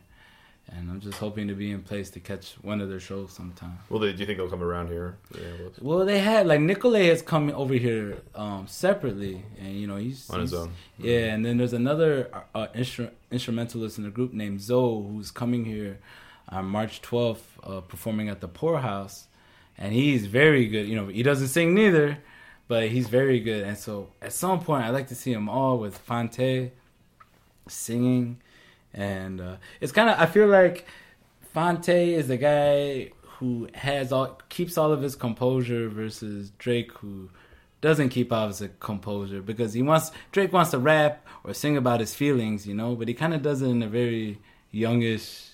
And 0.66 0.90
I'm 0.90 0.98
just 0.98 1.18
hoping 1.18 1.46
to 1.48 1.54
be 1.54 1.70
in 1.72 1.82
place 1.82 2.08
to 2.12 2.20
catch 2.20 2.54
one 2.62 2.80
of 2.80 2.88
their 2.88 2.98
shows 2.98 3.32
sometime. 3.32 3.78
Well, 3.90 4.00
they, 4.00 4.12
do 4.14 4.20
you 4.20 4.24
think 4.24 4.38
they'll 4.38 4.48
come 4.48 4.62
around 4.62 4.88
here? 4.88 5.18
Yeah, 5.34 5.68
Well, 5.82 6.06
they 6.06 6.20
had 6.20 6.46
like 6.46 6.60
Nicolay 6.60 7.08
has 7.08 7.20
come 7.20 7.50
over 7.50 7.74
here 7.74 8.16
um, 8.34 8.66
separately, 8.66 9.42
and 9.60 9.74
you 9.78 9.86
know 9.86 9.96
he's 9.96 10.30
on 10.30 10.40
his 10.40 10.54
own. 10.54 10.72
Yeah, 10.98 11.34
and 11.34 11.44
then 11.44 11.58
there's 11.58 11.74
another 11.74 12.30
uh, 12.54 12.68
instru- 12.74 13.10
instrumentalist 13.30 13.98
in 13.98 14.04
the 14.04 14.10
group 14.10 14.32
named 14.32 14.62
Zoe 14.62 15.02
who's 15.06 15.30
coming 15.30 15.66
here 15.66 15.98
on 16.54 16.66
March 16.66 17.02
12th, 17.02 17.38
uh, 17.62 17.80
performing 17.80 18.28
at 18.28 18.40
the 18.40 18.48
Poorhouse, 18.48 19.26
and 19.76 19.92
he's 19.92 20.26
very 20.26 20.66
good. 20.66 20.86
You 20.86 20.96
know, 20.96 21.08
he 21.08 21.22
doesn't 21.22 21.48
sing 21.48 21.74
neither, 21.74 22.18
but 22.68 22.88
he's 22.88 23.08
very 23.08 23.40
good. 23.40 23.64
And 23.64 23.76
so 23.76 24.10
at 24.22 24.32
some 24.32 24.60
point, 24.60 24.84
I'd 24.84 24.90
like 24.90 25.08
to 25.08 25.14
see 25.14 25.34
them 25.34 25.48
all 25.48 25.78
with 25.78 25.98
Phonte 25.98 26.70
singing, 27.68 28.38
and 28.92 29.40
uh, 29.40 29.56
it's 29.80 29.92
kind 29.92 30.10
of 30.10 30.18
I 30.18 30.26
feel 30.26 30.46
like 30.46 30.86
Phonte 31.52 31.88
is 31.88 32.28
the 32.28 32.36
guy 32.36 33.10
who 33.38 33.68
has 33.74 34.12
all 34.12 34.40
keeps 34.48 34.78
all 34.78 34.92
of 34.92 35.02
his 35.02 35.16
composure 35.16 35.88
versus 35.88 36.50
Drake 36.58 36.92
who 36.92 37.30
doesn't 37.80 38.08
keep 38.10 38.32
all 38.32 38.48
his 38.48 38.62
composure 38.80 39.42
because 39.42 39.74
he 39.74 39.82
wants 39.82 40.10
Drake 40.32 40.52
wants 40.52 40.70
to 40.70 40.78
rap 40.78 41.26
or 41.42 41.52
sing 41.52 41.76
about 41.76 42.00
his 42.00 42.14
feelings, 42.14 42.66
you 42.66 42.74
know, 42.74 42.94
but 42.94 43.08
he 43.08 43.14
kind 43.14 43.34
of 43.34 43.42
does 43.42 43.60
it 43.62 43.68
in 43.68 43.82
a 43.82 43.88
very 43.88 44.38
youngish. 44.70 45.50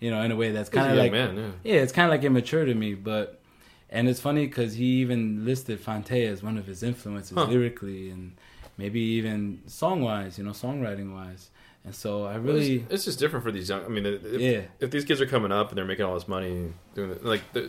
You 0.00 0.10
know, 0.10 0.20
in 0.22 0.30
a 0.30 0.36
way 0.36 0.50
that's 0.52 0.68
kind 0.68 0.90
of 0.92 0.98
like 0.98 1.12
man, 1.12 1.36
yeah. 1.36 1.74
yeah, 1.74 1.80
it's 1.80 1.92
kind 1.92 2.06
of 2.06 2.10
like 2.10 2.22
immature 2.24 2.64
to 2.64 2.74
me, 2.74 2.94
but 2.94 3.40
and 3.88 4.08
it's 4.08 4.20
funny 4.20 4.46
because 4.46 4.74
he 4.74 4.84
even 5.00 5.44
listed 5.44 5.80
Phonte 5.80 6.12
as 6.26 6.42
one 6.42 6.58
of 6.58 6.66
his 6.66 6.82
influences 6.82 7.36
Huh. 7.36 7.44
lyrically 7.46 8.10
and 8.10 8.32
maybe 8.76 9.00
even 9.00 9.62
song 9.66 10.02
wise, 10.02 10.36
you 10.38 10.44
know, 10.44 10.50
songwriting 10.50 11.14
wise. 11.14 11.50
And 11.84 11.94
so 11.94 12.24
I 12.24 12.32
Well, 12.32 12.54
really, 12.54 12.76
it's, 12.80 12.92
it's 12.94 13.04
just 13.04 13.18
different 13.20 13.44
for 13.44 13.52
these 13.52 13.68
young. 13.68 13.84
I 13.84 13.88
mean, 13.88 14.04
if, 14.04 14.24
Yeah. 14.40 14.62
if 14.80 14.90
these 14.90 15.04
kids 15.04 15.20
are 15.20 15.26
coming 15.26 15.52
up 15.52 15.68
and 15.70 15.78
they're 15.78 15.84
making 15.84 16.04
all 16.04 16.14
this 16.14 16.26
money 16.28 16.72
doing 16.94 17.12
it, 17.12 17.24
like 17.24 17.42
they're, 17.52 17.68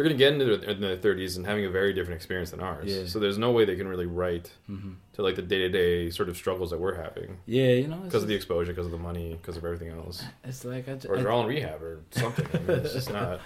they're 0.00 0.08
going 0.08 0.18
to 0.18 0.24
get 0.24 0.32
into 0.32 0.56
their, 0.56 0.70
in 0.70 0.80
their 0.80 0.96
thirties 0.96 1.36
and 1.36 1.44
having 1.46 1.66
a 1.66 1.68
very 1.68 1.92
different 1.92 2.16
experience 2.16 2.52
than 2.52 2.60
ours. 2.60 2.86
Yeah. 2.90 3.04
So 3.04 3.18
there's 3.18 3.36
no 3.36 3.50
way 3.52 3.66
they 3.66 3.76
can 3.76 3.86
really 3.86 4.06
write 4.06 4.50
Mhm. 4.70 4.94
to 5.12 5.22
like 5.22 5.36
the 5.36 5.42
day 5.42 5.58
to 5.58 5.68
day 5.68 6.08
sort 6.08 6.30
of 6.30 6.38
struggles 6.38 6.70
that 6.70 6.80
we're 6.80 6.94
having 6.94 7.36
yeah, 7.44 7.72
you 7.72 7.86
know, 7.86 7.98
because 7.98 8.22
of 8.22 8.28
the 8.30 8.34
exposure, 8.34 8.72
because 8.72 8.86
of 8.86 8.92
the 8.92 8.98
money, 8.98 9.34
because 9.34 9.58
of 9.58 9.64
everything 9.66 9.90
else, 9.90 10.24
it's 10.42 10.64
like 10.64 10.88
I, 10.88 10.92
or 11.06 11.16
I- 11.18 11.20
they're 11.22 11.30
all 11.30 11.42
in 11.42 11.48
rehab 11.48 11.82
or 11.82 12.00
something. 12.12 12.46
I 12.54 12.58
mean, 12.60 12.78
it's 12.78 12.94
just 12.94 13.12
not. 13.20 13.40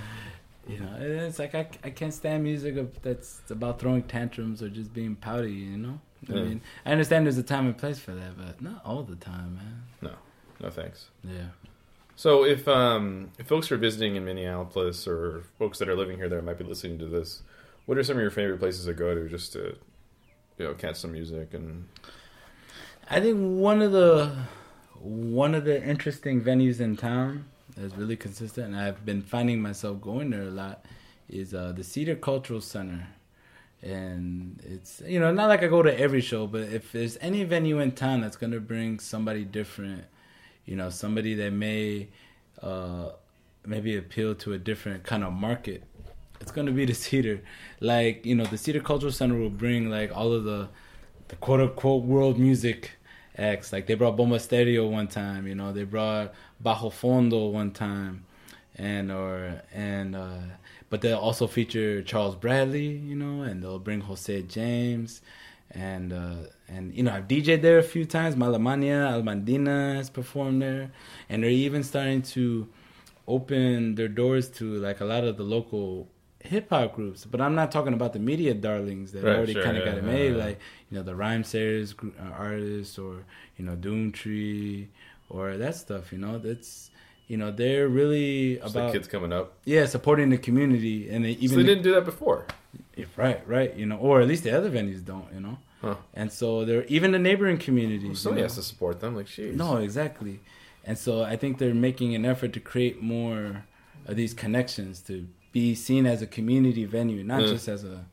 you 0.69 0.79
know, 0.79 0.97
it's 1.01 1.41
like 1.41 1.57
I, 1.57 1.67
I 1.83 1.91
can't 1.91 2.15
stand 2.15 2.45
music 2.45 2.77
of, 2.77 3.03
that's 3.03 3.43
about 3.51 3.81
throwing 3.81 4.05
tantrums 4.05 4.63
or 4.63 4.69
just 4.69 4.95
being 4.95 5.17
pouty, 5.17 5.51
you 5.53 5.77
know. 5.77 6.01
I 6.31 6.35
Yeah. 6.35 6.43
mean, 6.45 6.61
I 6.87 6.93
understand 6.93 7.27
there's 7.27 7.37
a 7.37 7.43
time 7.43 7.67
and 7.67 7.77
place 7.77 7.99
for 7.99 8.13
that, 8.15 8.39
but 8.39 8.63
not 8.63 8.81
all 8.85 9.03
the 9.03 9.17
time, 9.17 9.57
man. 9.57 9.83
No, 10.01 10.13
no 10.63 10.71
thanks. 10.71 11.09
Yeah. 11.25 11.49
So 12.17 12.45
if 12.45 12.69
um 12.69 13.31
if 13.39 13.47
folks 13.47 13.71
are 13.73 13.77
visiting 13.77 14.17
in 14.17 14.25
Minneapolis 14.25 15.07
or 15.07 15.45
folks 15.59 15.79
that 15.79 15.89
are 15.89 15.97
living 15.97 16.17
here 16.17 16.29
that 16.29 16.45
might 16.45 16.59
be 16.59 16.65
listening 16.65 16.99
to 16.99 17.07
this, 17.07 17.43
what 17.87 17.99
are 17.99 18.05
some 18.05 18.17
of 18.17 18.23
your 18.23 18.31
favorite 18.31 18.59
places 18.59 18.87
to 18.87 18.95
go 18.95 19.15
to 19.15 19.29
just 19.29 19.53
to 19.55 19.77
you 20.59 20.67
know 20.67 20.75
catch 20.75 20.97
some 20.97 21.13
music 21.13 21.55
and 21.55 21.87
I 23.11 23.21
think 23.21 23.39
one 23.39 23.83
of 23.83 23.93
the 23.93 24.35
one 25.01 25.55
of 25.55 25.65
the 25.65 25.83
interesting 25.83 26.41
venues 26.41 26.81
in 26.81 26.97
town 26.97 27.45
that's 27.77 27.95
really 27.97 28.17
consistent, 28.17 28.69
and 28.69 28.77
I've 28.77 29.05
been 29.05 29.23
finding 29.23 29.61
myself 29.61 30.01
going 30.01 30.31
there 30.31 30.45
a 30.45 30.51
lot, 30.51 30.87
is 31.29 31.53
uh, 31.53 31.73
the 31.73 31.85
Cedar 31.85 32.15
Cultural 32.15 32.61
Center. 32.61 33.09
And 33.83 34.63
it's 34.65 35.03
you 35.07 35.21
know 35.21 35.31
not 35.33 35.49
like 35.49 35.63
I 35.63 35.67
go 35.67 35.83
to 35.83 36.01
every 36.01 36.23
show, 36.23 36.47
but 36.47 36.63
if 36.63 36.93
there's 36.93 37.19
any 37.21 37.45
venue 37.45 37.81
in 37.81 37.93
town 37.93 38.23
that's 38.23 38.37
gonna 38.37 38.61
bring 38.61 38.99
somebody 38.99 39.45
different, 39.45 40.05
you 40.67 40.77
know, 40.77 40.91
somebody 40.91 41.35
that 41.35 41.53
may 41.53 42.09
uh, 42.63 43.11
maybe 43.67 43.97
appeal 43.97 44.35
to 44.37 44.53
a 44.53 44.59
different 44.59 45.05
kind 45.05 45.25
of 45.25 45.33
market, 45.33 45.85
it's 46.41 46.53
gonna 46.53 46.73
be 46.73 46.85
the 46.85 46.95
Cedar. 46.95 47.41
Like 47.81 48.25
you 48.27 48.35
know, 48.35 48.45
the 48.45 48.59
Cedar 48.59 48.81
Cultural 48.81 49.13
Center 49.13 49.39
will 49.39 49.51
bring 49.51 49.91
like 49.91 50.15
all 50.17 50.33
of 50.33 50.45
the 50.45 50.69
the 51.29 51.37
quote 51.37 51.61
unquote 51.61 52.05
world 52.05 52.39
music 52.39 52.93
acts. 53.37 53.73
Like 53.73 53.87
they 53.87 53.95
brought 53.95 54.17
Bomba 54.17 54.39
Stereo 54.39 54.87
one 54.87 55.09
time, 55.09 55.47
you 55.47 55.55
know, 55.55 55.73
they 55.73 55.85
brought 55.85 56.35
Bajo 56.63 56.91
Fondo 56.91 57.51
one 57.51 57.71
time, 57.73 58.25
and 58.77 59.11
or 59.11 59.63
and 59.73 60.17
uh, 60.17 60.39
but 60.91 61.01
they'll 61.01 61.19
also 61.19 61.47
feature 61.47 62.03
Charles 62.03 62.37
Bradley, 62.37 62.87
you 62.87 63.17
know, 63.17 63.43
and 63.43 63.63
they'll 63.63 63.79
bring 63.79 64.01
Jose 64.03 64.43
James. 64.43 65.23
And 65.71 66.13
uh, 66.13 66.35
and 66.69 66.95
you 66.95 67.03
know 67.03 67.13
I've 67.13 67.29
DJed 67.29 67.63
there 67.63 67.79
a 67.79 67.83
few 67.83 68.05
times. 68.05 68.35
Malamanya, 68.37 69.13
Almandina 69.13 69.97
has 69.97 70.11
performed 70.11 70.63
there, 70.63 70.91
and 71.29 71.43
they're 71.43 71.51
even 71.51 71.83
starting 71.83 72.23
to 72.23 72.69
open 73.27 73.95
their 73.95 74.09
doors 74.09 74.49
to 74.49 74.75
like 74.77 75.01
a 75.01 75.05
lot 75.05 75.25
of 75.25 75.37
the 75.37 75.43
local 75.43 76.09
hip 76.41 76.69
hop 76.71 76.95
groups. 76.95 77.25
But 77.25 77.41
I'm 77.41 77.55
not 77.55 77.71
talking 77.73 77.95
about 77.95 78.13
the 78.13 78.19
media 78.19 78.55
darlings 78.55 79.13
that 79.13 79.25
Right, 79.25 79.37
already 79.37 79.53
sure, 79.55 79.65
kind 79.65 79.77
of 79.77 79.85
yeah, 79.85 79.93
got 79.93 79.99
it 79.99 80.05
made, 80.05 80.33
yeah. 80.37 80.45
like 80.45 80.61
you 80.91 80.97
know 80.99 81.03
the 81.03 81.13
Rhymesayers 81.13 81.95
uh, 82.19 82.33
artists 82.33 82.99
or 82.99 83.25
you 83.57 83.65
know 83.65 83.77
Doomtree 83.77 84.89
or 85.29 85.57
that 85.57 85.77
stuff. 85.77 86.13
You 86.13 86.19
know 86.19 86.39
that's 86.39 86.91
you 87.29 87.37
know 87.37 87.51
they're 87.51 87.89
really 87.89 88.57
just 88.57 88.75
the 88.75 88.81
about 88.81 88.93
kids 88.93 89.09
coming 89.09 89.33
up? 89.33 89.55
yeah 89.65 89.87
supporting 89.87 90.29
the 90.31 90.39
community 90.39 91.09
and 91.09 91.25
they 91.25 91.35
So 91.35 91.41
even 91.41 91.59
they 91.59 91.65
didn't 91.65 91.83
do 91.83 91.95
that 91.95 92.05
before. 92.05 92.47
If, 92.97 93.17
right 93.17 93.47
right 93.49 93.75
you 93.75 93.87
know 93.87 93.97
or 93.97 94.21
at 94.21 94.29
least 94.29 94.45
the 94.45 94.51
other 94.57 94.71
venues 94.71 95.05
don't 95.05 95.27
you 95.33 95.41
know. 95.41 95.59
Huh. 95.85 95.95
And 96.15 96.33
so 96.33 96.65
they're 96.65 96.85
even 96.87 97.13
the 97.13 97.19
neighboring 97.19 97.59
communities. 97.59 98.09
you 98.09 98.15
Somebody 98.15 98.41
know? 98.43 98.47
has 98.47 98.57
to 98.57 98.63
support 98.63 99.01
them. 99.01 99.15
Like, 99.17 99.27
jeez. 99.27 99.55
No, 99.55 99.77
exactly. 99.77 100.41
And 100.85 100.99
so 100.99 101.23
I 101.23 101.37
think 101.37 101.59
they're 101.59 101.75
making 101.75 102.15
an 102.15 102.25
effort 102.25 102.53
to 102.55 102.61
create 102.61 103.03
more 103.03 103.65
of 104.07 104.17
these 104.17 104.35
connections 104.35 105.01
to 105.03 105.27
be 105.53 105.75
seen 105.75 106.05
as 106.07 106.21
a 106.23 106.27
community 106.27 106.85
venue, 106.85 107.23
not 107.25 107.43
Yeah. 107.43 107.49
just 107.49 107.69
as 107.69 107.85
a, 107.85 108.05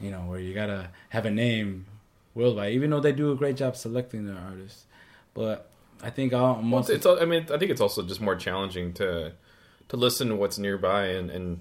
you 0.00 0.10
know, 0.10 0.20
where 0.20 0.38
you 0.40 0.54
gotta 0.54 0.88
have 1.10 1.26
a 1.26 1.30
name 1.30 1.86
worldwide. 2.34 2.72
Even 2.72 2.90
though 2.90 3.00
they 3.00 3.12
do 3.12 3.32
a 3.32 3.34
great 3.34 3.56
job 3.56 3.76
selecting 3.76 4.26
their 4.26 4.38
artists, 4.38 4.84
but 5.34 5.68
I 6.02 6.10
think 6.10 6.32
all, 6.32 6.62
Well, 6.62 6.80
it's, 6.80 6.90
it's 6.90 7.06
I 7.06 7.24
mean, 7.24 7.46
I 7.52 7.58
think 7.58 7.70
it's 7.70 7.80
also 7.80 8.02
just 8.02 8.20
more 8.20 8.36
challenging 8.36 8.92
to 8.94 9.32
to 9.88 9.96
listen 9.96 10.28
to 10.28 10.36
what's 10.36 10.58
nearby 10.58 11.06
and 11.06 11.30
and 11.30 11.60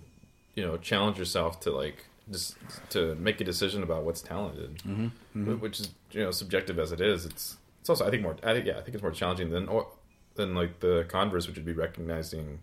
you 0.56 0.64
know 0.66 0.78
challenge 0.78 1.18
yourself 1.18 1.60
to 1.62 1.72
like 1.72 2.06
just 2.32 2.56
to 2.90 3.16
make 3.16 3.40
a 3.42 3.44
decision 3.44 3.84
about 3.84 4.04
what's 4.04 4.22
talented, 4.22 4.78
Mhm, 4.88 5.12
mhm. 5.36 5.60
which 5.60 5.80
is 5.80 5.90
you 6.12 6.22
know 6.24 6.32
subjective 6.32 6.80
as 6.80 6.92
it 6.92 7.02
is. 7.02 7.26
It's 7.26 7.58
it's 7.82 7.90
also 7.90 8.06
I 8.08 8.10
think 8.10 8.24
more 8.24 8.36
I 8.44 8.54
think 8.54 8.66
yeah 8.66 8.78
I 8.78 8.82
think 8.82 8.96
it's 8.96 9.02
more 9.04 9.12
challenging 9.12 9.50
than 9.52 9.68
or 9.68 9.88
than 10.36 10.56
like 10.56 10.80
the 10.80 11.06
converse, 11.08 11.48
which 11.48 11.56
would 11.56 11.66
be 11.66 11.74
recognizing 11.74 12.60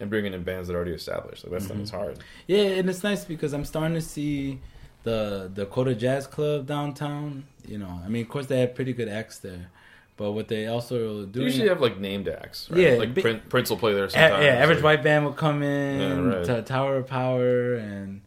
and 0.00 0.10
bringing 0.10 0.34
in 0.34 0.42
bands 0.42 0.66
that 0.68 0.74
are 0.74 0.78
already 0.78 0.92
established. 0.92 1.44
Like 1.44 1.52
that's 1.62 1.70
is 1.70 1.90
hard. 1.90 2.18
Yeah, 2.48 2.58
and 2.78 2.90
it's 2.90 3.02
nice 3.04 3.24
because 3.24 3.52
I'm 3.52 3.64
starting 3.64 3.94
to 3.94 4.00
see 4.00 4.60
the 5.04 5.50
Dakota 5.54 5.94
Jazz 5.94 6.26
Club 6.26 6.66
downtown. 6.66 7.44
You 7.66 7.78
know, 7.78 8.00
I 8.04 8.08
mean, 8.08 8.22
of 8.22 8.28
course 8.28 8.46
they 8.46 8.60
have 8.60 8.74
pretty 8.74 8.92
good 8.92 9.08
acts 9.08 9.38
there, 9.38 9.70
but 10.16 10.32
what 10.32 10.48
they 10.48 10.66
also 10.66 11.24
do 11.24 11.42
usually 11.42 11.68
have 11.68 11.80
like 11.80 11.98
named 12.00 12.26
acts. 12.28 12.68
Right? 12.70 12.80
Yeah, 12.80 12.90
like 12.98 13.14
bi- 13.14 13.40
Prince 13.48 13.70
will 13.70 13.76
play 13.78 13.94
there 13.94 14.04
A- 14.06 14.10
yeah, 14.12 14.56
average 14.62 14.78
like- 14.78 14.84
white 14.84 15.02
band 15.04 15.24
will 15.24 15.32
come 15.32 15.62
in, 15.62 16.00
Yeah, 16.00 16.36
right. 16.36 16.44
to 16.46 16.62
Tower 16.62 16.96
of 16.96 17.06
Power, 17.06 17.74
and 17.74 18.20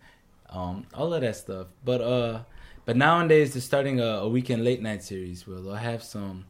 um, 0.49 0.85
all 0.93 1.13
of 1.13 1.21
that 1.21 1.35
stuff. 1.35 1.67
But 1.83 2.01
uh, 2.01 2.39
but 2.85 2.95
nowadays 2.97 3.53
they're 3.53 3.61
starting 3.61 3.99
a, 3.99 4.05
a 4.05 4.29
weekend 4.29 4.63
late 4.63 4.81
night 4.81 5.03
series 5.03 5.47
where 5.47 5.59
they'll 5.59 5.73
have 5.75 6.03
some 6.03 6.45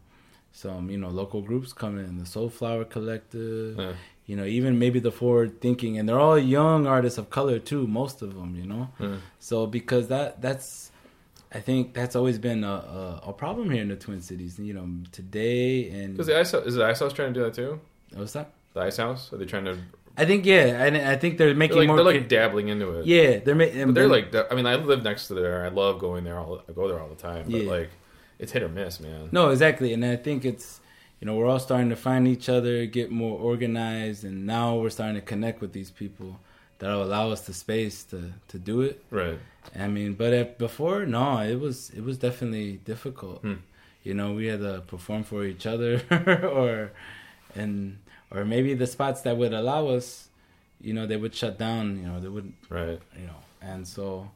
some 0.52 0.90
you 0.90 0.98
know 0.98 1.10
local 1.10 1.42
groups 1.42 1.74
coming 1.74 2.06
in, 2.06 2.18
the 2.18 2.24
Soulflower 2.26 2.90
Collective, 2.90 3.78
Yeah. 3.78 3.94
you 4.26 4.36
know, 4.36 4.46
even 4.46 4.80
maybe 4.80 5.00
the 5.00 5.12
Forward 5.12 5.62
Thinking, 5.62 5.98
and 5.98 6.08
they're 6.08 6.20
all 6.20 6.38
young 6.38 6.88
artists 6.88 7.18
of 7.20 7.30
color 7.30 7.60
too, 7.60 7.86
most 7.88 8.22
of 8.22 8.36
them, 8.36 8.56
you 8.56 8.66
know. 8.66 8.90
Yeah. 9.00 9.18
So 9.40 9.68
because 9.68 10.08
that 10.08 10.42
that's 10.42 10.92
I 11.52 11.60
think 11.62 11.94
that's 11.94 12.16
always 12.16 12.38
been 12.40 12.64
a, 12.64 12.68
a, 12.68 13.22
a 13.28 13.34
problem 13.34 13.70
here 13.72 13.82
in 13.82 13.88
the 13.88 13.96
Twin 13.96 14.22
Cities. 14.22 14.60
You 14.60 14.74
know, 14.74 14.88
today 15.12 15.90
and 15.90 16.14
Because 16.14 16.28
the 16.28 16.40
ice 16.40 16.54
is 16.54 16.76
the 16.76 16.86
Ice 16.86 17.00
House 17.00 17.14
trying 17.14 17.34
to 17.34 17.40
do 17.40 17.44
that 17.46 17.54
too? 17.54 17.80
what's 18.14 18.34
that? 18.34 18.52
The 18.74 18.82
Ice 18.82 18.98
House? 18.98 19.32
Are 19.34 19.38
they 19.38 19.46
trying 19.46 19.66
to? 19.66 19.78
I 20.18 20.26
think 20.26 20.46
yeah, 20.46 20.84
and 20.86 20.98
I 20.98 21.16
think 21.16 21.38
they're 21.38 21.48
They're 21.50 21.56
making 21.56 21.78
like, 21.78 21.88
more. 21.88 21.96
they're 21.98 22.06
like 22.06 22.28
dabbling 22.28 22.70
into 22.70 22.92
it. 23.00 23.06
yeah, 23.06 23.38
they're 23.40 23.54
making. 23.56 23.86
But 23.86 23.96
they're 23.96 24.08
like, 24.08 24.34
I 24.52 24.56
mean, 24.56 24.66
I 24.66 24.76
live 24.76 25.04
next 25.04 25.28
to 25.28 25.36
there. 25.36 25.64
I 25.64 25.70
love 25.70 26.00
going 26.00 26.24
there. 26.24 26.40
All 26.40 26.62
I 26.68 26.72
go 26.72 26.88
there 26.88 27.00
all 27.00 27.08
the 27.10 27.16
time. 27.16 27.44
But 27.50 27.62
Yeah. 27.62 27.70
like, 27.72 27.90
it's 28.40 28.52
hit 28.52 28.64
or 28.64 28.70
miss, 28.70 29.00
man. 29.00 29.30
no, 29.32 29.50
exactly, 29.50 29.94
and 29.94 30.04
I 30.04 30.16
think 30.16 30.44
it's 30.46 30.80
you 31.20 31.26
know 31.26 31.36
we're 31.36 31.46
all 31.48 31.60
starting 31.60 31.90
to 31.90 31.96
find 31.96 32.28
each 32.28 32.50
other, 32.50 32.86
get 32.88 33.12
more 33.12 33.38
organized, 33.40 34.24
and 34.24 34.46
now 34.46 34.76
we're 34.78 34.90
starting 34.90 35.16
to 35.16 35.22
connect 35.22 35.62
with 35.62 35.72
these 35.74 35.92
people 35.92 36.40
that'll 36.80 37.04
allow 37.04 37.32
us 37.32 37.42
the 37.42 37.54
space 37.54 38.04
to 38.06 38.34
to 38.48 38.58
do 38.60 38.82
it. 38.82 39.04
Right. 39.12 39.40
I 39.78 39.88
mean, 39.88 40.14
but 40.14 40.34
if, 40.34 40.58
before, 40.58 41.06
no, 41.06 41.40
it 41.40 41.60
was 41.60 41.92
it 41.92 42.04
was 42.04 42.18
definitely 42.18 42.78
difficult. 42.86 43.42
Hmm. 43.42 43.56
You 44.04 44.14
know, 44.14 44.34
we 44.34 44.48
had 44.48 44.62
to 44.62 44.82
perform 44.88 45.24
for 45.24 45.44
each 45.46 45.66
other, 45.68 46.02
or 46.54 46.92
and 47.56 47.98
or 48.32 48.46
maybe 48.46 48.74
the 48.74 48.88
spots 48.88 49.22
that 49.22 49.38
would 49.38 49.54
allow 49.54 49.88
us, 49.88 50.30
you 50.82 50.94
know, 50.94 51.06
they 51.06 51.18
would 51.18 51.34
shut 51.36 51.58
down. 51.58 51.98
You 52.02 52.08
know, 52.08 52.20
they 52.20 52.28
would, 52.28 52.54
Right. 52.70 53.00
you 53.20 53.26
know, 53.28 53.40
and 53.62 53.88
so. 53.88 54.32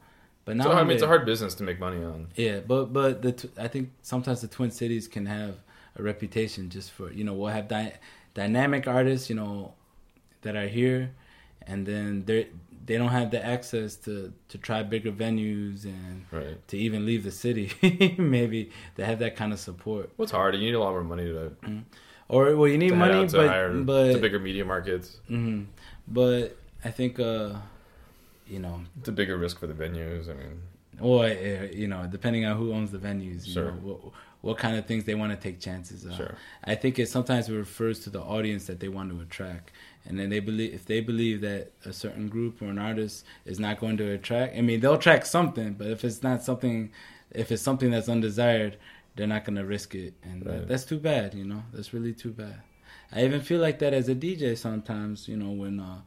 But 0.46 0.58
now 0.58 0.64
So 0.66 0.72
I 0.72 0.84
mean, 0.84 0.94
it's 0.94 1.04
a 1.04 1.08
hard 1.08 1.26
business 1.26 1.54
to 1.56 1.64
make 1.64 1.80
money 1.80 2.04
on. 2.04 2.28
Yeah, 2.36 2.62
but 2.62 2.92
but 2.92 3.22
the 3.22 3.50
I 3.60 3.68
think 3.68 3.92
sometimes 4.02 4.42
the 4.42 4.48
Twin 4.48 4.72
Cities 4.72 5.08
can 5.08 5.26
have 5.28 5.56
a 5.98 6.02
reputation 6.04 6.70
just 6.70 6.92
for 6.92 7.12
you 7.12 7.24
know 7.24 7.34
we'll 7.34 7.50
have 7.54 7.68
dy- 7.68 7.94
dynamic 8.34 8.88
artists 8.88 9.30
you 9.30 9.36
know 9.36 9.74
that 10.42 10.56
are 10.56 10.68
here, 10.68 11.12
and 11.68 11.86
then 11.86 12.26
they 12.26 12.48
they 12.84 12.98
don't 12.98 13.10
have 13.10 13.30
the 13.30 13.46
access 13.46 13.96
to 13.98 14.34
to 14.50 14.58
try 14.58 14.82
bigger 14.82 15.12
venues 15.12 15.86
and 15.86 16.26
Right. 16.32 16.58
to 16.70 16.76
even 16.78 17.06
leave 17.06 17.24
the 17.24 17.32
city. 17.32 17.72
Maybe 18.18 18.72
they 18.96 19.06
have 19.06 19.20
that 19.20 19.36
kind 19.36 19.54
of 19.54 19.60
support, 19.60 20.10
Well, 20.18 20.24
it's 20.24 20.32
hard. 20.32 20.56
You 20.56 20.62
need 20.62 20.74
a 20.74 20.80
lot 20.80 20.92
more 20.92 21.04
money 21.04 21.26
to, 21.26 21.52
mm. 21.62 21.84
Or 22.34 22.42
well 22.58 22.70
you 22.74 22.78
need 22.86 22.94
money, 23.06 23.22
to 23.28 23.38
but 23.38 23.48
hire 23.56 23.70
but 23.92 24.14
to 24.14 24.20
bigger 24.26 24.40
media 24.48 24.66
markets. 24.74 25.08
mhm. 25.30 25.66
but 26.08 26.44
I 26.88 26.92
think 26.98 27.20
uh 27.20 27.50
you 28.54 28.60
know 28.60 28.76
It's 29.00 29.10
a 29.10 29.18
bigger 29.22 29.38
risk 29.46 29.56
for 29.62 29.68
the 29.68 29.78
venues. 29.84 30.24
I 30.34 30.34
mean, 30.42 30.56
Or 31.10 31.26
uh, 31.26 31.68
you 31.82 31.88
know, 31.92 32.02
depending 32.18 32.44
on 32.50 32.54
who 32.60 32.68
owns 32.78 32.92
the 32.92 33.02
venues, 33.10 33.42
you 33.48 33.54
Sure. 33.54 33.72
know, 33.72 33.78
what, 33.88 34.00
what 34.48 34.58
kind 34.64 34.76
of 34.80 34.84
things 34.90 35.04
they 35.10 35.18
want 35.22 35.32
to 35.36 35.40
take 35.48 35.58
chances 35.68 36.00
on. 36.10 36.14
Sure. 36.22 36.36
I 36.64 36.76
think 36.82 36.94
it 37.04 37.08
sometimes 37.16 37.44
refers 37.50 37.98
to 38.06 38.10
the 38.18 38.22
audience 38.36 38.64
that 38.70 38.80
they 38.82 38.90
want 38.98 39.08
to 39.14 39.18
attract, 39.28 39.66
and 40.06 40.14
then 40.20 40.28
they 40.34 40.40
believe 40.50 40.72
if 40.80 40.84
they 40.92 41.00
believe 41.12 41.38
that 41.50 41.64
a 41.86 41.94
certain 42.04 42.28
group 42.36 42.54
or 42.62 42.66
an 42.76 42.80
artist 42.90 43.16
is 43.52 43.60
not 43.66 43.74
going 43.84 43.98
to 43.98 44.08
attract. 44.18 44.50
I 44.58 44.62
mean, 44.68 44.80
they'll 44.82 44.96
attract 45.02 45.26
something, 45.38 45.70
but 45.80 45.88
if 45.96 46.00
it's 46.08 46.22
not 46.30 46.38
something, 46.50 46.78
if 47.44 47.52
it's 47.54 47.62
something 47.70 47.90
that's 47.94 48.10
undesired, 48.10 48.74
they're 49.16 49.28
not 49.28 49.46
going 49.46 49.58
to 49.58 49.66
risk 49.66 49.96
it, 49.96 50.14
and 50.24 50.44
that, 50.44 50.68
that's 50.68 50.86
too 50.86 51.00
bad. 51.00 51.34
You 51.34 51.46
know, 51.46 51.64
that's 51.74 51.94
really 51.94 52.14
too 52.14 52.32
bad. 52.32 52.62
I 53.12 53.26
even 53.26 53.42
feel 53.42 53.60
like 53.60 53.80
that 53.80 53.94
as 53.94 54.10
a 54.10 54.16
DJ 54.16 54.58
sometimes. 54.58 55.28
You 55.28 55.38
know, 55.38 55.52
when 55.52 55.80
uh, 55.80 56.02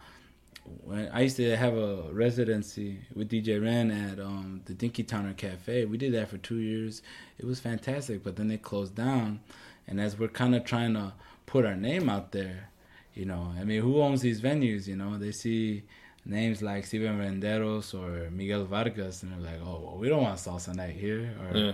when 0.84 1.08
I 1.12 1.22
used 1.22 1.36
to 1.36 1.56
have 1.56 1.76
a 1.76 2.02
residency 2.12 3.00
with 3.14 3.30
DJ 3.30 3.62
Ren 3.62 3.90
at 3.90 4.18
um, 4.18 4.62
the 4.64 4.74
Dinkytowner 4.74 5.36
Cafe. 5.36 5.84
We 5.84 5.98
did 5.98 6.14
that 6.14 6.28
for 6.28 6.38
two 6.38 6.58
years. 6.58 7.02
It 7.38 7.44
was 7.44 7.60
fantastic, 7.60 8.22
but 8.22 8.36
then 8.36 8.48
they 8.48 8.56
closed 8.56 8.94
down. 8.94 9.40
And 9.86 10.00
as 10.00 10.18
we're 10.18 10.28
kind 10.28 10.54
of 10.54 10.64
trying 10.64 10.94
to 10.94 11.12
put 11.46 11.66
our 11.66 11.76
name 11.76 12.08
out 12.08 12.32
there, 12.32 12.70
you 13.14 13.26
know, 13.26 13.52
I 13.58 13.64
mean, 13.64 13.82
who 13.82 14.00
owns 14.00 14.22
these 14.22 14.40
venues? 14.40 14.86
You 14.86 14.96
know, 14.96 15.18
they 15.18 15.32
see 15.32 15.84
names 16.24 16.62
like 16.62 16.86
Steven 16.86 17.18
Renderos 17.18 17.94
or 17.94 18.30
Miguel 18.30 18.64
Vargas, 18.64 19.22
and 19.22 19.32
they're 19.32 19.52
like, 19.52 19.60
oh, 19.64 19.82
well, 19.84 19.98
we 19.98 20.08
don't 20.08 20.22
want 20.22 20.38
salsa 20.38 20.74
night 20.74 20.96
here, 20.96 21.34
or 21.42 21.56
yeah. 21.56 21.72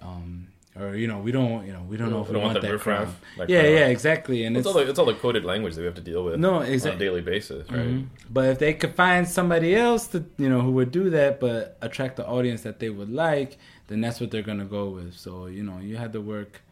um, 0.00 0.46
or 0.78 0.94
you 0.94 1.08
know, 1.08 1.18
we 1.18 1.32
don't, 1.32 1.66
you 1.66 1.72
know, 1.72 1.82
we 1.88 1.96
don't 1.96 2.10
know 2.10 2.20
if 2.22 2.28
we, 2.28 2.34
don't 2.34 2.42
want, 2.42 2.54
want 2.54 2.66
that 2.66 2.80
crowd. 2.80 3.08
that 3.38 3.48
yeah, 3.50 3.60
crowd. 3.62 3.70
yeah, 3.72 3.86
exactly. 3.88 4.44
And 4.44 4.56
It's 4.56 4.66
all, 4.66 4.74
the, 4.74 4.88
it's 4.88 4.98
all 4.98 5.06
the 5.06 5.14
coded 5.14 5.44
language 5.44 5.74
that 5.74 5.80
we 5.80 5.86
have 5.86 5.96
to 5.96 6.00
deal 6.00 6.22
with. 6.24 6.38
No, 6.38 6.54
on 6.56 6.66
a 6.66 6.70
exactly. 6.70 7.04
daily 7.06 7.20
basis, 7.22 7.68
right? 7.70 7.80
Mhm. 7.80 8.06
But 8.30 8.44
if 8.46 8.58
they 8.60 8.74
could 8.74 8.94
find 8.94 9.28
somebody 9.28 9.74
else 9.74 10.06
to 10.08 10.24
you 10.38 10.48
know 10.48 10.60
who 10.60 10.70
would 10.72 10.92
do 10.92 11.10
that, 11.10 11.40
but 11.40 11.76
attract 11.82 12.16
the 12.16 12.26
audience 12.26 12.62
that 12.62 12.78
they 12.78 12.88
would 12.90 13.10
like, 13.10 13.58
then 13.88 14.00
that's 14.00 14.20
what 14.20 14.30
they're 14.30 14.42
gonna 14.42 14.64
go 14.64 14.88
with. 14.90 15.16
So 15.16 15.46
you 15.46 15.62
know 15.64 15.78
you 15.80 15.96
had 15.96 16.12
to 16.12 16.20
work. 16.20 16.62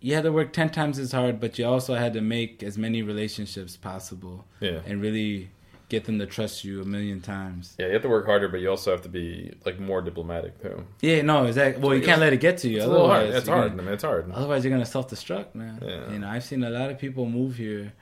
You 0.00 0.14
had 0.14 0.24
to 0.24 0.32
work 0.32 0.52
ten 0.52 0.70
times 0.70 0.98
as 0.98 1.12
hard, 1.12 1.40
but 1.40 1.58
you 1.58 1.64
also 1.66 1.94
had 1.94 2.12
to 2.14 2.20
make 2.20 2.62
as 2.62 2.76
many 2.76 3.02
relationships 3.02 3.76
possible 3.76 4.44
Yeah. 4.60 4.80
and 4.86 5.00
really 5.00 5.50
get 5.88 6.04
them 6.04 6.18
to 6.18 6.26
trust 6.26 6.64
you 6.64 6.82
a 6.82 6.84
million 6.84 7.20
times. 7.20 7.74
Yeah, 7.78 7.86
you 7.86 7.92
have 7.92 8.02
to 8.02 8.08
work 8.08 8.26
harder, 8.26 8.48
but 8.48 8.60
you 8.60 8.68
also 8.70 8.90
have 8.90 9.02
to 9.02 9.08
be 9.08 9.52
like 9.64 9.78
more 9.78 10.00
diplomatic 10.02 10.60
too. 10.60 10.84
Yeah, 11.00 11.22
no, 11.22 11.44
exactly. 11.46 11.82
Well, 11.82 11.94
you 11.96 12.02
can't 12.04 12.20
let 12.20 12.32
it 12.32 12.40
get 12.40 12.58
to 12.58 12.68
you. 12.68 12.78
It's 12.78 12.86
a 12.86 12.88
little 12.88 13.06
hard. 13.08 13.22
otherwise 13.24 13.38
It's 13.38 13.48
hard. 13.48 13.70
gonna- 13.70 13.82
I 13.82 13.84
mean, 13.84 13.94
it's 13.94 14.02
hard. 14.02 14.30
Otherwise, 14.32 14.64
you're 14.64 14.72
gonna 14.72 14.84
self 14.86 15.08
destruct, 15.08 15.54
man. 15.54 15.78
Yeah. 15.82 16.10
You 16.12 16.18
know, 16.18 16.28
I've 16.28 16.44
seen 16.44 16.64
a 16.64 16.70
lot 16.70 16.90
of 16.90 16.98
people 16.98 17.26
move 17.26 17.56
here, 17.56 17.92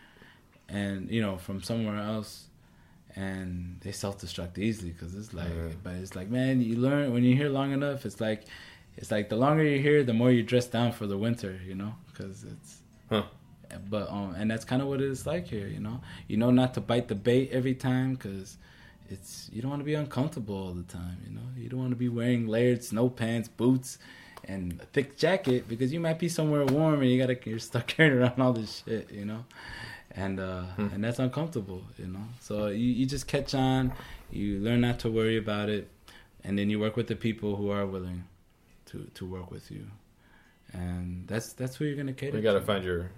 and 0.68 1.10
you 1.10 1.20
know, 1.20 1.36
from 1.36 1.62
somewhere 1.62 1.98
else, 1.98 2.46
and 3.16 3.78
they 3.82 3.92
self 3.92 4.18
destruct 4.20 4.58
easily 4.58 4.90
because 4.90 5.14
it's 5.14 5.34
like, 5.34 5.48
Yeah. 5.54 5.74
but 5.82 5.94
it's 5.94 6.16
like, 6.16 6.30
man, 6.30 6.60
you 6.62 6.76
learn 6.76 7.12
when 7.12 7.22
you're 7.22 7.36
here 7.36 7.48
long 7.50 7.72
enough. 7.72 8.06
It's 8.06 8.20
like, 8.20 8.44
it's 8.96 9.10
like 9.10 9.28
the 9.28 9.36
longer 9.36 9.62
you're 9.62 9.80
here, 9.82 10.02
the 10.04 10.14
more 10.14 10.30
you 10.30 10.42
dress 10.42 10.66
down 10.66 10.92
for 10.92 11.06
the 11.06 11.18
winter. 11.18 11.60
You 11.66 11.74
know, 11.74 11.94
because 12.10 12.44
it's. 12.44 12.78
Huh. 13.10 13.24
But 13.88 14.10
um, 14.10 14.34
and 14.36 14.50
that's 14.50 14.64
kind 14.64 14.82
of 14.82 14.88
what 14.88 15.00
it's 15.00 15.26
like 15.26 15.46
here. 15.46 15.66
You 15.68 15.80
know, 15.80 16.00
you 16.28 16.36
know 16.36 16.50
not 16.50 16.74
to 16.74 16.80
bite 16.80 17.08
the 17.08 17.14
bait 17.14 17.50
every 17.52 17.74
time 17.74 18.14
because. 18.14 18.58
It's 19.10 19.50
you 19.52 19.60
don't 19.60 19.68
want 19.70 19.80
to 19.80 19.84
be 19.84 19.92
uncomfortable 19.92 20.56
all 20.56 20.72
the 20.72 20.82
time, 20.84 21.18
you 21.26 21.30
know. 21.34 21.42
You 21.58 21.68
don't 21.68 21.78
want 21.78 21.90
to 21.92 21.96
be 21.96 22.08
wearing 22.08 22.48
layered 22.48 22.82
snow 22.82 23.10
pants, 23.10 23.48
boots, 23.48 23.98
and 24.44 24.80
a 24.80 24.86
thick 24.86 25.18
jacket 25.18 25.68
because 25.68 25.92
you 25.92 26.00
might 26.00 26.18
be 26.18 26.26
somewhere 26.30 26.64
warm 26.64 27.02
and 27.02 27.10
you 27.10 27.18
gotta 27.20 27.38
you're 27.44 27.58
stuck 27.58 27.86
carrying 27.94 28.16
around 28.18 28.40
all 28.40 28.54
this 28.54 28.82
shit, 28.82 29.12
you 29.12 29.26
know, 29.26 29.44
and 30.12 30.40
uh, 30.40 30.62
Hmm. 30.76 30.86
and 30.94 31.04
that's 31.04 31.18
uncomfortable, 31.18 31.82
you 31.98 32.06
know. 32.06 32.24
So 32.40 32.68
you 32.68 32.78
you 32.98 33.04
just 33.04 33.28
catch 33.28 33.54
on, 33.54 33.92
you 34.32 34.58
learn 34.60 34.80
not 34.80 34.98
to 35.00 35.10
worry 35.10 35.36
about 35.36 35.68
it, 35.68 35.90
and 36.42 36.58
then 36.58 36.70
you 36.70 36.80
work 36.80 36.96
with 36.96 37.06
the 37.08 37.14
people 37.16 37.56
who 37.56 37.68
are 37.68 37.84
willing 37.86 38.24
to 38.86 39.04
to 39.16 39.26
work 39.26 39.50
with 39.50 39.70
you, 39.70 39.84
and 40.72 41.28
that's 41.28 41.52
that's 41.52 41.76
who 41.76 41.84
you're 41.84 41.96
gonna 41.96 42.14
cater. 42.14 42.38
You 42.38 42.42
got 42.42 42.54
to 42.54 42.60
to. 42.60 42.64
find 42.66 42.82
your, 42.84 43.10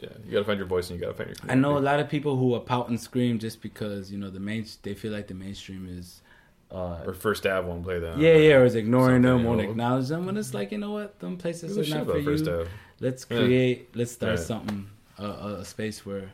yeah, 0.00 0.08
you 0.24 0.32
got 0.32 0.38
to 0.40 0.44
find 0.44 0.58
your 0.58 0.66
voice 0.68 0.90
and 0.90 0.98
you 0.98 1.04
got 1.06 1.16
to 1.16 1.24
find 1.24 1.36
your. 1.42 1.50
I 1.50 1.54
know 1.54 1.76
a 1.76 1.80
lot 1.80 1.98
of 2.00 2.08
people 2.08 2.36
who 2.36 2.46
will 2.46 2.60
pout 2.60 2.88
and 2.88 3.00
scream 3.00 3.38
just 3.38 3.60
because 3.62 4.12
you 4.12 4.18
know 4.18 4.30
the 4.30 4.40
main 4.40 4.64
they 4.82 4.94
feel 4.94 5.12
like 5.12 5.26
the 5.28 5.34
mainstream 5.34 5.88
is. 5.98 6.22
Uh, 6.70 7.02
Or 7.06 7.14
first 7.14 7.46
Ave 7.46 7.66
won't 7.66 7.82
play 7.82 7.98
that. 7.98 8.18
yeah, 8.18 8.34
yeah, 8.34 8.54
or 8.56 8.64
is 8.66 8.74
ignoring 8.74 9.22
them, 9.22 9.42
won't 9.44 9.62
acknowledge 9.62 10.08
them, 10.08 10.28
and 10.28 10.36
it's 10.36 10.52
like 10.52 10.70
you 10.70 10.76
know 10.78 10.92
what, 10.92 11.18
them 11.18 11.36
places 11.38 11.72
are 11.72 11.76
gives 11.76 11.88
a 11.88 11.90
shit 11.92 12.06
not 12.06 12.12
for 12.12 12.18
you. 12.18 12.66
Let's 13.00 13.26
Yeah. 13.30 13.36
create, 13.38 13.96
let's 13.96 14.12
start 14.12 14.36
Right. 14.36 14.38
something, 14.46 14.90
a, 15.18 15.24
a, 15.24 15.64
space 15.64 16.04
where, 16.04 16.30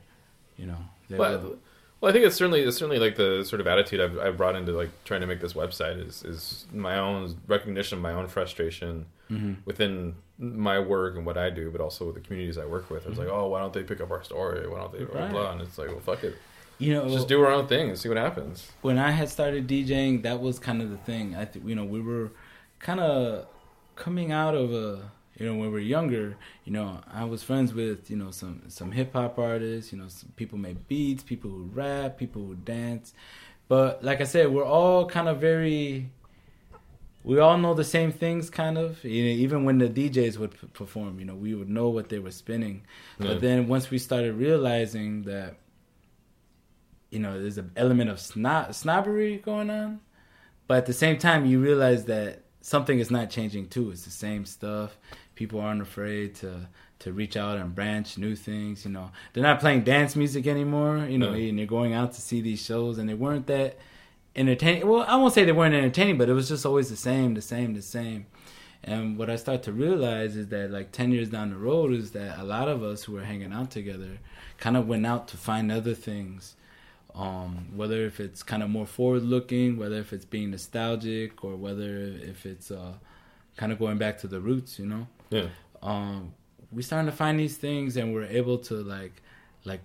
you 0.57 0.67
know, 0.67 0.79
they 1.09 1.19
Well, 1.19 1.39
will. 1.39 1.59
well, 2.01 2.11
I 2.11 2.13
think 2.13 2.25
it's 2.25 2.35
certainly 2.35 2.63
it's 2.63 2.77
certainly 2.79 2.99
like 2.99 3.15
the 3.17 3.45
sort 3.45 3.61
of 3.61 3.69
attitude 3.69 4.01
I've, 4.01 4.19
I've 4.19 4.37
brought 4.37 4.57
into 4.57 4.73
like 4.73 4.91
trying 5.05 5.21
to 5.21 5.27
make 5.29 5.41
this 5.41 5.53
website 5.53 6.05
is 6.05 6.25
is 6.25 6.67
my 6.73 6.99
own 6.99 7.37
recognition 7.47 7.99
of 7.99 8.03
my 8.03 8.13
own 8.13 8.27
frustration 8.27 9.07
Mhm. 9.31 9.57
within 9.65 10.15
my 10.39 10.79
work 10.79 11.17
and 11.17 11.25
what 11.25 11.39
I 11.39 11.49
do, 11.51 11.71
but 11.71 11.81
also 11.81 12.07
with 12.07 12.17
the 12.17 12.21
communities 12.21 12.59
I 12.59 12.67
work 12.67 12.91
with. 12.91 13.07
It's 13.07 13.19
like, 13.19 13.29
oh, 13.29 13.49
why 13.49 13.61
don't 13.61 13.73
they 13.73 13.83
pick 13.85 14.01
up 14.01 14.11
our 14.11 14.23
story? 14.25 14.69
Why 14.69 14.79
don't 14.81 14.93
they 14.93 15.05
blah, 15.05 15.13
blah, 15.15 15.21
Right. 15.23 15.31
blah? 15.33 15.53
And 15.53 15.61
it's 15.63 15.79
like, 15.79 15.89
well, 15.89 16.01
fuck 16.01 16.25
it. 16.25 16.35
you 16.79 16.93
know, 16.93 17.09
just 17.09 17.29
do 17.29 17.41
our 17.43 17.53
own 17.53 17.67
thing 17.69 17.89
and 17.89 17.97
see 17.99 18.09
what 18.09 18.19
happens. 18.19 18.71
when 18.83 18.99
I 18.99 19.13
had 19.13 19.29
started 19.29 19.67
DJing, 19.69 20.23
that 20.25 20.41
was 20.41 20.59
kind 20.59 20.83
of 20.83 20.91
the 20.91 20.97
thing. 20.99 21.37
I 21.37 21.45
think 21.45 21.67
you 21.69 21.75
know 21.77 21.85
we 21.85 22.01
were 22.01 22.33
kind 22.81 22.99
of 23.01 23.47
coming 23.97 24.33
out 24.33 24.55
of 24.57 24.73
a 24.73 25.09
you 25.39 25.47
know 25.47 25.53
when 25.53 25.61
we 25.63 25.69
were 25.69 25.79
younger. 25.79 26.37
You 26.65 26.73
know, 26.73 27.01
I 27.13 27.25
was 27.25 27.43
friends 27.45 27.73
with 27.73 28.11
you 28.11 28.17
know 28.17 28.31
some 28.33 28.63
some 28.69 28.91
hip 28.91 29.13
hop 29.13 29.39
artists. 29.39 29.93
You 29.93 29.99
know, 30.01 30.09
some 30.09 30.31
people 30.37 30.59
make 30.59 30.89
beats, 30.89 31.23
people 31.23 31.49
who 31.51 31.71
rap, 31.73 32.19
people 32.19 32.43
who 32.45 32.57
dance. 32.57 33.15
But 33.69 34.03
like 34.05 34.21
I 34.21 34.25
said, 34.25 34.53
we're 34.53 34.67
all 34.67 35.07
kind 35.07 35.29
of 35.29 35.41
very. 35.41 36.11
We 37.25 37.39
all 37.41 37.57
know 37.59 37.73
the 37.75 37.85
same 37.85 38.13
things, 38.13 38.51
kind 38.51 38.77
of. 38.79 39.03
You 39.03 39.25
know, 39.25 39.31
even 39.31 39.65
when 39.65 39.79
the 39.79 39.89
DJs 39.89 40.37
would 40.39 40.53
p- 40.61 40.67
perform, 40.75 41.19
you 41.19 41.25
know, 41.25 41.35
we 41.35 41.55
would 41.55 41.71
know 41.71 41.89
what 41.89 42.11
they 42.11 42.19
were 42.19 42.31
spinning. 42.31 42.83
Yeah. 43.19 43.29
But 43.29 43.41
then 43.41 43.67
once 43.67 43.91
we 43.91 43.99
started 43.99 44.35
realizing 44.35 45.23
that 45.23 45.57
you 47.11 47.21
know, 47.21 47.41
there's 47.41 47.59
an 47.59 47.71
element 47.77 48.11
of 48.11 48.19
snob, 48.19 48.75
snobbery 48.75 49.37
going 49.39 49.71
on, 49.71 50.01
but 50.67 50.79
at 50.79 50.87
the 50.87 50.93
same 50.93 51.17
time, 51.17 51.47
you 51.47 51.61
realize 51.61 52.07
that 52.07 52.41
something 52.61 52.99
is 52.99 53.11
not 53.11 53.31
changing 53.31 53.69
too. 53.69 53.91
It's 53.93 54.05
the 54.05 54.11
same 54.11 54.45
stuff. 54.45 54.99
People 55.37 55.61
aren't 55.61 55.83
afraid 55.83 56.35
to 56.37 56.69
to 57.01 57.13
reach 57.13 57.37
out 57.37 57.59
and 57.59 57.75
branch 57.75 58.17
new 58.19 58.35
things. 58.35 58.85
You 58.85 58.91
know, 58.93 59.11
they're 59.33 59.43
not 59.43 59.61
playing 59.61 59.85
dance 59.85 60.17
music 60.17 60.47
anymore. 60.47 61.07
You 61.09 61.19
know, 61.19 61.31
No. 61.31 61.39
and 61.39 61.59
they're 61.59 61.67
going 61.67 61.93
out 61.93 62.13
to 62.15 62.21
see 62.21 62.41
these 62.41 62.63
shows, 62.65 62.99
and 62.99 63.09
they 63.09 63.15
weren't 63.15 63.47
that 63.47 63.79
entertaining. 64.37 64.87
Well, 64.89 65.05
I 65.07 65.17
won't 65.17 65.35
say 65.35 65.45
they 65.45 65.53
weren't 65.53 65.75
entertaining, 65.75 66.19
but 66.19 66.29
it 66.29 66.35
was 66.35 66.49
just 66.49 66.67
always 66.67 66.91
the 66.91 66.97
same, 66.97 67.35
the 67.35 67.43
same, 67.43 67.75
the 67.75 67.83
same. 67.83 68.27
And 68.83 69.17
what 69.17 69.31
I 69.31 69.37
start 69.37 69.63
to 69.65 69.73
realize 69.73 70.37
is 70.37 70.49
that, 70.49 70.71
like 70.71 70.93
ten 70.93 71.11
years 71.13 71.31
down 71.31 71.51
the 71.51 71.57
road, 71.57 71.93
is 71.93 72.11
that 72.13 72.39
a 72.39 72.45
lot 72.45 72.69
of 72.69 72.83
us 72.83 73.05
who 73.05 73.13
were 73.13 73.25
hanging 73.25 73.53
out 73.53 73.71
together 73.71 74.19
kind 74.59 74.77
of 74.77 74.87
went 74.87 75.07
out 75.07 75.29
to 75.29 75.37
find 75.37 75.73
other 75.73 75.95
things 75.95 76.57
um, 77.15 77.69
whether 77.75 78.05
if 78.05 78.19
it's 78.19 78.43
kind 78.43 78.63
of 78.63 78.71
more 78.71 78.87
forward 78.87 79.23
looking, 79.23 79.77
whether 79.77 79.97
if 79.97 80.13
it's 80.13 80.25
being 80.25 80.51
nostalgic, 80.51 81.45
or 81.45 81.57
whether 81.57 81.97
if 82.07 82.45
it's 82.45 82.71
uh, 82.71 82.95
kind 83.57 83.73
of 83.73 83.79
going 83.79 83.99
back 83.99 84.19
to 84.19 84.29
the 84.29 84.41
roots, 84.41 84.79
you 84.79 84.87
know. 84.87 85.07
Yeah. 85.31 85.49
Um, 85.83 86.35
we 86.73 86.83
starting 86.83 87.11
to 87.11 87.17
find 87.17 87.39
these 87.39 87.57
things, 87.57 87.97
and 87.97 88.13
we're 88.13 88.25
able 88.25 88.59
to 88.59 88.75
like, 88.75 89.23
like, 89.65 89.81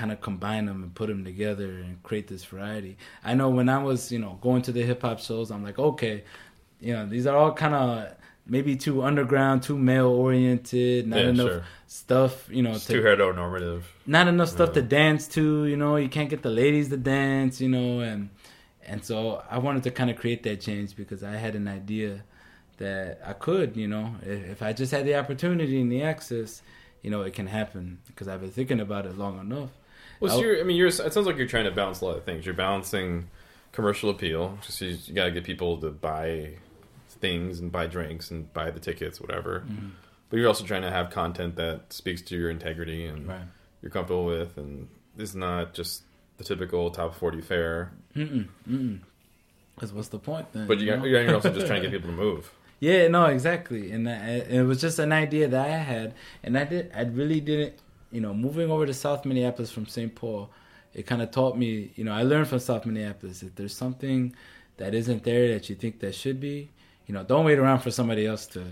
kind 0.00 0.12
of 0.12 0.20
combine 0.20 0.64
them 0.66 0.82
and 0.84 0.94
put 0.94 1.08
them 1.08 1.24
together 1.24 1.70
and 1.84 2.02
create 2.02 2.28
this 2.28 2.44
variety. 2.44 2.96
I 3.24 3.32
know 3.34 3.48
when 3.58 3.68
I 3.68 3.80
was, 3.82 4.12
you 4.14 4.20
know, 4.24 4.38
going 4.42 4.62
to 4.62 4.72
the 4.72 4.82
hip 4.90 5.02
hop 5.02 5.18
shows, 5.20 5.50
I'm 5.50 5.64
like, 5.68 5.78
okay, 5.78 6.16
you 6.80 6.92
know, 6.94 7.04
these 7.14 7.26
are 7.26 7.36
all 7.36 7.52
kind 7.64 7.74
of 7.74 8.14
maybe 8.46 8.76
too 8.76 9.02
underground, 9.02 9.62
too 9.62 9.78
male 9.78 10.08
oriented, 10.08 11.08
not 11.08 11.24
Yeah, 11.24 11.30
enough 11.34 11.50
sure. 11.52 11.64
stuff, 11.88 12.48
you 12.56 12.62
know, 12.62 12.74
It's 12.76 12.86
to 12.86 12.92
too 12.94 13.02
heteronormative. 13.02 13.82
not 14.06 14.28
enough 14.28 14.50
stuff 14.50 14.70
Yeah. 14.70 14.74
to 14.74 14.82
dance 14.82 15.22
to 15.36 15.44
you 15.66 15.76
know 15.82 15.96
you 16.04 16.08
can't 16.16 16.30
get 16.34 16.42
the 16.42 16.50
ladies 16.62 16.88
to 16.90 16.96
dance 16.98 17.54
you 17.64 17.68
know 17.76 17.90
and 18.00 18.20
and 18.90 19.04
so 19.08 19.42
i 19.50 19.58
wanted 19.66 19.82
to 19.82 19.90
kind 19.98 20.10
of 20.12 20.16
create 20.22 20.42
that 20.48 20.58
change 20.68 20.90
because 21.02 21.20
i 21.24 21.34
had 21.44 21.54
an 21.62 21.66
idea 21.80 22.10
that 22.82 23.08
i 23.26 23.32
could 23.46 23.76
you 23.82 23.88
know 23.94 24.06
if, 24.22 24.40
if 24.54 24.58
i 24.62 24.70
just 24.72 24.92
had 24.96 25.04
the 25.10 25.14
opportunity 25.22 25.76
and 25.80 25.90
the 25.90 26.02
access 26.12 26.50
you 27.02 27.10
know 27.10 27.22
it 27.28 27.32
can 27.38 27.48
happen 27.60 27.98
because 28.08 28.26
i've 28.28 28.40
been 28.44 28.56
thinking 28.60 28.80
about 28.86 29.06
it 29.06 29.14
long 29.24 29.40
enough 29.46 29.70
Well, 30.20 30.38
so 30.38 30.60
I 30.60 30.62
mean, 30.62 30.76
you're. 30.76 30.88
It 30.88 30.94
sounds 30.94 31.26
like 31.26 31.36
you're 31.36 31.46
trying 31.46 31.64
to 31.64 31.70
balance 31.70 32.00
a 32.00 32.04
lot 32.04 32.16
of 32.16 32.24
things. 32.24 32.44
You're 32.44 32.54
balancing 32.54 33.28
commercial 33.72 34.10
appeal, 34.10 34.58
just 34.62 34.80
you, 34.80 34.96
you 35.04 35.14
got 35.14 35.26
to 35.26 35.30
get 35.30 35.44
people 35.44 35.78
to 35.80 35.90
buy 35.90 36.54
things 37.08 37.60
and 37.60 37.70
buy 37.70 37.86
drinks 37.86 38.30
and 38.30 38.52
buy 38.52 38.70
the 38.70 38.80
tickets, 38.80 39.20
whatever. 39.20 39.60
Mm-hmm. 39.60 39.88
But 40.30 40.38
you're 40.38 40.48
also 40.48 40.64
trying 40.64 40.82
to 40.82 40.90
have 40.90 41.10
content 41.10 41.56
that 41.56 41.92
speaks 41.92 42.22
to 42.22 42.36
your 42.36 42.50
integrity 42.50 43.04
and 43.06 43.28
right 43.28 43.40
you're 43.82 43.90
comfortable 43.90 44.24
with, 44.24 44.56
and 44.56 44.88
is 45.16 45.36
not 45.36 45.74
just 45.74 46.02
the 46.38 46.44
typical 46.44 46.90
top 46.90 47.14
forty 47.14 47.40
fare. 47.40 47.92
mm-mm 48.14 48.48
mm-mm 48.68 49.00
because 49.76 49.92
what's 49.92 50.08
the 50.08 50.18
point 50.18 50.50
then 50.52 50.66
But 50.66 50.80
you, 50.80 50.96
know? 50.96 51.04
you're 51.04 51.34
also 51.34 51.52
just 51.52 51.66
trying 51.66 51.82
to 51.82 51.88
get 51.90 51.96
people 52.02 52.10
to 52.10 52.16
move. 52.16 52.50
Yeah, 52.80 53.08
no, 53.08 53.26
exactly, 53.26 53.90
and 53.92 54.06
that, 54.06 54.50
it 54.50 54.62
was 54.62 54.80
just 54.80 54.98
an 54.98 55.12
idea 55.12 55.48
that 55.48 55.66
I 55.66 55.76
had, 55.76 56.14
and 56.42 56.58
I 56.58 56.64
did, 56.64 56.90
I 56.94 57.02
really 57.02 57.40
didn't, 57.40 57.74
you 58.16 58.22
know, 58.22 58.32
moving 58.32 58.70
over 58.70 58.86
to 58.86 58.94
South 58.94 59.26
Minneapolis 59.26 59.70
from 59.70 59.86
St. 59.86 60.14
Paul, 60.14 60.48
it 60.94 61.04
kind 61.06 61.20
of 61.20 61.30
taught 61.30 61.54
me, 61.58 61.92
you 61.96 62.04
know, 62.04 62.12
I 62.12 62.22
learned 62.22 62.48
from 62.48 62.60
South 62.60 62.86
Minneapolis 62.86 63.40
that 63.40 63.54
there's 63.56 63.76
something 63.76 64.34
that 64.78 64.94
isn't 64.94 65.22
there 65.22 65.48
that 65.52 65.68
you 65.68 65.76
think 65.76 66.00
that 66.00 66.14
should 66.14 66.40
be, 66.40 66.70
you 67.06 67.12
know, 67.14 67.22
don't 67.22 67.44
wait 67.44 67.58
around 67.58 67.80
for 67.80 67.90
somebody 67.90 68.24
else 68.26 68.46
to 68.56 68.62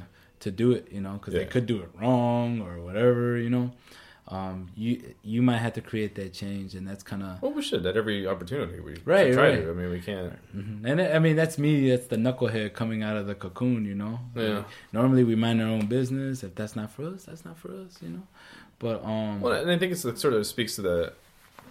to 0.41 0.51
do 0.51 0.73
it, 0.73 0.89
you 0.91 1.01
know, 1.05 1.13
because 1.19 1.35
they 1.35 1.45
could 1.45 1.67
do 1.67 1.79
it 1.85 1.91
wrong 2.01 2.61
or 2.63 2.81
whatever, 2.87 3.37
you 3.39 3.51
know. 3.51 3.71
Um, 4.29 4.69
you 4.75 4.93
you 5.23 5.43
might 5.43 5.59
have 5.59 5.75
to 5.75 5.83
create 5.83 6.15
that 6.15 6.33
change, 6.33 6.75
and 6.75 6.89
that's 6.89 7.03
kind 7.03 7.23
of 7.23 7.43
Well, 7.43 7.53
we 7.53 7.61
should 7.69 7.85
at 7.85 7.95
every 8.03 8.27
opportunity. 8.27 8.81
We 8.81 8.93
Right, 9.05 9.35
try 9.35 9.49
right. 9.49 9.57
to. 9.63 9.71
I 9.71 9.75
mean, 9.75 9.91
we 9.91 10.01
can't. 10.01 10.33
Mhm. 10.57 10.77
And 10.89 10.97
I 11.17 11.19
mean, 11.19 11.37
that's 11.37 11.57
me. 11.59 11.91
That's 11.91 12.07
the 12.15 12.17
knucklehead 12.17 12.73
coming 12.73 13.03
out 13.03 13.17
of 13.19 13.27
the 13.27 13.35
cocoon, 13.35 13.85
you 13.85 13.95
know. 14.03 14.15
Yeah. 14.35 14.43
Like, 14.59 14.67
normally, 14.99 15.25
we 15.25 15.35
mind 15.47 15.61
our 15.61 15.69
own 15.69 15.87
business. 15.99 16.43
If 16.43 16.53
that's 16.55 16.75
not 16.81 16.89
for 16.91 17.05
us, 17.15 17.25
that's 17.29 17.45
not 17.45 17.59
for 17.59 17.71
us, 17.83 17.99
you 18.05 18.09
know. 18.15 18.27
But 18.79 19.05
um, 19.05 19.41
Well, 19.41 19.53
and 19.53 19.71
I 19.71 19.79
think 19.79 19.93
it's 19.93 20.05
it 20.05 20.19
sort 20.19 20.35
of 20.35 20.47
speaks 20.47 20.75
to 20.77 20.83
the 20.83 21.13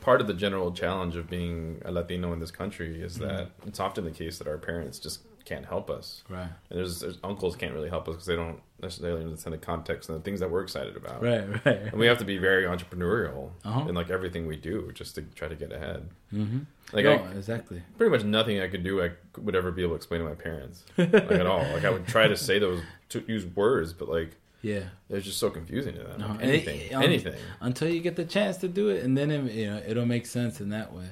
part 0.01 0.19
of 0.21 0.27
the 0.27 0.33
general 0.33 0.71
challenge 0.71 1.15
of 1.15 1.29
being 1.29 1.81
a 1.85 1.91
Latino 1.91 2.33
in 2.33 2.39
this 2.39 2.51
country 2.51 3.01
is 3.01 3.17
Mm-hmm. 3.17 3.27
that 3.27 3.49
it's 3.65 3.79
often 3.79 4.03
the 4.03 4.11
case 4.11 4.37
that 4.39 4.47
our 4.47 4.57
parents 4.57 4.99
just 4.99 5.19
can't 5.45 5.65
help 5.65 5.89
us, 5.89 6.23
right, 6.29 6.47
and 6.69 6.79
there's, 6.79 7.01
there's 7.01 7.17
uncles 7.21 7.57
can't 7.57 7.73
really 7.73 7.89
help 7.89 8.07
us 8.07 8.13
because 8.15 8.25
they 8.27 8.35
don't 8.37 8.61
necessarily 8.81 9.25
understand 9.25 9.53
the 9.53 9.57
context 9.57 10.07
and 10.09 10.17
the 10.17 10.23
things 10.23 10.39
that 10.39 10.49
we're 10.49 10.61
excited 10.63 10.95
about. 10.95 11.21
right, 11.21 11.45
right. 11.65 11.77
And 11.81 11.93
we 11.93 12.05
have 12.07 12.17
to 12.19 12.25
be 12.25 12.37
very 12.37 12.63
entrepreneurial 12.63 13.49
Uh-huh. 13.65 13.89
in 13.89 13.93
like 13.95 14.09
everything 14.09 14.47
we 14.47 14.55
do 14.55 14.89
just 14.93 15.15
to 15.15 15.21
try 15.21 15.49
to 15.49 15.55
get 15.55 15.73
ahead. 15.73 16.09
Mm-hmm. 16.33 16.59
Like 16.93 17.03
no, 17.05 17.15
I, 17.15 17.31
exactly. 17.33 17.81
pretty 17.97 18.09
much 18.11 18.23
nothing 18.23 18.61
I 18.61 18.69
could 18.69 18.83
do 18.85 19.03
I 19.03 19.11
would 19.37 19.55
ever 19.55 19.71
be 19.71 19.81
able 19.81 19.91
to 19.91 19.95
explain 19.97 20.21
to 20.21 20.27
my 20.29 20.35
parents 20.35 20.85
like 20.97 21.13
at 21.13 21.45
all. 21.45 21.63
Like 21.73 21.83
I 21.83 21.89
would 21.89 22.07
try 22.07 22.27
to 22.29 22.37
say 22.37 22.57
those 22.59 22.81
to 23.09 23.21
use 23.27 23.45
words, 23.45 23.91
but 23.93 24.07
like 24.07 24.35
Yeah. 24.63 24.85
they're 25.09 25.19
just 25.21 25.37
so 25.39 25.49
confusing 25.51 25.93
to 25.95 26.03
them. 26.03 26.19
No, 26.21 26.27
Like, 26.29 26.41
and 26.41 26.49
it- 26.49 26.67
anything, 26.67 26.95
um, 26.95 27.03
anything. 27.03 27.35
Until 27.61 27.89
you 27.89 27.99
get 28.01 28.15
the 28.15 28.25
chance 28.25 28.57
to 28.57 28.67
do 28.67 28.89
it, 28.89 29.03
and 29.03 29.15
then 29.17 29.29
it, 29.29 29.51
you 29.53 29.67
know 29.69 29.81
it'll 29.85 30.05
make 30.07 30.25
sense 30.25 30.59
in 30.61 30.69
that 30.69 30.91
way. 30.93 31.09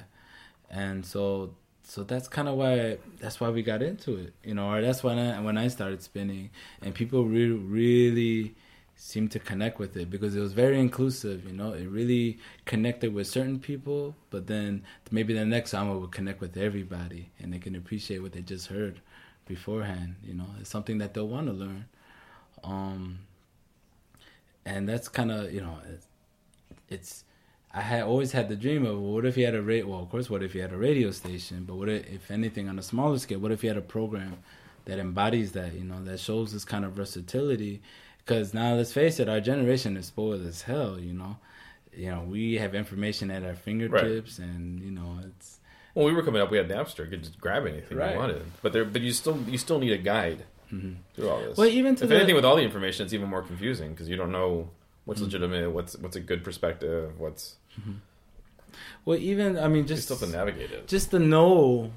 And 0.70 1.04
so, 1.06 1.54
so 1.84 2.02
that's 2.02 2.28
kind 2.28 2.48
of 2.48 2.56
why 2.56 2.96
that's 3.20 3.38
why 3.40 3.50
we 3.50 3.62
got 3.62 3.82
into 3.82 4.16
it, 4.16 4.32
you 4.42 4.54
know, 4.54 4.70
or 4.72 4.80
that's 4.80 5.04
when 5.04 5.18
I 5.18 5.38
when 5.40 5.56
I 5.58 5.68
started 5.68 6.02
spinning, 6.02 6.50
and 6.80 6.94
people 6.94 7.24
really 7.26 7.52
really 7.78 8.54
seemed 8.96 9.30
to 9.32 9.38
connect 9.38 9.78
with 9.78 9.96
it 9.96 10.08
because 10.08 10.34
it 10.36 10.40
was 10.40 10.52
very 10.54 10.78
inclusive, 10.80 11.44
you 11.44 11.52
know. 11.52 11.72
It 11.72 11.86
really 11.88 12.38
connected 12.64 13.12
with 13.12 13.26
certain 13.26 13.58
people, 13.58 14.14
but 14.30 14.46
then 14.46 14.82
maybe 15.10 15.34
the 15.34 15.44
next 15.44 15.72
time 15.72 15.90
it 15.90 15.98
would 15.98 16.12
connect 16.12 16.40
with 16.40 16.56
everybody, 16.56 17.30
and 17.40 17.52
they 17.52 17.58
can 17.58 17.74
appreciate 17.76 18.20
what 18.22 18.32
they 18.32 18.40
just 18.42 18.68
heard 18.68 19.00
beforehand. 19.46 20.14
You 20.24 20.34
know, 20.34 20.46
it's 20.60 20.70
something 20.70 20.98
that 20.98 21.12
they'll 21.14 21.28
want 21.28 21.48
to 21.48 21.52
learn. 21.52 21.84
Um, 22.64 23.18
and 24.64 24.88
that's 24.88 25.08
kind 25.08 25.30
of 25.30 25.52
you 25.52 25.60
know 25.60 25.76
it's, 25.92 26.06
it's 26.88 27.24
i 27.74 27.80
had 27.80 28.02
always 28.02 28.32
had 28.32 28.48
the 28.48 28.56
dream 28.56 28.84
of 28.84 29.00
well, 29.00 29.12
what 29.12 29.24
if 29.24 29.36
you 29.36 29.44
had 29.44 29.54
a 29.54 29.62
radio 29.62 29.86
well 29.88 30.00
of 30.00 30.10
course 30.10 30.28
what 30.30 30.42
if 30.42 30.54
you 30.54 30.60
had 30.60 30.72
a 30.72 30.76
radio 30.76 31.10
station 31.10 31.64
but 31.64 31.74
what 31.74 31.88
if, 31.88 32.06
if 32.12 32.30
anything 32.30 32.68
on 32.68 32.78
a 32.78 32.82
smaller 32.82 33.18
scale 33.18 33.38
what 33.38 33.52
if 33.52 33.62
you 33.62 33.68
had 33.68 33.78
a 33.78 33.82
program 33.82 34.38
that 34.84 34.98
embodies 34.98 35.52
that 35.52 35.74
you 35.74 35.84
know 35.84 36.02
that 36.04 36.18
shows 36.20 36.52
this 36.52 36.64
kind 36.64 36.84
of 36.84 36.92
versatility 36.92 37.80
because 38.18 38.52
now 38.54 38.74
let's 38.74 38.92
face 38.92 39.18
it 39.18 39.28
our 39.28 39.40
generation 39.40 39.96
is 39.96 40.06
spoiled 40.06 40.44
as 40.46 40.62
hell 40.62 40.98
you 40.98 41.12
know 41.12 41.36
you 41.94 42.10
know 42.10 42.22
we 42.28 42.54
have 42.54 42.74
information 42.74 43.30
at 43.30 43.42
our 43.44 43.54
fingertips 43.54 44.38
and 44.38 44.80
you 44.80 44.90
know 44.90 45.18
it's 45.26 45.58
When 45.94 46.06
we 46.06 46.14
were 46.14 46.22
coming 46.22 46.40
up, 46.40 46.50
we 46.50 46.56
had 46.56 46.68
Napster. 46.70 47.04
You 47.04 47.10
could 47.10 47.24
just 47.24 47.38
grab 47.38 47.66
anything 47.66 47.98
Right. 47.98 48.12
you 48.14 48.18
wanted. 48.18 48.44
But 48.62 48.72
there, 48.72 48.86
but 48.86 49.02
you 49.02 49.12
still 49.12 49.36
you 49.46 49.58
still 49.58 49.78
need 49.78 49.92
a 49.92 49.98
guide 49.98 50.44
through 51.14 51.28
all 51.28 51.40
this. 51.40 51.56
Well, 51.58 51.68
even 51.68 51.94
to 51.96 52.04
if 52.04 52.08
the- 52.10 52.16
anything, 52.16 52.34
with 52.34 52.44
all 52.44 52.56
the 52.56 52.62
information, 52.62 53.04
it's 53.04 53.12
even 53.14 53.28
more 53.28 53.42
confusing 53.42 53.90
because 53.90 54.08
you 54.08 54.16
don't 54.16 54.32
know 54.32 54.70
what's 55.04 55.20
Mm-hmm. 55.20 55.24
legitimate, 55.26 55.70
what's 55.72 55.96
what's 55.98 56.16
a 56.16 56.20
good 56.20 56.42
perspective, 56.44 57.18
what's 57.18 57.56
well 59.04 59.18
even 59.18 59.58
i 59.58 59.68
mean 59.68 59.86
just 59.86 60.08
to 60.08 60.26
navigate 60.26 60.70
it. 60.70 60.86
just 60.88 61.10
to 61.10 61.18
know, 61.18 61.90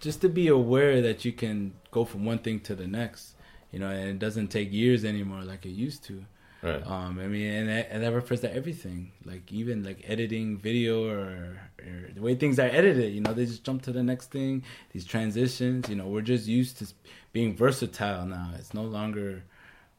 just 0.00 0.20
to 0.20 0.28
be 0.28 0.48
aware 0.48 1.00
that 1.02 1.24
you 1.24 1.32
can 1.32 1.72
go 1.90 2.04
from 2.04 2.24
one 2.24 2.38
thing 2.38 2.60
to 2.60 2.74
the 2.74 2.86
next, 2.86 3.34
you 3.72 3.78
know, 3.78 3.88
and 3.88 4.08
it 4.08 4.18
doesn't 4.18 4.48
take 4.48 4.72
years 4.72 5.04
anymore 5.04 5.42
like 5.42 5.64
it 5.66 5.70
used 5.70 6.04
to. 6.04 6.24
right. 6.62 6.86
Um, 6.86 7.18
I 7.18 7.26
mean, 7.26 7.50
and 7.52 7.68
that, 7.68 7.88
and 7.90 8.02
that 8.02 8.12
refers 8.12 8.40
to 8.40 8.54
everything, 8.54 9.12
like 9.24 9.50
even 9.52 9.82
like 9.82 9.98
editing 10.06 10.58
video 10.58 11.08
or, 11.08 11.58
or 11.80 12.10
the 12.14 12.20
way 12.20 12.34
things 12.34 12.58
are 12.58 12.66
edited. 12.80 13.14
You 13.14 13.22
know, 13.22 13.32
they 13.32 13.46
just 13.46 13.64
jump 13.64 13.82
to 13.82 13.92
the 13.92 14.02
next 14.02 14.30
thing. 14.30 14.62
These 14.92 15.04
transitions, 15.06 15.88
you 15.88 15.96
know, 15.96 16.06
we're 16.06 16.20
just 16.34 16.46
used 16.46 16.78
to 16.78 16.86
being 17.32 17.56
versatile 17.56 18.26
now. 18.26 18.50
It's 18.58 18.74
no 18.74 18.82
longer 18.82 19.42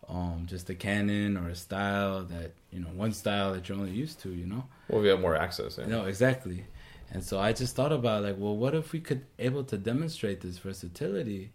um, 0.10 0.44
just 0.46 0.70
a 0.70 0.76
canon 0.76 1.38
or 1.38 1.50
a 1.50 1.56
style 1.56 2.24
that 2.24 2.52
you 2.72 2.80
know 2.80 2.90
one 2.90 3.14
style 3.14 3.54
that 3.54 3.70
you're 3.70 3.78
only 3.78 3.92
used 3.92 4.20
to. 4.22 4.30
You 4.30 4.46
know. 4.46 4.66
well, 4.90 5.02
we 5.02 5.08
have 5.08 5.20
more 5.20 5.36
access. 5.36 5.78
Yeah. 5.78 5.88
No, 5.88 6.06
exactly. 6.06 6.66
And 7.14 7.24
so 7.24 7.40
I 7.40 7.52
just 7.52 7.76
thought 7.76 7.92
about 7.92 8.24
like, 8.24 8.36
well, 8.38 8.56
what 8.56 8.74
if 8.74 8.94
we 8.94 9.00
could 9.00 9.26
able 9.38 9.64
to 9.66 9.78
demonstrate 9.78 10.42
this 10.42 10.58
versatility, 10.58 11.52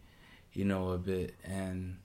you 0.52 0.64
know, 0.64 0.90
a 0.90 0.98
bit, 0.98 1.34
and 1.44 1.96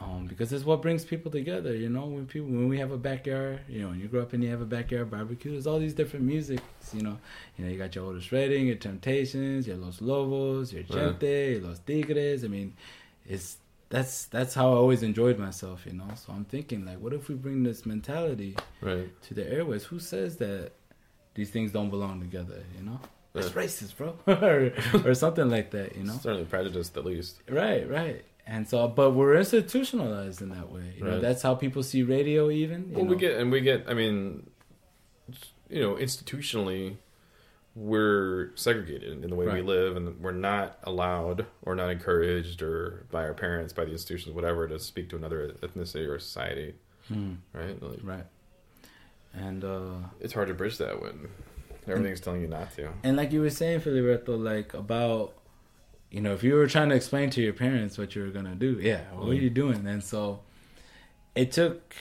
um, 0.00 0.26
because 0.26 0.52
it's 0.52 0.64
what 0.64 0.80
brings 0.82 1.04
people 1.04 1.30
together. 1.30 1.74
You 1.74 1.88
know, 1.88 2.06
when 2.06 2.26
people 2.26 2.48
when 2.48 2.68
we 2.68 2.78
have 2.78 2.90
a 2.92 2.96
backyard, 2.98 3.60
you 3.68 3.82
know, 3.82 3.88
when 3.88 4.00
you 4.00 4.08
grow 4.08 4.22
up 4.22 4.32
and 4.32 4.42
you 4.44 4.50
have 4.50 4.60
a 4.60 4.66
backyard 4.66 5.10
barbecue, 5.10 5.52
there's 5.52 5.66
all 5.66 5.78
these 5.78 5.94
different 5.94 6.24
musics. 6.24 6.62
You 6.94 7.02
know, 7.02 7.18
you 7.56 7.64
know, 7.64 7.70
you 7.70 7.78
got 7.78 7.94
your 7.94 8.04
Otis 8.06 8.30
Redding, 8.32 8.66
your 8.66 8.76
Temptations, 8.76 9.66
your 9.66 9.76
Los 9.76 10.00
Lobos, 10.00 10.72
your. 10.72 10.82
Gente, 10.84 11.52
your 11.52 11.62
Los 11.62 11.78
Tigres. 11.80 12.44
I 12.44 12.48
mean, 12.48 12.74
it's 13.26 13.56
that's 13.88 14.26
that's 14.26 14.54
how 14.54 14.68
I 14.72 14.76
always 14.76 15.02
enjoyed 15.02 15.38
myself. 15.38 15.84
You 15.86 15.94
know, 15.94 16.08
so 16.14 16.32
I'm 16.32 16.44
thinking 16.44 16.84
like, 16.86 16.98
what 17.00 17.12
if 17.12 17.28
we 17.28 17.34
bring 17.34 17.62
this 17.62 17.84
mentality 17.86 18.56
Right. 18.80 19.10
to 19.22 19.34
the 19.34 19.50
airways? 19.52 19.84
Who 19.84 19.98
says 19.98 20.36
that 20.36 20.72
these 21.34 21.50
things 21.50 21.72
don't 21.72 21.90
belong 21.90 22.20
together? 22.20 22.62
You 22.78 22.84
know. 22.84 23.00
That's 23.34 23.48
Yeah. 23.48 23.62
racist, 23.62 23.96
bro, 23.98 24.16
or, 24.26 24.72
or 25.10 25.14
something 25.14 25.50
like 25.50 25.70
that, 25.72 25.94
you 25.96 26.02
know. 26.04 26.14
Certainly 26.14 26.46
prejudiced, 26.46 26.96
at 26.96 27.04
least. 27.04 27.36
Right, 27.48 27.88
right. 27.88 28.24
And 28.50 28.66
so, 28.66 28.88
but 28.88 29.10
we're 29.10 29.36
institutionalized 29.36 30.40
in 30.40 30.48
that 30.48 30.72
way. 30.72 30.94
You 30.96 31.04
know, 31.04 31.20
that's 31.20 31.42
how 31.42 31.54
people 31.54 31.82
see 31.82 32.02
radio. 32.02 32.48
Even 32.50 32.88
you 32.90 32.96
Well, 32.96 33.04
we 33.04 33.16
get 33.16 33.38
and 33.38 33.52
we 33.52 33.60
get. 33.60 33.84
I 33.86 33.92
mean, 33.92 34.48
you 35.68 35.82
know, 35.82 35.96
institutionally, 35.96 36.96
we're 37.74 38.50
segregated 38.56 39.22
in 39.22 39.28
the 39.28 39.36
way 39.36 39.46
we 39.46 39.60
live, 39.60 39.96
and 39.96 40.18
we're 40.20 40.32
not 40.32 40.78
allowed 40.84 41.44
or 41.62 41.74
not 41.74 41.90
encouraged 41.90 42.62
or 42.62 43.04
by 43.10 43.22
our 43.22 43.34
parents, 43.34 43.74
by 43.74 43.84
the 43.84 43.92
institutions, 43.92 44.34
whatever, 44.34 44.66
to 44.66 44.78
speak 44.78 45.10
to 45.10 45.16
another 45.16 45.54
ethnicity 45.60 46.08
or 46.08 46.18
society. 46.18 46.74
Hmm, 47.08 47.34
Right? 47.52 47.80
Like, 47.82 48.00
right. 48.02 48.24
And 49.34 49.62
uh 49.62 49.90
it's 50.20 50.32
hard 50.32 50.48
to 50.48 50.54
bridge 50.54 50.78
that 50.78 51.02
when 51.02 51.28
everything's 51.86 52.20
telling 52.20 52.40
you 52.40 52.48
not 52.48 52.74
to. 52.76 52.88
and 53.04 53.16
like 53.16 53.30
you 53.30 53.42
were 53.42 53.50
saying, 53.50 53.80
Filiberto, 53.80 54.42
like 54.42 54.72
about 54.72 55.34
you 56.10 56.20
know, 56.20 56.32
if 56.32 56.42
you 56.42 56.54
were 56.54 56.66
trying 56.66 56.88
to 56.88 56.94
explain 56.94 57.30
to 57.30 57.40
your 57.42 57.52
parents 57.52 57.98
what 57.98 58.14
you 58.14 58.22
were 58.22 58.30
gonna 58.30 58.54
do, 58.54 58.78
yeah, 58.80 59.02
what 59.14 59.28
are 59.28 59.34
Mm. 59.34 59.42
you 59.42 59.50
doing? 59.50 59.86
And 59.86 60.02
so 60.02 60.40
it 61.34 61.52
took 61.52 61.94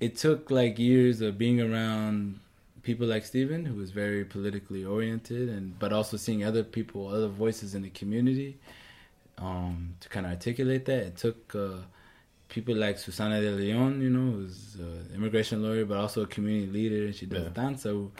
it 0.00 0.16
took 0.16 0.50
like 0.50 0.78
years 0.78 1.20
of 1.20 1.36
being 1.36 1.60
around 1.60 2.40
people 2.82 3.06
like 3.06 3.24
Steven, 3.24 3.66
who 3.66 3.74
was 3.74 3.90
very 3.90 4.24
politically 4.24 4.84
oriented 4.84 5.48
and 5.48 5.78
but 5.78 5.92
also 5.92 6.16
seeing 6.16 6.42
other 6.42 6.62
people, 6.64 7.08
other 7.08 7.28
voices 7.28 7.74
in 7.74 7.82
the 7.82 7.90
community, 7.90 8.58
um, 9.38 9.94
to 10.00 10.08
kind 10.08 10.24
of 10.26 10.32
articulate 10.32 10.86
that. 10.86 11.02
It 11.08 11.16
took 11.16 11.54
uh, 11.54 11.82
people 12.48 12.74
like 12.74 12.98
Susana 12.98 13.40
de 13.40 13.50
Leon, 13.50 14.00
you 14.00 14.08
know, 14.10 14.32
who's 14.32 14.76
an 14.76 15.10
immigration 15.14 15.62
lawyer 15.62 15.84
but 15.84 15.98
also 15.98 16.22
a 16.22 16.26
community 16.26 16.70
leader. 16.72 17.04
And 17.06 17.14
she 17.14 17.26
does 17.26 17.44
Yeah. 17.44 17.50
danza, 17.50 17.90
who, 17.90 18.10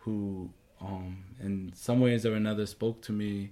who 0.00 0.50
um, 0.80 1.24
in 1.42 1.72
some 1.74 2.00
ways 2.00 2.26
or 2.26 2.34
another 2.34 2.66
spoke 2.66 3.00
to 3.02 3.12
me 3.12 3.50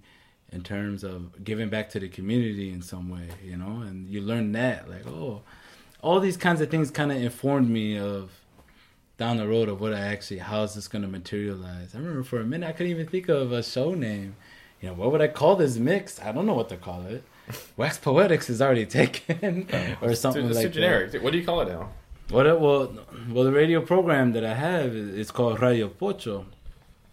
in 0.53 0.63
terms 0.63 1.05
of 1.05 1.45
giving 1.45 1.69
back 1.69 1.91
to 1.91 2.01
the 2.01 2.09
community 2.09 2.73
in 2.73 2.83
some 2.83 3.11
way, 3.11 3.29
you 3.45 3.57
know, 3.57 3.83
and 3.83 4.09
you 4.09 4.21
learn 4.21 4.53
that 4.53 4.89
like, 4.89 5.07
oh, 5.07 5.43
all 6.01 6.21
these 6.21 6.37
kinds 6.37 6.61
of 6.61 6.71
things 6.71 6.91
kind 6.91 7.13
of 7.13 7.19
informed 7.19 7.69
me 7.69 7.99
of 7.99 8.31
down 9.19 9.37
the 9.37 9.47
road 9.47 9.69
of 9.69 9.81
what 9.81 9.93
I 9.93 10.01
actually 10.01 10.39
how 10.39 10.63
is 10.63 10.75
this 10.75 10.89
going 10.89 11.03
to 11.03 11.09
materialize. 11.09 11.95
I 11.95 11.99
remember 11.99 12.23
for 12.23 12.41
a 12.41 12.45
minute 12.45 12.69
I 12.69 12.73
couldn't 12.73 12.93
even 12.93 13.07
think 13.09 13.29
of 13.29 13.53
a 13.53 13.63
show 13.63 13.95
name. 13.95 14.37
You 14.81 14.89
know, 14.89 14.95
what 14.95 15.11
would 15.11 15.21
I 15.21 15.29
call 15.29 15.57
this 15.57 15.77
mix? 15.77 16.21
I 16.21 16.31
don't 16.31 16.47
know 16.47 16.55
what 16.55 16.69
to 16.69 16.77
call 16.77 17.05
it. 17.07 17.25
Wax 17.77 17.99
Poetics 17.99 18.49
is 18.49 18.63
already 18.63 18.87
taken, 18.87 19.69
oh, 19.73 19.97
or 20.03 20.15
something 20.15 20.47
it's 20.47 20.57
like 20.57 20.67
too 20.67 20.73
generic. 20.73 21.21
What 21.23 21.33
do 21.33 21.39
you 21.39 21.45
call 21.45 21.61
it 21.63 21.69
now? 21.69 21.91
What? 22.31 22.47
Well, 22.61 22.93
well, 23.31 23.45
the 23.45 23.53
radio 23.53 23.81
program 23.81 24.33
that 24.33 24.45
I 24.45 24.55
have 24.55 24.95
is 24.95 25.31
called 25.31 25.61
Radio 25.61 25.89
Pocho, 25.89 26.45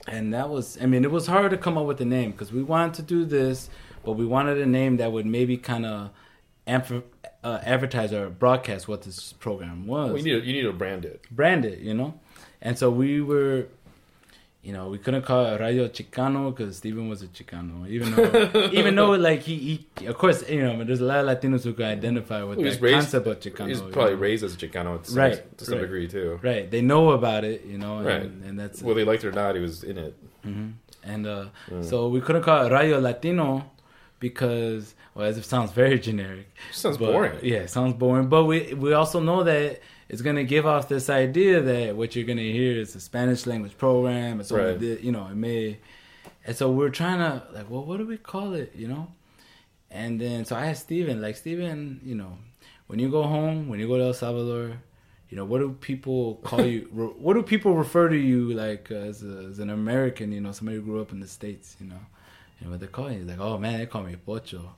and 0.08 0.34
that 0.34 0.50
was. 0.50 0.78
I 0.82 0.86
mean, 0.86 1.04
it 1.04 1.12
was 1.12 1.28
hard 1.28 1.52
to 1.52 1.58
come 1.58 1.78
up 1.78 1.86
with 1.86 2.00
a 2.02 2.06
name 2.06 2.32
because 2.32 2.52
we 2.52 2.64
wanted 2.64 2.94
to 2.96 3.02
do 3.02 3.26
this, 3.26 3.70
but 4.04 4.14
we 4.14 4.26
wanted 4.26 4.58
a 4.60 4.66
name 4.66 4.98
that 4.98 5.12
would 5.12 5.26
maybe 5.26 5.58
kind 5.58 5.86
of 5.86 6.10
amph- 6.68 7.04
uh, 7.44 7.60
advertise 7.64 8.12
or 8.14 8.30
broadcast 8.30 8.88
what 8.88 9.04
this 9.04 9.34
program 9.34 9.86
was 9.88 10.10
Well, 10.14 10.18
you 10.18 10.24
need 10.34 10.42
to, 10.42 10.48
you 10.48 10.54
need 10.54 10.64
to 10.64 10.74
brand 10.74 11.06
it. 11.06 11.26
brand 11.32 11.66
it, 11.66 11.80
you 11.80 11.94
know. 11.94 12.20
And 12.62 12.78
so 12.78 12.90
we 12.90 13.22
were, 13.22 13.68
you 14.66 14.74
know, 14.74 14.90
we 14.90 14.98
couldn't 14.98 15.22
call 15.22 15.46
it 15.46 15.62
Radio 15.62 15.88
Chicano 15.88 16.44
because 16.54 16.78
Steven 16.78 17.08
was 17.08 17.22
a 17.22 17.28
Chicano, 17.28 17.88
even 17.88 18.08
though, 18.16 18.70
even 18.80 18.96
though 18.96 19.12
like 19.12 19.42
he, 19.50 19.86
he, 20.00 20.06
of 20.08 20.18
course, 20.18 20.40
you 20.50 20.62
know, 20.64 20.84
there's 20.84 21.02
a 21.02 21.06
lot 21.06 21.20
of 21.20 21.28
Latinos 21.32 21.64
who 21.64 21.74
can 21.74 21.86
identify 21.86 22.42
with 22.44 22.58
Well, 22.58 22.72
that 22.72 22.82
concept 22.98 23.28
of 23.28 23.40
Chicano. 23.40 23.68
He's 23.70 23.80
you 23.82 23.90
probably 23.90 24.16
know. 24.16 24.20
raised 24.28 24.44
as 24.44 24.56
a 24.56 24.58
Chicano 24.58 25.02
to 25.04 25.10
some, 25.12 25.20
Right, 25.20 25.58
to 25.60 25.64
some 25.66 25.76
right. 25.76 25.82
degree 25.82 26.08
too. 26.08 26.40
right. 26.42 26.70
They 26.70 26.82
know 26.82 27.12
about 27.12 27.44
it, 27.44 27.64
you 27.66 27.78
know, 27.78 27.98
and, 28.00 28.06
Right. 28.08 28.24
and 28.24 28.60
that's 28.60 28.82
Whether 28.82 29.02
he 29.02 29.06
liked 29.06 29.24
it 29.24 29.28
or 29.28 29.32
not, 29.34 29.54
he 29.56 29.62
was 29.62 29.84
in 29.84 29.98
it. 30.00 30.14
hmm 30.44 30.70
And 31.04 31.28
uh, 31.28 31.46
Mm. 31.70 31.86
so 31.90 32.08
we 32.16 32.20
couldn't 32.26 32.42
call 32.42 32.66
it 32.66 32.72
Radio 32.72 32.98
Latino 33.00 33.70
because, 34.20 34.96
well, 35.14 35.28
as 35.28 35.38
it 35.38 35.46
sounds 35.46 35.72
very 35.72 36.00
generic. 36.00 36.48
It 36.72 36.76
Sounds 36.76 36.98
But- 36.98 37.12
boring. 37.12 37.38
Yeah, 37.44 37.58
it 37.58 37.70
sounds 37.70 37.94
boring. 37.94 38.28
But 38.28 38.46
we 38.46 38.74
we 38.74 38.94
also 38.94 39.20
know 39.20 39.44
that 39.44 39.80
it's 40.10 40.22
gonna 40.22 40.44
give 40.44 40.66
off 40.66 40.88
this 40.88 41.10
idea 41.10 41.62
that 41.62 41.96
what 41.96 42.16
you're 42.16 42.26
gonna 42.26 42.42
hear 42.42 42.80
is 42.80 42.96
a 42.96 43.00
Spanish 43.00 43.46
language 43.46 43.78
program. 43.78 44.40
It's 44.40 44.52
Right. 44.52 44.80
you 44.80 45.12
know 45.12 45.28
it 45.28 45.36
may, 45.36 45.80
and 46.46 46.56
so 46.56 46.72
we're 46.72 46.90
trying 46.90 47.20
to 47.20 47.44
like, 47.54 47.70
well, 47.70 47.84
what 47.84 47.98
do 47.98 48.06
we 48.06 48.18
call 48.18 48.54
it? 48.54 48.74
You 48.76 48.88
know, 48.88 49.12
and 49.90 50.20
then 50.20 50.46
so 50.46 50.56
I 50.56 50.68
asked 50.68 50.84
Steven, 50.84 51.22
like 51.22 51.36
Steven, 51.36 52.02
you 52.04 52.16
know, 52.16 52.38
when 52.88 53.00
you 53.00 53.10
go 53.10 53.24
home, 53.24 53.68
when 53.70 53.80
you 53.80 53.88
go 53.88 53.98
to 53.98 54.04
El 54.06 54.14
Salvador. 54.14 54.78
You 55.28 55.38
know 55.38 55.46
what 55.46 55.58
do 55.58 55.72
people 55.82 56.36
call 56.44 56.64
you? 56.64 56.88
re- 56.94 57.08
what 57.08 57.34
do 57.34 57.42
people 57.42 57.74
refer 57.74 58.08
to 58.10 58.16
you 58.16 58.54
like 58.54 58.90
uh, 58.92 58.96
as, 59.10 59.24
a, 59.24 59.48
as 59.50 59.58
an 59.58 59.72
American? 59.72 60.32
You 60.32 60.40
know, 60.40 60.52
somebody 60.52 60.78
who 60.78 60.84
grew 60.84 61.02
up 61.02 61.12
in 61.12 61.20
the 61.20 61.28
states. 61.28 61.76
You 61.82 61.88
know, 61.88 62.00
and 62.62 62.70
what 62.70 62.80
they 62.80 62.86
call 62.88 63.12
you? 63.12 63.24
Like, 63.26 63.40
oh 63.40 63.58
man, 63.58 63.80
they 63.80 63.88
call 63.88 64.04
me 64.04 64.16
Pocho, 64.16 64.70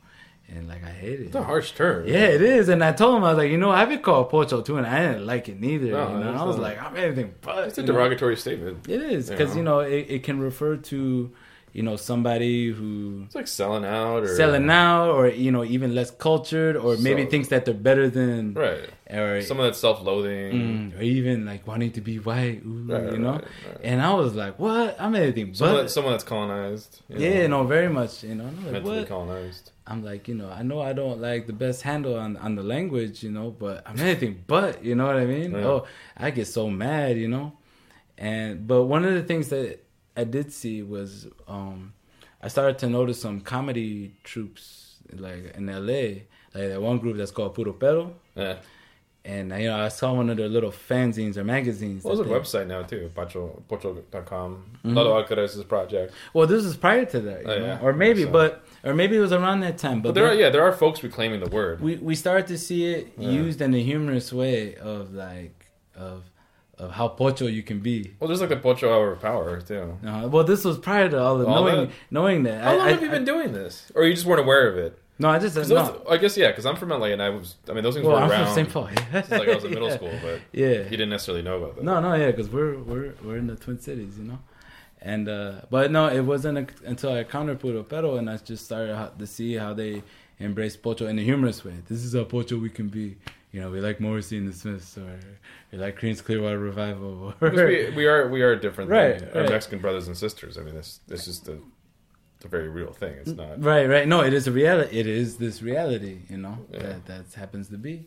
and 0.50 0.68
like 0.68 0.84
I 0.84 0.90
hate 0.90 1.20
it. 1.20 1.26
It's 1.28 1.36
a 1.36 1.44
harsh 1.44 1.72
term. 1.74 2.08
Yeah, 2.08 2.28
it 2.28 2.42
is. 2.42 2.70
And 2.70 2.84
I 2.84 2.92
told 2.94 3.18
him, 3.18 3.24
I 3.24 3.30
was 3.30 3.38
like, 3.38 3.52
you 3.52 3.58
know, 3.58 3.72
I've 3.72 3.90
been 3.90 4.00
called 4.02 4.30
Pocho 4.30 4.62
too, 4.62 4.78
and 4.78 4.88
I 4.88 5.00
didn't 5.08 5.26
like 5.26 5.50
it 5.50 5.60
neither. 5.60 5.92
No, 5.92 6.14
you 6.18 6.24
know? 6.24 6.34
I 6.34 6.44
was 6.44 6.58
like, 6.58 6.82
I'm 6.82 6.96
anything 6.96 7.34
but. 7.42 7.68
It's 7.68 7.78
a 7.78 7.82
you 7.82 7.88
know? 7.88 7.94
derogatory 7.94 8.38
statement. 8.38 8.88
It 8.88 9.02
is 9.02 9.30
you 9.30 9.36
because 9.36 9.52
know? 9.52 9.58
you 9.58 9.64
know 9.64 9.80
it, 9.82 10.06
it 10.10 10.24
can 10.24 10.40
refer 10.40 10.78
to 10.78 11.32
you 11.74 11.84
know 11.84 11.96
somebody 11.98 12.72
who 12.72 13.24
It's 13.26 13.36
like 13.36 13.46
selling 13.48 13.86
out 13.86 14.24
or 14.24 14.36
selling 14.36 14.70
out, 14.70 15.10
or 15.12 15.28
you 15.28 15.52
know 15.52 15.64
even 15.66 15.94
less 15.94 16.10
cultured, 16.12 16.76
or 16.78 16.96
maybe 16.98 17.24
So- 17.26 17.30
thinks 17.30 17.50
that 17.50 17.66
they're 17.66 17.74
better 17.74 18.10
than, 18.10 18.54
Right. 18.54 18.90
or 19.12 19.42
Someone 19.42 19.68
that's 19.68 19.78
self-loathing. 19.80 20.54
mm, 20.54 20.98
or 20.98 21.02
even 21.04 21.46
like 21.46 21.68
wanting 21.68 21.92
to 21.92 22.02
be 22.02 22.18
white, 22.20 22.62
ooh, 22.66 22.86
Right, 22.88 23.12
you 23.12 23.20
know. 23.20 23.34
right, 23.34 23.44
right. 23.68 23.80
And 23.84 24.02
I 24.02 24.14
was 24.14 24.34
like, 24.34 24.58
what? 24.58 24.96
I'm 25.00 25.14
anything 25.14 25.54
Someone, 25.54 25.76
but. 25.76 25.82
that, 25.84 25.90
someone 25.90 26.14
that's 26.14 26.24
colonized. 26.24 27.02
you 27.10 27.20
yeah, 27.20 27.46
know, 27.48 27.62
no, 27.64 27.68
very 27.68 27.90
much. 27.90 28.24
You 28.24 28.36
know, 28.36 28.46
like, 28.46 28.72
mentally 28.72 29.00
what? 29.00 29.08
colonized. 29.10 29.72
I'm 29.88 30.04
like, 30.04 30.28
you 30.28 30.36
know, 30.36 30.50
I 30.50 30.64
know 30.64 30.82
I 30.82 30.94
don't 30.94 31.22
like 31.22 31.48
the 31.48 31.54
best 31.54 31.82
handle 31.82 32.16
on 32.16 32.36
on 32.38 32.56
the 32.56 32.64
language, 32.64 33.24
you 33.24 33.32
know, 33.32 33.52
but 33.52 33.84
I'm 33.88 34.00
anything 34.00 34.44
but, 34.46 34.84
you 34.84 34.96
know 34.96 35.06
what 35.06 35.16
I 35.16 35.26
mean? 35.26 35.52
Yeah. 35.52 35.66
Oh, 35.66 35.88
I 36.18 36.32
get 36.32 36.48
so 36.48 36.70
mad, 36.70 37.18
you 37.18 37.28
know. 37.28 37.54
And 38.18 38.68
but 38.68 38.84
one 38.84 39.06
of 39.06 39.14
the 39.14 39.24
things 39.24 39.50
that 39.50 39.84
I 40.16 40.24
did 40.26 40.52
see 40.52 40.84
was 40.84 41.28
um 41.48 41.94
I 42.42 42.50
started 42.50 42.78
to 42.80 42.90
notice 42.90 43.22
some 43.22 43.42
comedy 43.42 44.16
troupes 44.24 44.98
like 45.14 45.56
in 45.56 45.68
LA, 45.68 46.24
like 46.54 46.70
that 46.72 46.82
one 46.82 46.98
group 47.00 47.18
that's 47.18 47.32
called 47.32 47.56
Puro 47.56 47.74
Pero. 47.74 48.14
Yeah. 48.36 48.58
And 49.28 49.52
you 49.52 49.68
know, 49.68 49.78
I 49.84 49.90
saw 49.90 50.14
one 50.14 50.30
of 50.30 50.38
their 50.38 50.48
little 50.48 50.72
fanzines 50.72 51.36
or 51.36 51.44
magazines. 51.44 52.04
Well, 52.06 52.16
there's 52.16 52.30
that 52.30 52.34
a 52.34 52.40
website 52.40 52.68
now 52.68 52.84
too, 52.84 53.12
Pacho, 53.14 53.62
Pocho.com. 53.68 54.64
Mhm. 54.86 54.96
Lalo 54.96 55.22
Alcaraz's 55.22 55.64
project. 55.66 56.14
Well, 56.34 56.48
this 56.48 56.64
is 56.64 56.78
prior 56.78 57.04
to 57.06 57.20
that, 57.20 57.42
you 57.46 57.52
Oh, 57.52 57.60
know? 57.60 57.66
yeah. 57.66 57.80
or 57.82 57.92
maybe, 57.92 58.24
So- 58.24 58.32
but 58.32 58.64
or 58.86 58.94
maybe 58.94 59.18
it 59.18 59.20
was 59.20 59.34
around 59.34 59.60
that 59.62 59.78
time. 59.78 60.02
But 60.02 60.10
But 60.10 60.16
there 60.16 60.28
are 60.30 60.34
yeah, 60.34 60.50
there 60.50 60.64
are 60.64 60.72
folks 60.72 61.04
reclaiming 61.04 61.42
the 61.42 61.50
word. 61.50 61.82
we 61.82 61.96
we 61.98 62.16
started 62.16 62.48
to 62.48 62.58
see 62.58 62.86
it 62.94 63.10
Yeah. 63.18 63.30
used 63.30 63.60
in 63.62 63.74
a 63.74 63.84
humorous 63.84 64.32
way 64.32 64.76
of 64.76 65.14
like 65.14 65.66
of 65.96 66.24
of 66.80 66.92
how 66.92 67.08
pocho 67.08 67.48
you 67.48 67.64
can 67.64 67.80
be. 67.80 68.14
well, 68.20 68.28
there's 68.28 68.40
like 68.40 68.50
the 68.50 68.56
Pocho 68.56 68.88
Hour 68.94 69.12
of 69.14 69.20
Power 69.20 69.60
too. 69.62 69.98
Uh, 70.08 70.28
well, 70.32 70.44
this 70.44 70.64
was 70.64 70.78
prior 70.78 71.10
to 71.10 71.20
all 71.20 71.42
of 71.42 71.48
All 71.48 71.56
knowing 71.66 71.88
that? 71.88 71.90
knowing 72.12 72.44
that. 72.44 72.64
How 72.64 72.72
I, 72.72 72.78
long 72.78 72.88
I, 72.88 72.92
have 72.92 73.02
you 73.02 73.08
I- 73.10 73.12
been 73.12 73.26
doing 73.26 73.52
this, 73.52 73.92
or 73.96 74.04
you 74.06 74.14
just 74.14 74.26
weren't 74.28 74.42
aware 74.42 74.68
of 74.70 74.78
it? 74.78 74.98
No, 75.20 75.30
I 75.30 75.40
just 75.40 75.56
'Cause 75.56 75.70
no. 75.70 75.76
those- 75.84 76.02
I 76.10 76.18
guess 76.18 76.38
yeah, 76.38 76.50
because 76.50 76.66
I'm 76.66 76.76
from 76.76 76.90
LA 76.90 77.08
and 77.08 77.22
I 77.22 77.30
was. 77.30 77.56
I 77.70 77.74
mean, 77.74 77.84
those 77.84 77.96
things 77.96 78.06
well, 78.06 78.18
were 78.18 78.22
I'm 78.24 78.30
around 78.32 78.46
from 78.46 78.54
St. 78.56 78.70
Paul. 78.72 78.90
since 79.12 79.30
like 79.32 79.48
I 79.50 79.56
was 79.56 79.64
in 79.64 79.72
middle 79.72 79.88
Yeah. 79.90 79.96
school, 79.96 80.14
but 80.22 80.42
Yeah. 80.52 80.68
you 80.84 80.90
didn't 80.92 81.10
necessarily 81.10 81.44
know 81.44 81.58
about 81.58 81.76
that. 81.78 81.84
No, 81.84 82.00
no, 82.00 82.14
yeah, 82.14 82.28
because 82.32 82.50
we're 82.50 82.78
we're 82.78 83.14
we're 83.24 83.38
in 83.38 83.48
the 83.48 83.56
Twin 83.56 83.80
Cities, 83.80 84.18
you 84.18 84.26
know. 84.26 84.40
And 85.02 85.28
uh 85.30 85.62
but 85.70 85.92
no, 85.92 86.08
it 86.08 86.22
wasn't 86.22 86.58
a, 86.58 86.68
until 86.86 87.12
I 87.14 87.20
encountered 87.20 87.60
Puro 87.60 87.84
Pero 87.84 88.18
and 88.18 88.30
I 88.30 88.38
just 88.38 88.66
started 88.66 89.12
to 89.18 89.28
see 89.28 89.54
how 89.56 89.74
they 89.74 90.04
embrace 90.40 90.76
pocho 90.78 91.08
in 91.08 91.18
a 91.18 91.24
humorous 91.24 91.64
way. 91.66 91.74
This 91.88 92.04
is 92.04 92.14
how 92.14 92.24
pocho 92.24 92.58
we 92.58 92.70
can 92.70 92.88
be. 92.90 93.18
You 93.52 93.62
know, 93.62 93.72
we 93.72 93.80
like 93.80 94.00
Morrissey 94.00 94.38
and 94.38 94.48
the 94.48 94.54
Smiths, 94.54 94.98
or 94.98 95.20
we 95.72 95.78
like 95.80 95.98
Creedence 96.00 96.24
Clearwater 96.24 96.60
Revival. 96.60 97.34
Or, 97.42 97.50
we, 97.50 97.90
we 97.96 98.06
are 98.06 98.28
we 98.28 98.42
are 98.44 98.56
different 98.56 98.90
Right, 98.90 99.18
than 99.20 99.30
our 99.34 99.42
right. 99.42 99.50
Mexican 99.50 99.80
brothers 99.80 100.08
and 100.08 100.16
sisters. 100.18 100.58
I 100.58 100.62
mean, 100.64 100.76
this 100.76 101.00
this 101.08 101.28
is 101.28 101.40
the 101.40 101.58
the 102.40 102.48
very 102.48 102.70
real 102.70 102.92
thing. 102.94 103.14
It's 103.22 103.32
not. 103.32 103.62
Right, 103.64 103.86
right. 103.88 104.08
No, 104.08 104.22
it 104.22 104.34
is 104.34 104.48
a 104.48 104.52
reality. 104.52 105.00
It 105.00 105.08
is 105.08 105.38
this 105.38 105.62
reality, 105.62 106.20
you 106.30 106.38
know, 106.38 106.58
Yeah. 106.72 106.80
that 106.80 107.06
that 107.08 107.34
happens 107.36 107.70
to 107.70 107.78
be, 107.78 108.06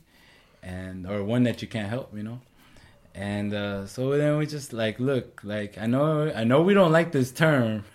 and 0.63 1.07
or 1.07 1.25
one 1.25 1.43
that 1.45 1.63
you 1.63 1.69
can't 1.69 1.89
help, 1.89 2.15
you 2.17 2.23
know. 2.23 2.41
And 3.15 3.53
uh, 3.53 3.87
so 3.87 4.17
then 4.17 4.39
we 4.39 4.47
just 4.47 4.73
like 4.73 5.01
look, 5.01 5.41
like 5.43 5.79
I 5.79 5.87
know, 5.87 6.33
I 6.35 6.45
know 6.45 6.63
we 6.63 6.75
don't 6.75 6.93
like 6.93 7.11
this 7.13 7.33
term, 7.33 7.85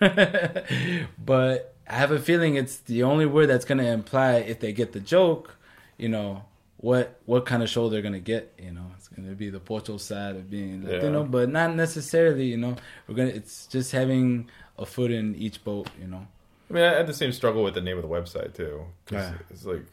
but 1.17 1.75
I 1.89 1.93
have 1.95 2.11
a 2.11 2.19
feeling 2.19 2.55
it's 2.55 2.77
the 2.77 3.03
only 3.03 3.25
word 3.25 3.47
that's 3.47 3.65
gonna 3.65 3.83
imply 3.85 4.35
if 4.37 4.59
they 4.59 4.73
get 4.73 4.91
the 4.91 4.99
joke, 4.99 5.55
you 5.97 6.09
know 6.09 6.43
what 6.77 7.19
what 7.25 7.45
kind 7.45 7.63
of 7.63 7.69
show 7.69 7.89
they're 7.89 8.01
gonna 8.01 8.19
get. 8.19 8.53
You 8.61 8.71
know, 8.71 8.85
it's 8.97 9.07
gonna 9.07 9.31
be 9.33 9.49
the 9.49 9.59
Pocho 9.59 9.97
side 9.97 10.35
of 10.35 10.49
being 10.49 10.85
Latino, 10.85 11.21
Yeah. 11.21 11.27
but 11.27 11.49
not 11.49 11.75
necessarily. 11.75 12.45
You 12.47 12.57
know, 12.57 12.75
we're 13.07 13.15
gonna. 13.15 13.29
It's 13.29 13.67
just 13.67 13.91
having 13.91 14.49
a 14.77 14.85
foot 14.85 15.11
in 15.11 15.35
each 15.35 15.63
boat. 15.63 15.89
You 15.99 16.07
know. 16.07 16.27
I 16.69 16.73
mean, 16.73 16.83
I 16.83 16.93
had 16.95 17.07
the 17.07 17.13
same 17.13 17.31
struggle 17.31 17.63
with 17.63 17.73
the 17.75 17.81
name 17.81 17.97
of 17.97 18.03
the 18.03 18.09
website 18.09 18.53
too. 18.55 18.85
'cause 19.05 19.17
Yeah. 19.31 19.33
It's 19.51 19.65
like, 19.65 19.85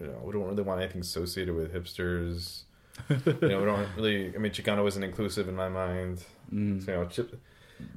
you 0.00 0.06
know, 0.06 0.20
we 0.24 0.32
don't 0.32 0.46
really 0.48 0.62
want 0.62 0.80
anything 0.80 1.00
associated 1.00 1.54
with 1.54 1.72
hipsters. 1.74 2.62
you 3.10 3.48
know, 3.48 3.60
we 3.60 3.66
don't 3.66 3.88
really. 3.96 4.34
I 4.34 4.38
mean, 4.38 4.52
Chicano 4.52 4.86
isn't 4.88 5.02
inclusive 5.02 5.48
in 5.48 5.54
my 5.54 5.68
mind. 5.68 6.24
Mm. 6.52 6.84
So, 6.84 6.92
you 6.92 6.96
know, 6.98 7.04
chip, 7.06 7.38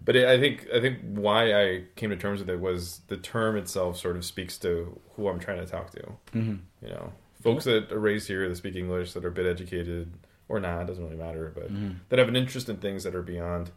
but 0.05 0.15
it, 0.15 0.27
I 0.27 0.39
think 0.39 0.67
I 0.73 0.79
think 0.79 0.99
why 1.01 1.53
I 1.53 1.83
came 1.95 2.09
to 2.11 2.15
terms 2.17 2.39
with 2.41 2.49
it 2.49 2.59
was 2.59 2.99
the 3.07 3.17
term 3.17 3.57
itself 3.57 3.97
sort 3.97 4.15
of 4.15 4.23
speaks 4.25 4.57
to 4.59 4.99
who 5.15 5.27
I'm 5.27 5.39
trying 5.39 5.59
to 5.59 5.65
talk 5.65 5.91
to. 5.91 6.03
hmm 6.33 6.55
You 6.83 6.89
know, 6.89 7.13
folks 7.41 7.63
that 7.65 7.91
are 7.91 7.99
raised 7.99 8.27
here 8.27 8.47
that 8.47 8.55
speak 8.57 8.75
English 8.75 9.13
that 9.13 9.25
are 9.25 9.29
a 9.29 9.31
bit 9.31 9.45
educated 9.47 10.11
or 10.49 10.59
not 10.59 10.85
doesn't 10.87 11.03
really 11.03 11.15
matter, 11.15 11.51
but 11.55 11.69
hmm 11.69 11.91
that 12.09 12.19
have 12.19 12.27
an 12.27 12.35
interest 12.35 12.67
in 12.69 12.77
things 12.77 13.03
that 13.05 13.15
are 13.15 13.23
beyond 13.23 13.71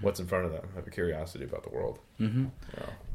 what's 0.00 0.20
in 0.20 0.26
front 0.26 0.46
of 0.46 0.52
them, 0.52 0.68
I 0.72 0.76
have 0.76 0.86
a 0.86 0.90
curiosity 0.90 1.44
about 1.44 1.62
the 1.62 1.70
world. 1.70 1.98
Mm-hmm. 2.20 2.46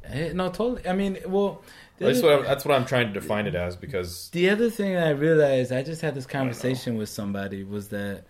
Eh, 0.05 0.33
No, 0.33 0.49
totally. 0.49 0.87
I 0.87 0.93
mean, 0.93 1.17
well, 1.27 1.61
That's 1.97 2.21
what 2.21 2.33
I'm, 2.33 2.43
that's 2.43 2.65
what 2.65 2.75
I'm 2.75 2.85
trying 2.85 3.07
to 3.07 3.13
define 3.13 3.47
it 3.47 3.55
as 3.55 3.75
because 3.75 4.29
The 4.29 4.49
other 4.49 4.69
thing 4.69 4.95
I 4.95 5.09
realized, 5.09 5.71
I 5.71 5.83
just 5.83 6.01
had 6.01 6.15
this 6.15 6.25
conversation 6.25 6.97
with 6.97 7.09
somebody, 7.09 7.63
was 7.63 7.89
that, 7.89 8.25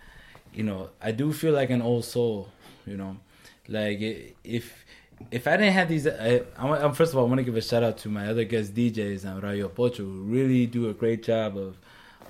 you 0.54 0.64
know, 0.64 0.90
I 1.02 1.12
do 1.12 1.34
feel 1.34 1.54
like 1.54 1.70
an 1.70 1.82
old 1.82 2.06
soul, 2.06 2.50
you 2.86 2.98
know, 2.98 3.18
like 3.68 4.00
if 4.44 4.86
if 5.32 5.48
I 5.48 5.58
didn't 5.58 5.74
have 5.74 5.88
these, 5.88 6.08
I, 6.08 6.42
I, 6.58 6.70
um, 6.80 6.94
first 6.94 7.14
of 7.14 7.18
all, 7.18 7.26
I 7.26 7.28
want 7.28 7.40
to 7.40 7.44
give 7.44 7.56
a 7.56 7.62
shout 7.62 7.84
out 7.84 7.98
to 8.00 8.10
my 8.10 8.28
other 8.28 8.44
guest 8.44 8.74
DJs 8.74 9.24
and 9.24 9.42
Radio 9.42 9.70
Pocho, 9.70 10.04
who 10.04 10.24
really 10.24 10.66
do 10.66 10.90
a 10.90 10.94
great 10.94 11.24
job 11.24 11.58
of 11.58 11.78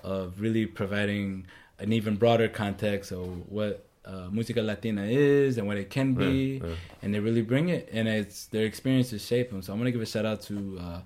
of 0.03 0.39
really 0.39 0.68
providing 0.68 1.47
an 1.80 1.91
even 1.91 2.16
broader 2.16 2.47
context 2.47 3.11
of 3.11 3.51
what 3.51 3.84
uh, 4.06 4.30
música 4.32 4.62
latina 4.64 5.03
is 5.06 5.58
and 5.58 5.68
what 5.68 5.78
it 5.78 5.89
can 5.89 6.14
be 6.14 6.60
Yeah, 6.62 6.68
yeah. 6.70 6.76
and 7.01 7.14
they 7.14 7.20
really 7.20 7.41
bring 7.41 7.70
it, 7.70 7.89
and 7.91 8.08
it's 8.08 8.45
their 8.47 8.66
experiences 8.66 9.26
shape 9.26 9.49
them. 9.51 9.62
So 9.62 9.74
I'm 9.74 9.80
gonna 9.80 9.91
give 9.91 10.01
a 10.01 10.06
shout 10.06 10.26
out 10.26 10.41
to 10.43 10.78
uh, 10.80 11.01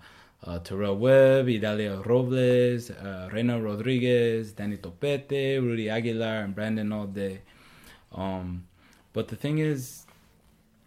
uh, 0.45 0.59
Terrell 0.59 0.97
Webb, 0.97 1.47
Idalia 1.49 2.01
Robles, 2.05 2.89
uh, 2.91 3.29
Reina 3.33 3.61
Rodriguez, 3.61 4.51
Danny 4.53 4.77
Topete, 4.77 5.61
Rudy 5.61 5.89
Aguilar, 5.89 6.43
and 6.43 6.55
Brandon 6.55 6.91
all 6.91 7.07
day. 7.07 7.41
Um, 8.13 8.65
but 9.13 9.27
the 9.27 9.35
thing 9.35 9.59
is, 9.59 10.05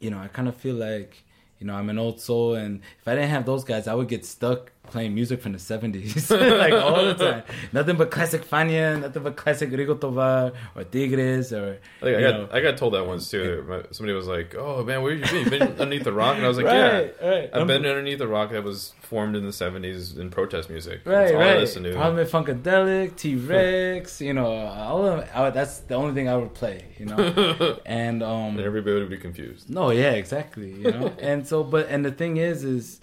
you 0.00 0.10
know, 0.10 0.18
I 0.18 0.28
kind 0.28 0.48
of 0.48 0.56
feel 0.56 0.76
like 0.76 1.22
you 1.60 1.66
know 1.66 1.74
I'm 1.74 1.88
an 1.90 1.98
old 1.98 2.20
soul, 2.20 2.54
and 2.54 2.80
if 3.00 3.06
I 3.08 3.14
didn't 3.14 3.30
have 3.30 3.46
those 3.46 3.64
guys, 3.64 3.86
I 3.86 3.94
would 3.94 4.08
get 4.08 4.24
stuck 4.24 4.72
playing 4.90 5.14
music 5.14 5.40
from 5.40 5.52
the 5.52 5.58
'70s, 5.58 6.30
like 6.58 6.72
all 6.72 7.04
the 7.04 7.14
time. 7.14 7.42
Nothing 7.72 7.96
but 7.96 8.10
classic 8.10 8.44
Fania, 8.48 9.00
nothing 9.00 9.22
but 9.22 9.36
classic 9.36 9.70
Rigo 9.70 9.98
Tovar 10.00 10.52
or 10.74 10.84
Tigres 10.84 11.52
or 11.52 11.78
I, 12.02 12.08
I 12.08 12.20
got 12.20 12.34
know. 12.34 12.48
I 12.52 12.60
got 12.60 12.76
told 12.76 12.94
that 12.94 13.06
once 13.06 13.30
too. 13.30 13.84
Somebody 13.90 14.14
was 14.14 14.26
like, 14.26 14.54
"Oh 14.54 14.84
man, 14.84 15.02
where 15.02 15.16
have 15.16 15.32
you 15.32 15.44
been? 15.44 15.44
You 15.44 15.50
been 15.50 15.80
underneath 15.80 16.04
the 16.04 16.12
rock?" 16.12 16.36
And 16.36 16.44
I 16.44 16.48
was 16.48 16.56
like, 16.56 16.66
right, 16.66 17.14
"Yeah, 17.20 17.28
right. 17.28 17.50
I've 17.52 17.66
been 17.66 17.86
underneath 17.86 18.18
the 18.18 18.28
rock 18.28 18.50
that 18.50 18.64
was 18.64 18.92
formed 19.00 19.36
in 19.36 19.44
the 19.44 19.50
'70s 19.50 20.18
in 20.18 20.30
protest 20.30 20.68
music. 20.68 21.00
Right, 21.04 21.28
That's 21.28 21.32
right. 21.32 21.58
listen 21.58 21.82
to." 21.84 21.94
Parliament 21.94 22.30
Funkadelic, 22.30 23.16
T 23.16 23.36
Rex, 23.36 24.20
you 24.20 24.34
know, 24.34 24.46
all 24.46 25.06
of 25.06 25.28
I 25.34 25.50
that's 25.50 25.80
the 25.80 25.94
only 25.94 26.14
thing 26.14 26.28
I 26.28 26.36
would 26.36 26.54
play, 26.54 26.86
you 26.98 27.06
know. 27.06 27.78
and 27.86 28.22
um 28.22 28.56
and 28.56 28.60
everybody 28.60 28.96
would 28.96 29.10
be 29.10 29.16
confused. 29.18 29.70
no, 29.70 29.90
yeah, 29.90 30.12
exactly, 30.12 30.72
you 30.72 30.90
know. 30.90 31.12
and 31.20 31.46
so 31.46 31.64
but 31.64 31.88
and 31.88 32.04
the 32.04 32.12
thing 32.12 32.36
is 32.36 32.64
is 32.64 33.00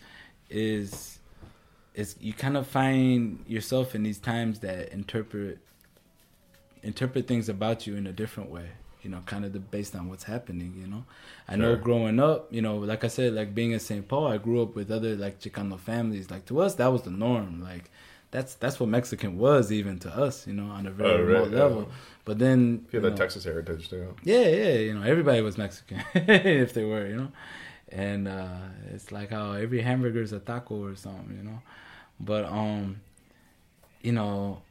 is 0.49 1.08
is 1.99 2.15
you 2.27 2.33
kind 2.33 2.55
of 2.57 2.65
find 2.67 3.43
yourself 3.47 3.87
in 3.95 4.01
these 4.03 4.19
times 4.19 4.59
that 4.65 4.81
interpret 4.99 5.55
interpret 6.81 7.27
things 7.27 7.49
about 7.49 7.85
you 7.85 7.95
in 7.95 8.07
a 8.07 8.11
different 8.13 8.49
way 8.49 8.67
you 9.01 9.09
know 9.09 9.21
kind 9.25 9.43
of 9.45 9.53
the, 9.53 9.59
based 9.59 9.95
on 9.95 10.09
what's 10.09 10.23
happening 10.25 10.73
you 10.79 10.87
know 10.87 11.03
i 11.47 11.55
know 11.55 11.75
growing 11.75 12.19
up 12.19 12.47
you 12.51 12.61
know 12.61 12.77
like 12.77 13.03
i 13.03 13.07
said 13.07 13.33
like 13.33 13.53
being 13.53 13.71
in 13.71 13.79
st 13.79 14.07
paul 14.07 14.27
i 14.27 14.37
grew 14.37 14.61
up 14.61 14.75
with 14.75 14.89
other 14.91 15.15
like 15.15 15.39
chicano 15.39 15.77
families 15.79 16.29
like 16.31 16.45
to 16.45 16.59
us 16.61 16.75
that 16.75 16.87
was 16.87 17.01
the 17.03 17.09
norm 17.09 17.61
like 17.61 17.91
that's 18.31 18.55
that's 18.55 18.79
what 18.79 18.87
mexican 18.89 19.37
was 19.37 19.71
even 19.71 19.97
to 19.99 20.09
us 20.09 20.47
you 20.47 20.53
know 20.53 20.67
on 20.77 20.85
a 20.85 20.91
very 20.91 21.11
Oh, 21.11 21.23
right, 21.23 21.25
remote 21.25 21.51
yeah. 21.51 21.63
level 21.63 21.89
but 22.25 22.39
then 22.39 22.85
You 22.91 22.97
have 22.97 23.03
that 23.03 23.11
know, 23.11 23.17
Texas 23.17 23.43
heritage 23.43 23.89
too. 23.89 24.13
yeah, 24.23 24.47
yeah, 24.47 24.73
you 24.87 24.93
know, 24.93 25.01
everybody 25.01 25.41
was 25.41 25.57
Mexican 25.57 26.03
if 26.13 26.73
they 26.75 26.83
were, 26.85 27.07
you 27.07 27.15
know. 27.15 27.31
And 27.91 28.27
uh 28.27 28.59
it's 28.93 29.11
like 29.11 29.31
how 29.31 29.53
every 29.53 29.81
hamburger 29.81 30.21
is 30.21 30.31
a 30.31 30.39
taco 30.39 30.75
or 30.85 30.95
something, 30.95 31.35
you 31.35 31.43
know. 31.49 31.59
But 32.19 32.45
um 32.45 33.01
you 34.01 34.11
know, 34.13 34.61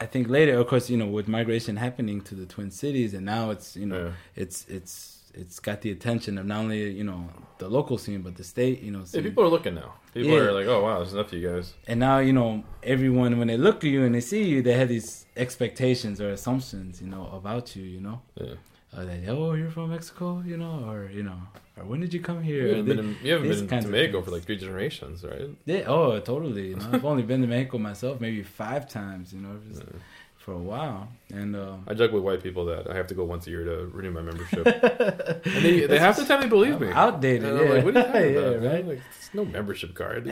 I 0.00 0.06
think 0.06 0.28
later, 0.28 0.58
of 0.58 0.66
course, 0.68 0.88
you 0.90 0.96
know, 0.96 1.06
with 1.06 1.28
migration 1.28 1.76
happening 1.76 2.20
to 2.22 2.34
the 2.34 2.46
Twin 2.46 2.70
Cities 2.70 3.14
and 3.14 3.24
now 3.26 3.50
it's, 3.50 3.76
you 3.76 3.86
know, 3.86 4.06
Yeah. 4.06 4.12
it's 4.36 4.66
it's 4.68 5.18
it's 5.34 5.60
got 5.60 5.80
the 5.80 5.90
attention 5.90 6.36
of 6.36 6.44
not 6.44 6.58
only, 6.58 6.90
you 6.90 7.04
know, 7.04 7.30
the 7.58 7.68
local 7.68 7.96
scene 7.96 8.20
but 8.22 8.36
the 8.36 8.44
state, 8.44 8.82
you 8.82 8.90
know, 8.90 9.02
Yeah, 9.12 9.22
people 9.22 9.44
are 9.44 9.48
looking 9.48 9.74
now. 9.74 9.94
People 10.12 10.32
Yeah. 10.32 10.40
are 10.40 10.52
like, 10.52 10.66
"Oh 10.66 10.82
wow, 10.82 10.98
there's 10.98 11.14
enough 11.14 11.32
of 11.32 11.38
you 11.38 11.48
guys." 11.48 11.72
and 11.86 11.98
now 12.00 12.18
you 12.18 12.32
know 12.34 12.64
everyone 12.82 13.38
when 13.38 13.48
they 13.48 13.56
look 13.56 13.76
at 13.84 13.90
you 13.90 14.02
and 14.04 14.14
they 14.14 14.20
see 14.20 14.42
you 14.44 14.60
they 14.62 14.74
have 14.74 14.88
these 14.88 15.24
expectations 15.36 16.20
or 16.20 16.28
assumptions 16.30 17.00
you 17.00 17.08
know 17.08 17.30
about 17.32 17.74
you 17.76 17.82
you 17.84 18.00
know 18.00 18.20
Yeah. 18.40 18.54
Uh, 18.96 19.04
that 19.04 19.28
oh 19.28 19.54
you're 19.54 19.70
from 19.70 19.90
Mexico, 19.90 20.42
you 20.46 20.56
know, 20.56 20.84
or 20.88 21.10
you 21.12 21.22
know, 21.22 21.38
or 21.76 21.84
when 21.84 22.00
did 22.00 22.12
you 22.12 22.20
come 22.20 22.42
here? 22.42 22.62
You 22.66 22.68
haven't 22.76 22.86
They- 22.86 22.94
been 22.96 23.04
in, 23.04 23.16
you 23.22 23.32
haven't 23.32 23.48
been 23.68 23.82
to 23.82 23.88
Mexico 23.88 24.22
for 24.22 24.30
like 24.30 24.42
three 24.44 24.56
generations, 24.58 25.24
right? 25.24 25.48
Yeah, 25.64 25.84
oh, 25.86 26.18
totally. 26.20 26.68
You 26.68 26.76
know, 26.76 26.88
I've 26.92 27.04
only 27.04 27.22
been 27.22 27.40
to 27.42 27.46
Mexico 27.46 27.78
myself 27.78 28.20
maybe 28.20 28.42
five 28.42 28.88
times, 28.88 29.32
you 29.32 29.40
know, 29.40 29.58
just 29.68 29.82
Yeah. 29.82 29.98
for 30.36 30.52
a 30.52 30.58
while, 30.58 31.08
and 31.32 31.54
um, 31.56 31.84
I 31.86 31.94
joke 31.94 32.12
with 32.12 32.22
white 32.22 32.42
people 32.42 32.64
that 32.66 32.90
I 32.90 32.94
have 32.96 33.06
to 33.08 33.14
go 33.14 33.24
once 33.24 33.46
a 33.46 33.50
year 33.50 33.64
to 33.64 33.86
renew 33.96 34.10
my 34.10 34.22
membership, 34.22 34.66
and 35.46 35.64
they, 35.64 35.86
they 35.86 35.98
half 35.98 36.16
the 36.16 36.24
time 36.24 36.40
they 36.42 36.48
believe 36.48 36.80
me. 36.80 36.88
Outdated, 36.90 37.44
And 37.44 37.58
yeah. 37.60 37.74
like, 37.74 37.84
what 37.84 37.96
are 37.96 38.00
you 38.00 38.06
talking 38.06 38.36
about? 38.58 38.72
right. 38.72 38.86
Like, 38.88 39.00
it's 39.18 39.32
no 39.34 39.44
membership 39.44 39.94
card. 39.94 40.26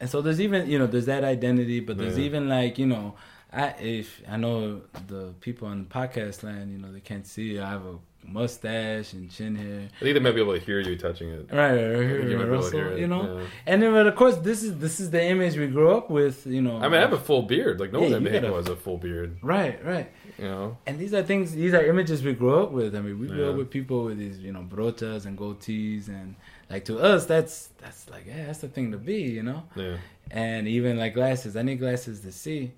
and 0.00 0.08
so 0.10 0.22
there's 0.22 0.40
even 0.40 0.68
you 0.70 0.78
know 0.78 0.86
there's 0.86 1.06
that 1.06 1.24
identity, 1.24 1.80
but 1.80 1.98
there's 1.98 2.16
Yeah. 2.18 2.24
even 2.24 2.48
like 2.48 2.78
you 2.78 2.86
know, 2.86 3.14
I 3.52 3.66
if 3.80 4.22
I 4.28 4.36
know 4.36 4.80
the 5.08 5.34
people 5.40 5.68
on 5.68 5.78
the 5.84 5.88
podcast 5.88 6.42
land, 6.42 6.72
you 6.72 6.78
know, 6.78 6.92
they 6.92 7.00
can't 7.00 7.26
see 7.26 7.58
I 7.58 7.68
have 7.70 7.84
a 7.84 7.96
mustache 8.24 9.12
and 9.14 9.30
chin 9.30 9.56
hair. 9.56 9.88
I 9.96 9.98
think 10.04 10.14
they 10.14 10.20
might 10.20 10.34
be 10.34 10.40
able 10.40 10.54
to 10.54 10.64
hear 10.64 10.80
you 10.80 10.96
touching 10.96 11.28
it. 11.30 11.48
Right, 11.52 11.70
right, 11.72 11.76
you 11.76 11.88
right, 11.88 12.18
might 12.20 12.26
be 12.26 12.32
able 12.34 12.62
to 12.62 12.70
hear 12.70 12.84
Russell, 12.84 12.92
it, 12.92 13.00
you 13.00 13.08
know, 13.08 13.38
yeah. 13.38 13.46
and 13.66 13.82
then 13.82 13.92
but 13.92 14.06
of 14.06 14.14
course 14.14 14.36
this 14.36 14.62
is 14.62 14.78
this 14.78 15.00
is 15.00 15.10
the 15.10 15.22
image 15.22 15.56
we 15.56 15.66
grew 15.66 15.90
up 15.90 16.08
with, 16.08 16.46
you 16.46 16.62
know. 16.62 16.76
I 16.78 16.82
mean, 16.88 16.94
I 16.94 17.00
have 17.00 17.12
a 17.12 17.18
full 17.18 17.42
beard. 17.42 17.80
Like 17.80 17.92
no 17.92 17.98
Yeah, 18.00 18.04
one 18.04 18.14
in 18.14 18.22
you 18.24 18.30
Mexico 18.30 18.56
has 18.56 18.68
a 18.68 18.76
full 18.76 18.98
beard. 18.98 19.38
right, 19.42 19.84
right. 19.84 20.10
You 20.38 20.44
know, 20.48 20.78
And 20.86 20.98
these 20.98 21.12
are 21.14 21.22
things, 21.22 21.52
these 21.52 21.74
are 21.74 21.84
images 21.84 22.22
we 22.24 22.32
grew 22.32 22.58
up 22.62 22.70
with. 22.72 22.96
I 22.96 23.00
mean, 23.00 23.18
we 23.18 23.26
grew 23.28 23.50
up 23.50 23.56
with 23.56 23.70
people 23.70 24.04
with 24.04 24.18
these, 24.18 24.38
you 24.38 24.52
know, 24.52 24.62
brochas 24.68 25.26
and 25.26 25.36
goatees, 25.38 26.08
and 26.08 26.34
like 26.70 26.84
to 26.86 26.98
us, 26.98 27.26
that's 27.26 27.68
that's 27.78 28.08
like, 28.08 28.24
yeah, 28.26 28.46
that's 28.46 28.60
the 28.60 28.68
thing 28.68 28.92
to 28.92 28.98
be, 28.98 29.22
you 29.22 29.42
know. 29.42 29.64
yeah. 29.76 29.96
And 30.30 30.66
even 30.66 30.96
like 30.98 31.12
glasses, 31.14 31.54
I 31.56 31.62
need 31.62 31.78
glasses 31.80 32.20
to 32.20 32.32
see. 32.32 32.72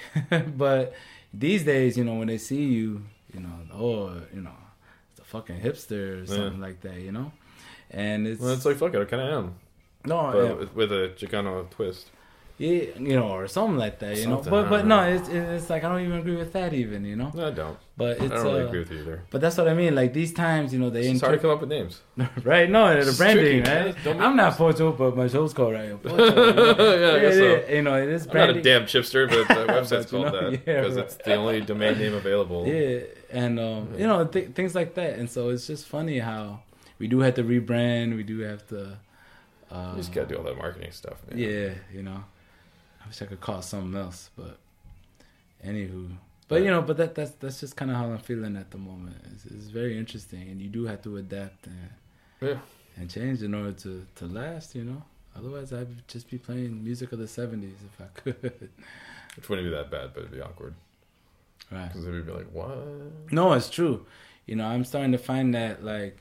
but 0.56 0.94
these 1.32 1.64
days, 1.64 1.96
you 1.96 2.04
know, 2.04 2.14
when 2.14 2.28
they 2.28 2.38
see 2.38 2.64
you, 2.64 3.02
you 3.32 3.40
know, 3.40 3.58
oh, 3.74 4.14
you 4.34 4.40
know, 4.40 4.56
it's 5.10 5.20
a 5.20 5.24
fucking 5.24 5.60
hipster 5.60 6.22
or 6.22 6.26
something 6.26 6.60
like 6.60 6.80
that, 6.82 7.00
you 7.00 7.12
know. 7.12 7.32
And 7.90 8.26
it's, 8.26 8.40
Well, 8.40 8.52
it's 8.52 8.64
like 8.64 8.76
fuck 8.76 8.94
it. 8.94 9.00
I 9.00 9.04
kind 9.04 9.22
of 9.22 9.44
am, 9.44 9.54
no, 10.04 10.30
but 10.32 10.44
yeah, 10.44 10.66
with, 10.74 10.92
a 10.92 11.12
Chicano 11.16 11.68
twist. 11.70 12.10
yeah, 12.58 12.84
you 12.98 13.16
know, 13.16 13.28
or 13.28 13.46
something 13.48 13.76
like 13.76 13.98
that, 14.00 14.16
you 14.18 14.26
know. 14.26 14.42
But 14.42 14.68
but 14.68 14.86
no, 14.86 15.02
it's 15.02 15.28
it's 15.28 15.68
like 15.70 15.84
I 15.84 15.88
don't 15.88 16.00
even 16.00 16.18
agree 16.18 16.36
with 16.36 16.52
that, 16.54 16.72
even, 16.72 17.04
you 17.04 17.16
know. 17.16 17.30
No, 17.34 17.48
I 17.48 17.50
don't. 17.50 17.78
But 17.94 18.12
it's 18.22 18.32
I 18.32 18.36
don't 18.36 18.44
really 18.46 18.62
uh, 18.62 18.66
agree 18.68 18.78
with 18.78 18.90
you 18.90 18.98
either. 19.00 19.22
But 19.30 19.42
that's 19.42 19.58
what 19.58 19.68
I 19.68 19.74
mean. 19.74 19.94
Like 19.94 20.14
these 20.14 20.32
times, 20.32 20.72
you 20.72 20.78
know, 20.78 20.88
they 20.88 21.08
It's 21.10 21.20
hard 21.20 21.34
to 21.34 21.38
come 21.38 21.50
up 21.50 21.60
with 21.60 21.68
names. 21.68 22.00
right. 22.42 22.68
No, 22.68 22.88
the 22.94 23.00
It's 23.00 23.18
branding, 23.18 23.64
right? 23.64 23.94
man. 24.04 24.20
I'm 24.22 24.34
not 24.34 24.56
Pocho, 24.56 24.92
but 24.92 25.14
my 25.14 25.28
show's 25.28 25.52
called 25.52 25.74
Radio 25.74 25.98
Pocho. 25.98 26.16
Yeah, 26.16 27.16
I 27.16 27.18
guess 27.20 27.34
so. 27.34 27.72
You 27.74 27.82
know, 27.82 28.02
it 28.02 28.08
is 28.08 28.26
I'm 28.28 28.34
not 28.36 28.50
a 28.50 28.62
damn 28.62 28.84
chipster, 28.84 29.28
but 29.28 29.46
the 29.46 29.72
website's 29.72 30.06
But 30.06 30.08
called 30.10 30.32
know, 30.32 30.50
that 30.52 30.62
yeah, 30.66 30.80
because 30.80 30.96
right. 30.96 31.04
it's 31.04 31.16
the 31.16 31.34
only 31.34 31.60
domain 31.60 31.98
name 31.98 32.14
available. 32.14 32.66
Yeah, 32.66 33.00
and 33.30 33.60
um, 33.60 33.94
you 33.98 34.06
know 34.06 34.24
th- 34.26 34.52
things 34.52 34.74
like 34.74 34.94
that. 34.94 35.18
And 35.18 35.28
so 35.30 35.50
it's 35.50 35.66
just 35.66 35.86
funny 35.86 36.18
how 36.18 36.60
we 36.98 37.08
do 37.08 37.20
have 37.20 37.34
to 37.34 37.44
rebrand. 37.44 38.16
We 38.16 38.22
do 38.22 38.38
have 38.40 38.66
to. 38.68 38.98
Uh, 39.70 39.90
You 39.92 39.98
just 39.98 40.12
gotta 40.14 40.28
do 40.28 40.36
all 40.36 40.44
that 40.44 40.56
marketing 40.56 40.92
stuff, 40.92 41.18
man. 41.28 41.38
Yeah, 41.38 41.74
you 41.94 42.02
know. 42.02 42.24
I 43.04 43.06
wish 43.08 43.20
I 43.20 43.26
could 43.26 43.40
call 43.42 43.58
it 43.58 43.64
something 43.64 44.00
else, 44.00 44.30
but 44.34 44.56
anywho. 45.62 46.16
But 46.52 46.62
you 46.64 46.70
know, 46.70 46.82
but 46.82 46.96
that 46.98 47.14
that's 47.14 47.32
that's 47.32 47.60
just 47.60 47.74
kind 47.76 47.90
of 47.90 47.96
how 47.96 48.06
I'm 48.06 48.18
feeling 48.18 48.56
at 48.56 48.70
the 48.70 48.78
moment. 48.78 49.16
It's, 49.32 49.44
it's 49.46 49.70
very 49.80 49.96
interesting, 49.98 50.42
and 50.50 50.60
you 50.60 50.68
do 50.68 50.84
have 50.86 51.00
to 51.02 51.16
adapt 51.16 51.66
and 51.66 51.88
Yeah. 52.40 52.58
and 52.96 53.10
change 53.10 53.42
in 53.42 53.54
order 53.54 53.72
to 53.84 54.06
to 54.16 54.26
last. 54.26 54.74
You 54.74 54.84
know, 54.84 55.02
otherwise 55.36 55.72
I'd 55.72 56.06
just 56.08 56.28
be 56.30 56.38
playing 56.38 56.84
music 56.84 57.12
of 57.12 57.18
the 57.18 57.26
'70s 57.26 57.80
if 57.90 58.00
I 58.00 58.08
could. 58.20 58.68
Which 59.36 59.48
wouldn't 59.48 59.66
be 59.66 59.74
that 59.74 59.90
bad, 59.90 60.10
but 60.14 60.20
it'd 60.20 60.32
be 60.32 60.42
awkward 60.42 60.74
right. 61.70 61.88
because 61.88 62.04
they'd 62.04 62.26
be 62.26 62.32
like, 62.32 62.50
"What?" 62.52 62.76
No, 63.30 63.52
it's 63.54 63.70
true. 63.70 64.04
You 64.46 64.56
know, 64.56 64.66
I'm 64.66 64.84
starting 64.84 65.12
to 65.12 65.18
find 65.18 65.54
that 65.54 65.82
like 65.84 66.18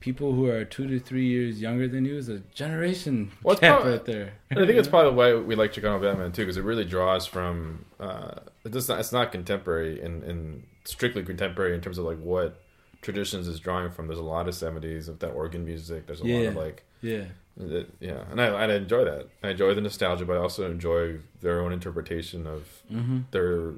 people 0.00 0.32
who 0.34 0.46
are 0.46 0.64
two 0.64 0.86
to 0.86 0.98
three 1.00 1.26
years 1.26 1.60
younger 1.60 1.88
than 1.88 2.04
you 2.04 2.16
is 2.16 2.28
a 2.28 2.38
generation 2.54 3.32
Well, 3.42 3.52
it's 3.52 3.60
gap 3.60 3.76
probably- 3.76 3.92
right 3.92 4.04
there. 4.04 4.32
I 4.50 4.54
think 4.66 4.70
it's 4.78 4.88
probably 4.88 5.12
why 5.14 5.34
we 5.34 5.54
like 5.54 5.72
Chicano 5.72 6.00
Batman 6.00 6.32
too, 6.32 6.42
because 6.42 6.56
it 6.56 6.64
really 6.64 6.84
draws 6.84 7.26
from. 7.26 7.84
Uh, 7.98 8.40
it 8.64 8.70
does 8.72 8.88
not, 8.88 9.00
it's 9.00 9.12
not 9.12 9.32
contemporary 9.32 10.00
in, 10.00 10.22
in 10.22 10.64
strictly 10.84 11.22
contemporary 11.22 11.74
in 11.74 11.80
terms 11.80 11.98
of 11.98 12.04
like 12.04 12.18
what 12.18 12.60
traditions 13.02 13.48
is 13.48 13.58
drawing 13.60 13.90
from. 13.90 14.06
There's 14.06 14.18
a 14.18 14.22
lot 14.22 14.46
of 14.48 14.54
'70s 14.54 15.08
of 15.08 15.18
that 15.20 15.30
organ 15.30 15.64
music. 15.64 16.06
There's 16.06 16.20
a 16.20 16.24
lot 16.26 16.46
of 16.46 16.56
like, 16.56 16.84
yeah. 17.02 17.24
it, 17.58 17.90
yeah, 18.00 18.24
and 18.30 18.40
I, 18.40 18.46
I 18.46 18.72
enjoy 18.74 19.04
that. 19.04 19.28
I 19.42 19.50
enjoy 19.50 19.74
the 19.74 19.80
nostalgia, 19.80 20.24
but 20.24 20.34
I 20.36 20.40
also 20.40 20.70
enjoy 20.70 21.18
their 21.40 21.60
own 21.60 21.72
interpretation 21.72 22.46
of 22.46 22.68
hmm 22.88 23.20
their 23.30 23.72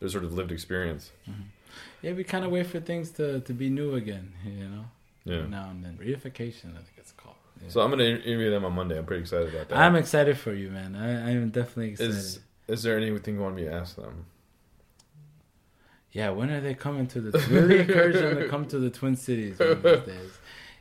their 0.00 0.08
sort 0.08 0.24
of 0.24 0.32
lived 0.34 0.52
experience. 0.52 1.10
Yeah, 2.04 2.12
we 2.12 2.22
kind 2.22 2.44
of 2.44 2.50
wait 2.50 2.66
for 2.66 2.80
things 2.80 3.10
to, 3.12 3.40
to 3.40 3.52
be 3.54 3.70
new 3.70 3.94
again, 3.94 4.34
you 4.44 4.68
know. 4.68 4.84
Yeah. 5.24 5.46
Now 5.46 5.70
and 5.70 5.82
then, 5.82 5.96
reification, 5.96 6.72
I 6.72 6.82
think 6.82 6.98
it's 6.98 7.12
called. 7.12 7.36
Yeah. 7.62 7.70
So 7.70 7.80
I'm 7.80 7.88
gonna 7.88 8.04
interview 8.04 8.50
them 8.50 8.66
on 8.66 8.74
Monday. 8.74 8.98
I'm 8.98 9.06
pretty 9.06 9.22
excited 9.22 9.54
about 9.54 9.70
that. 9.70 9.78
I'm 9.78 9.96
excited 9.96 10.36
for 10.36 10.52
you, 10.52 10.68
man. 10.68 10.96
I, 10.96 11.30
am 11.30 11.48
definitely 11.48 11.92
excited. 11.92 12.14
is 12.14 12.40
is 12.68 12.82
there 12.82 12.98
anything 12.98 13.36
you 13.36 13.40
want 13.40 13.56
me 13.56 13.64
to 13.64 13.72
ask 13.72 13.96
them? 13.96 14.26
Yeah, 16.12 16.28
when 16.28 16.50
are 16.50 16.60
they 16.60 16.74
coming 16.74 17.06
to 17.06 17.22
the? 17.22 17.38
Really 17.48 17.80
encourage 17.80 18.16
them 18.16 18.36
to 18.36 18.48
come 18.50 18.66
to 18.66 18.78
the 18.78 18.90
Twin 18.90 19.16
Cities 19.16 19.58
one 19.58 19.68
of 19.68 19.82
these 19.82 20.00
days. 20.00 20.32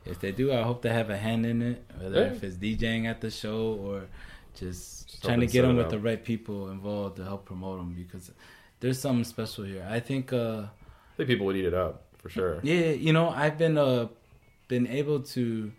If 0.05 0.19
they 0.19 0.33
do, 0.33 0.51
I 0.51 0.63
hope 0.63 0.81
they 0.81 0.91
have 0.91 1.09
a 1.09 1.17
hand 1.17 1.45
in 1.45 1.61
it, 1.61 1.85
whether 1.97 2.25
if 2.25 2.43
it's 2.43 2.57
DJing 2.57 3.05
at 3.05 3.21
the 3.21 3.31
show 3.31 3.79
or 3.81 4.07
just, 4.59 5.09
Just 5.09 5.23
trying 5.23 5.39
to 5.39 5.47
get 5.47 5.61
them 5.61 5.77
with 5.77 5.89
the 5.89 5.99
right 5.99 6.21
people 6.21 6.69
involved 6.69 7.15
to 7.15 7.23
help 7.23 7.45
promote 7.45 7.77
them 7.77 7.93
because 7.93 8.29
there's 8.81 8.99
something 8.99 9.23
special 9.23 9.63
here. 9.63 9.87
I 9.89 10.01
think. 10.01 10.33
uh 10.33 10.63
I 11.13 11.17
think 11.17 11.29
people 11.29 11.45
would 11.45 11.55
eat 11.55 11.65
it 11.65 11.73
up 11.73 12.03
for 12.17 12.29
sure. 12.29 12.59
Yeah, 12.63 12.91
you 12.91 13.13
know, 13.13 13.29
I've 13.29 13.57
been 13.57 13.77
uh 13.77 14.07
been 14.67 14.87
able 14.87 15.19
to 15.21 15.71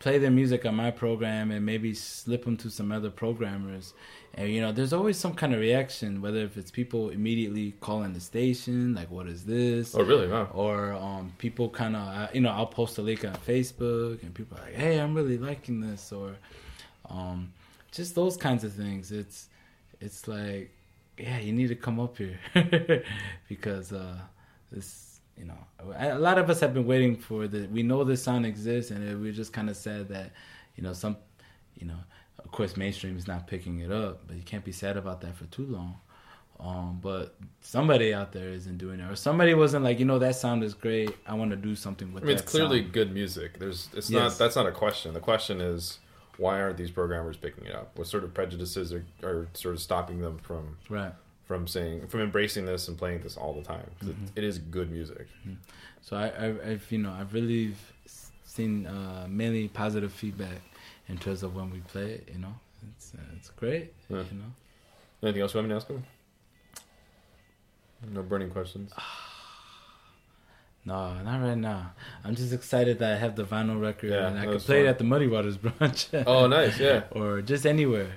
play 0.00 0.16
their 0.18 0.30
music 0.30 0.64
on 0.64 0.74
my 0.74 0.90
program 0.90 1.50
and 1.50 1.64
maybe 1.64 1.92
slip 1.94 2.44
them 2.44 2.56
to 2.56 2.70
some 2.70 2.90
other 2.90 3.10
programmers. 3.10 3.92
And 4.34 4.48
you 4.50 4.60
know, 4.60 4.72
there's 4.72 4.92
always 4.92 5.18
some 5.18 5.34
kind 5.34 5.52
of 5.54 5.60
reaction, 5.60 6.22
whether 6.22 6.38
if 6.38 6.56
it's 6.56 6.70
people 6.70 7.10
immediately 7.10 7.72
calling 7.80 8.12
the 8.14 8.20
station, 8.20 8.94
like, 8.94 9.10
"What 9.10 9.26
is 9.26 9.44
this?" 9.44 9.94
Oh, 9.94 10.02
really? 10.02 10.28
Wow. 10.28 10.48
or 10.54 10.92
um, 10.94 11.32
people 11.38 11.68
kind 11.68 11.96
of, 11.96 12.34
you 12.34 12.40
know, 12.40 12.50
I'll 12.50 12.66
post 12.66 12.98
a 12.98 13.02
link 13.02 13.24
on 13.24 13.34
Facebook, 13.34 14.22
and 14.22 14.32
people 14.34 14.56
are 14.58 14.62
like, 14.64 14.74
"Hey, 14.74 14.98
I'm 14.98 15.14
really 15.14 15.36
liking 15.36 15.80
this," 15.80 16.12
or 16.12 16.36
um, 17.08 17.52
just 17.90 18.14
those 18.14 18.36
kinds 18.36 18.64
of 18.64 18.72
things. 18.72 19.12
It's 19.12 19.48
it's 20.00 20.26
like, 20.28 20.70
yeah, 21.18 21.38
you 21.38 21.52
need 21.52 21.68
to 21.68 21.74
come 21.76 22.00
up 22.00 22.16
here 22.16 22.38
because 23.48 23.92
uh, 23.92 24.16
this, 24.70 25.20
you 25.36 25.44
know, 25.44 25.58
a 25.96 26.18
lot 26.18 26.38
of 26.38 26.50
us 26.50 26.60
have 26.60 26.74
been 26.74 26.86
waiting 26.86 27.16
for 27.16 27.48
the. 27.48 27.66
We 27.68 27.82
know 27.82 28.04
this 28.04 28.22
sound 28.22 28.46
exists, 28.46 28.90
and 28.90 29.20
we're 29.20 29.32
just 29.32 29.52
kind 29.52 29.70
of 29.70 29.76
sad 29.76 30.08
that, 30.08 30.30
you 30.76 30.82
know, 30.82 30.92
some, 30.92 31.16
you 31.76 31.86
know, 31.86 31.98
of 32.38 32.50
course, 32.50 32.76
mainstream 32.76 33.16
is 33.16 33.26
not 33.26 33.46
picking 33.46 33.80
it 33.80 33.90
up, 33.92 34.26
but 34.26 34.36
you 34.36 34.42
can't 34.42 34.64
be 34.64 34.72
sad 34.72 34.96
about 34.96 35.20
that 35.22 35.36
for 35.36 35.44
too 35.46 35.66
long. 35.66 35.96
Um, 36.58 36.98
but 37.00 37.36
somebody 37.62 38.12
out 38.12 38.32
there 38.32 38.50
isn't 38.50 38.76
doing 38.76 39.00
it, 39.00 39.10
or 39.10 39.16
somebody 39.16 39.54
wasn't 39.54 39.82
like, 39.82 39.98
you 39.98 40.04
know, 40.04 40.18
that 40.18 40.36
sound 40.36 40.62
is 40.62 40.74
great. 40.74 41.16
I 41.26 41.34
want 41.34 41.52
to 41.52 41.56
do 41.56 41.74
something 41.74 42.12
with. 42.12 42.22
I 42.22 42.26
mean, 42.26 42.36
it's 42.36 42.50
clearly 42.50 42.80
sound." 42.82 42.92
good 42.92 43.14
music. 43.14 43.58
There's, 43.58 43.88
it's 43.94 44.10
Yes. 44.10 44.32
not. 44.32 44.38
That's 44.38 44.56
not 44.56 44.66
a 44.66 44.72
question. 44.72 45.14
The 45.14 45.20
question 45.20 45.60
is, 45.62 46.00
why 46.36 46.60
aren't 46.60 46.76
these 46.76 46.90
programmers 46.90 47.36
picking 47.38 47.64
it 47.64 47.74
up? 47.74 47.96
What 47.96 48.08
sort 48.08 48.24
of 48.24 48.34
prejudices 48.34 48.92
are, 48.92 49.04
are 49.22 49.48
sort 49.54 49.74
of 49.74 49.80
stopping 49.80 50.20
them 50.20 50.38
from 50.38 50.76
right. 50.90 51.12
From 51.50 51.66
saying 51.66 52.06
from 52.06 52.20
embracing 52.20 52.64
this 52.64 52.86
and 52.86 52.96
playing 52.96 53.20
this 53.22 53.36
all 53.36 53.52
the 53.52 53.62
time? 53.62 53.90
Mm-hmm. 54.04 54.10
it, 54.26 54.30
it 54.36 54.44
is 54.44 54.58
good 54.58 54.88
music. 54.88 55.26
So 56.00 56.16
I, 56.16 56.26
I've, 56.70 56.86
you 56.90 56.98
know, 56.98 57.10
I've 57.10 57.34
really 57.34 57.74
seen 58.44 58.86
uh, 58.86 59.26
mainly 59.28 59.66
positive 59.66 60.12
feedback 60.12 60.60
in 61.08 61.18
terms 61.18 61.42
of 61.42 61.56
when 61.56 61.68
we 61.72 61.80
play 61.80 62.12
it. 62.12 62.28
You 62.32 62.38
know, 62.38 62.54
it's 62.92 63.14
uh, 63.16 63.34
it's 63.36 63.50
great. 63.50 63.92
Yeah. 64.08 64.18
You 64.30 64.38
know, 64.38 64.52
Anything 65.24 65.42
else 65.42 65.52
you 65.54 65.58
want 65.58 65.68
me 65.68 65.72
to 65.72 65.76
ask 65.78 65.88
them? 65.88 66.04
No 68.14 68.22
burning 68.22 68.50
questions. 68.50 68.92
no, 70.84 71.20
not 71.24 71.42
right 71.42 71.58
now. 71.58 71.94
I'm 72.24 72.36
just 72.36 72.52
excited 72.52 73.00
that 73.00 73.12
I 73.14 73.18
have 73.18 73.34
the 73.34 73.44
vinyl 73.44 73.80
record 73.80 74.10
Yeah, 74.10 74.28
and 74.28 74.38
I 74.38 74.46
was 74.46 74.64
play 74.64 74.84
it 74.84 74.86
at 74.86 74.98
the 74.98 75.04
Muddy 75.04 75.26
Waters 75.26 75.58
brunch. 75.64 76.06
Oh, 76.28 76.46
nice. 76.46 76.78
Yeah. 76.78 77.02
or 77.10 77.42
just 77.42 77.66
anywhere. 77.66 78.12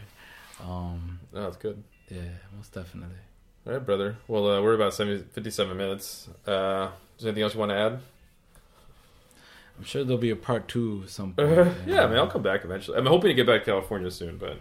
Um, 0.64 1.20
No, 1.34 1.46
that's 1.46 1.58
good. 1.58 1.84
Yeah, 2.10 2.22
most 2.56 2.74
definitely. 2.74 3.16
All 3.66 3.74
right, 3.74 3.86
brother. 3.86 4.18
Well, 4.28 4.50
uh, 4.50 4.62
we're 4.62 4.74
about 4.74 4.94
70, 4.94 5.24
57 5.32 5.78
minutes. 5.78 6.28
Uh, 6.46 6.90
is 7.18 7.24
there 7.24 7.30
anything 7.30 7.44
else 7.44 7.54
you 7.54 7.60
want 7.60 7.72
to 7.72 7.78
add? 7.78 8.00
I'm 9.78 9.84
sure 9.86 10.04
there'll 10.04 10.18
be 10.22 10.30
a 10.30 10.36
part 10.36 10.68
two 10.68 11.04
some 11.08 11.34
point. 11.38 11.58
Uh, 11.58 11.74
yeah, 11.88 12.04
I 12.04 12.08
mean, 12.08 12.18
I'll 12.18 12.28
come 12.28 12.44
back 12.44 12.64
eventually. 12.64 12.98
I'm 12.98 13.06
hoping 13.06 13.30
to 13.30 13.34
get 13.34 13.48
back 13.48 13.62
to 13.62 13.66
California 13.72 14.12
soon, 14.12 14.38
but 14.38 14.58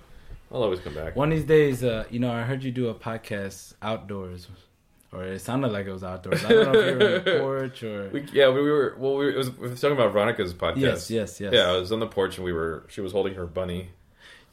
I'll 0.53 0.62
always 0.62 0.80
come 0.80 0.95
back. 0.95 1.16
One 1.16 1.32
of 1.32 1.38
these 1.38 1.47
days, 1.47 1.84
uh, 1.84 2.05
you 2.11 2.18
know, 2.18 2.30
I 2.32 2.43
heard 2.43 2.62
you 2.62 2.70
do 2.70 2.88
a 2.88 2.95
podcast 2.95 3.74
outdoors, 3.82 4.49
or 5.12 5.24
it 5.24 5.40
sounded 5.40 5.72
like 5.72 5.86
it 5.86 5.93
was 5.93 6.05
outdoors. 6.05 6.45
I 6.45 6.49
don't 6.49 6.72
know 6.72 6.78
if 6.80 6.86
you 6.93 6.99
were 6.99 7.14
on 7.18 7.24
the 7.24 7.38
porch 7.40 7.82
or. 7.82 8.09
We, 8.11 8.26
yeah, 8.32 8.49
we 8.49 8.62
were. 8.62 8.97
Well, 8.99 9.16
we 9.16 9.30
it 9.30 9.36
was, 9.36 9.51
we 9.59 9.68
were 9.68 9.74
talking 9.74 9.93
about 9.93 10.12
Veronica's 10.12 10.55
podcast. 10.55 10.76
yes, 10.78 11.11
yes, 11.11 11.40
yes. 11.40 11.53
Yeah, 11.53 11.70
I 11.70 11.76
was 11.76 11.93
on 11.93 12.01
the 12.01 12.07
porch 12.07 12.36
and 12.38 12.45
we 12.45 12.53
were. 12.53 12.84
She 12.88 13.01
was 13.01 13.12
holding 13.12 13.34
her 13.34 13.47
bunny. 13.47 13.90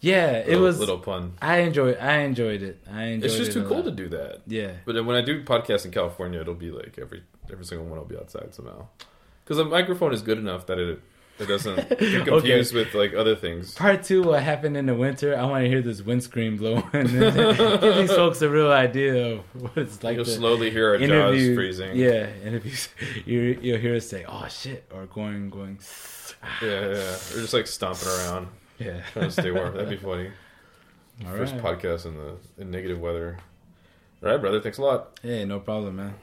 Yeah, 0.02 0.32
it 0.32 0.48
Little- 0.48 0.64
was. 0.64 0.80
little 0.80 1.00
pun. 1.00 1.34
I 1.42 1.58
enjoyed. 1.60 1.98
I 1.98 2.20
enjoyed 2.20 2.62
it. 2.64 2.80
I 2.90 3.04
enjoyed. 3.06 3.24
It. 3.24 3.26
It's 3.26 3.38
just 3.38 3.52
it 3.52 3.54
too 3.56 3.68
cool 3.68 3.78
lot. 3.78 3.86
to 3.86 3.92
do 3.92 4.08
that. 4.10 4.42
Yeah, 4.48 4.72
But 4.86 4.96
then 4.96 5.06
when 5.06 5.16
I 5.18 5.22
do 5.22 5.44
podcasts 5.44 5.84
in 5.86 5.92
California, 5.92 6.40
it'll 6.40 6.54
be 6.54 6.72
like 6.72 6.98
every 7.00 7.24
every 7.52 7.66
single 7.66 7.86
one 7.88 7.98
will 8.00 8.06
be 8.06 8.16
outside 8.18 8.54
somehow. 8.54 8.88
Because 9.44 9.58
the 9.58 9.66
microphone 9.66 10.14
is 10.14 10.22
good 10.22 10.38
enough 10.38 10.68
that 10.68 10.78
it 10.80 11.02
it 11.40 11.48
doesn't 11.48 11.88
get 12.00 12.26
confused 12.28 12.74
with 12.74 12.94
like 12.94 13.14
other 13.14 13.36
things. 13.36 13.74
part 13.74 14.04
two. 14.04 14.24
What 14.24 14.44
happened 14.44 14.78
in 14.78 14.86
the 14.86 14.94
winter? 14.96 15.38
I 15.38 15.46
want 15.46 15.64
to 15.66 15.70
hear 15.70 15.82
this 15.82 16.02
wind 16.02 16.22
scream 16.24 16.56
blowing. 16.58 16.84
Give 16.92 17.10
these 17.96 18.12
folks 18.12 18.42
a 18.42 18.50
real 18.50 18.72
idea 18.72 19.34
of 19.36 19.40
what 19.62 19.78
it's 19.78 20.04
like. 20.04 20.16
You'll 20.16 20.26
slowly 20.26 20.70
hear 20.70 20.90
our 20.90 20.96
interview. 20.96 21.48
jaws 21.50 21.56
freezing. 21.56 21.96
Yeah, 21.98 22.28
interviews. 22.46 22.88
You 23.26 23.58
you'll 23.62 23.80
hear 23.80 23.96
us 23.96 24.08
say, 24.08 24.24
"Oh 24.28 24.48
shit," 24.50 24.86
or 24.94 25.06
going 25.08 25.50
going. 25.50 25.80
yeah, 26.62 26.70
yeah. 26.70 27.16
Or 27.34 27.40
just 27.42 27.54
like 27.54 27.68
stomping 27.68 28.08
around, 28.08 28.48
Yeah. 28.80 29.02
trying 29.14 29.26
to 29.26 29.32
stay 29.32 29.52
warm. 29.52 29.74
That'd 29.74 29.90
be 29.90 29.98
funny. 29.98 30.30
All 31.26 31.32
First 31.34 31.54
right. 31.56 31.62
podcast 31.64 32.06
in 32.06 32.16
the 32.16 32.36
in 32.58 32.72
negative 32.72 33.00
weather. 33.00 33.38
All 34.24 34.30
right, 34.30 34.40
brother. 34.40 34.62
Thanks 34.62 34.78
a 34.78 34.82
lot. 34.82 35.20
Hey, 35.22 35.44
no 35.46 35.60
problem, 35.60 35.98
man. 35.98 36.14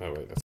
Oh 0.00 0.14
wait, 0.14 0.28
that's 0.28 0.40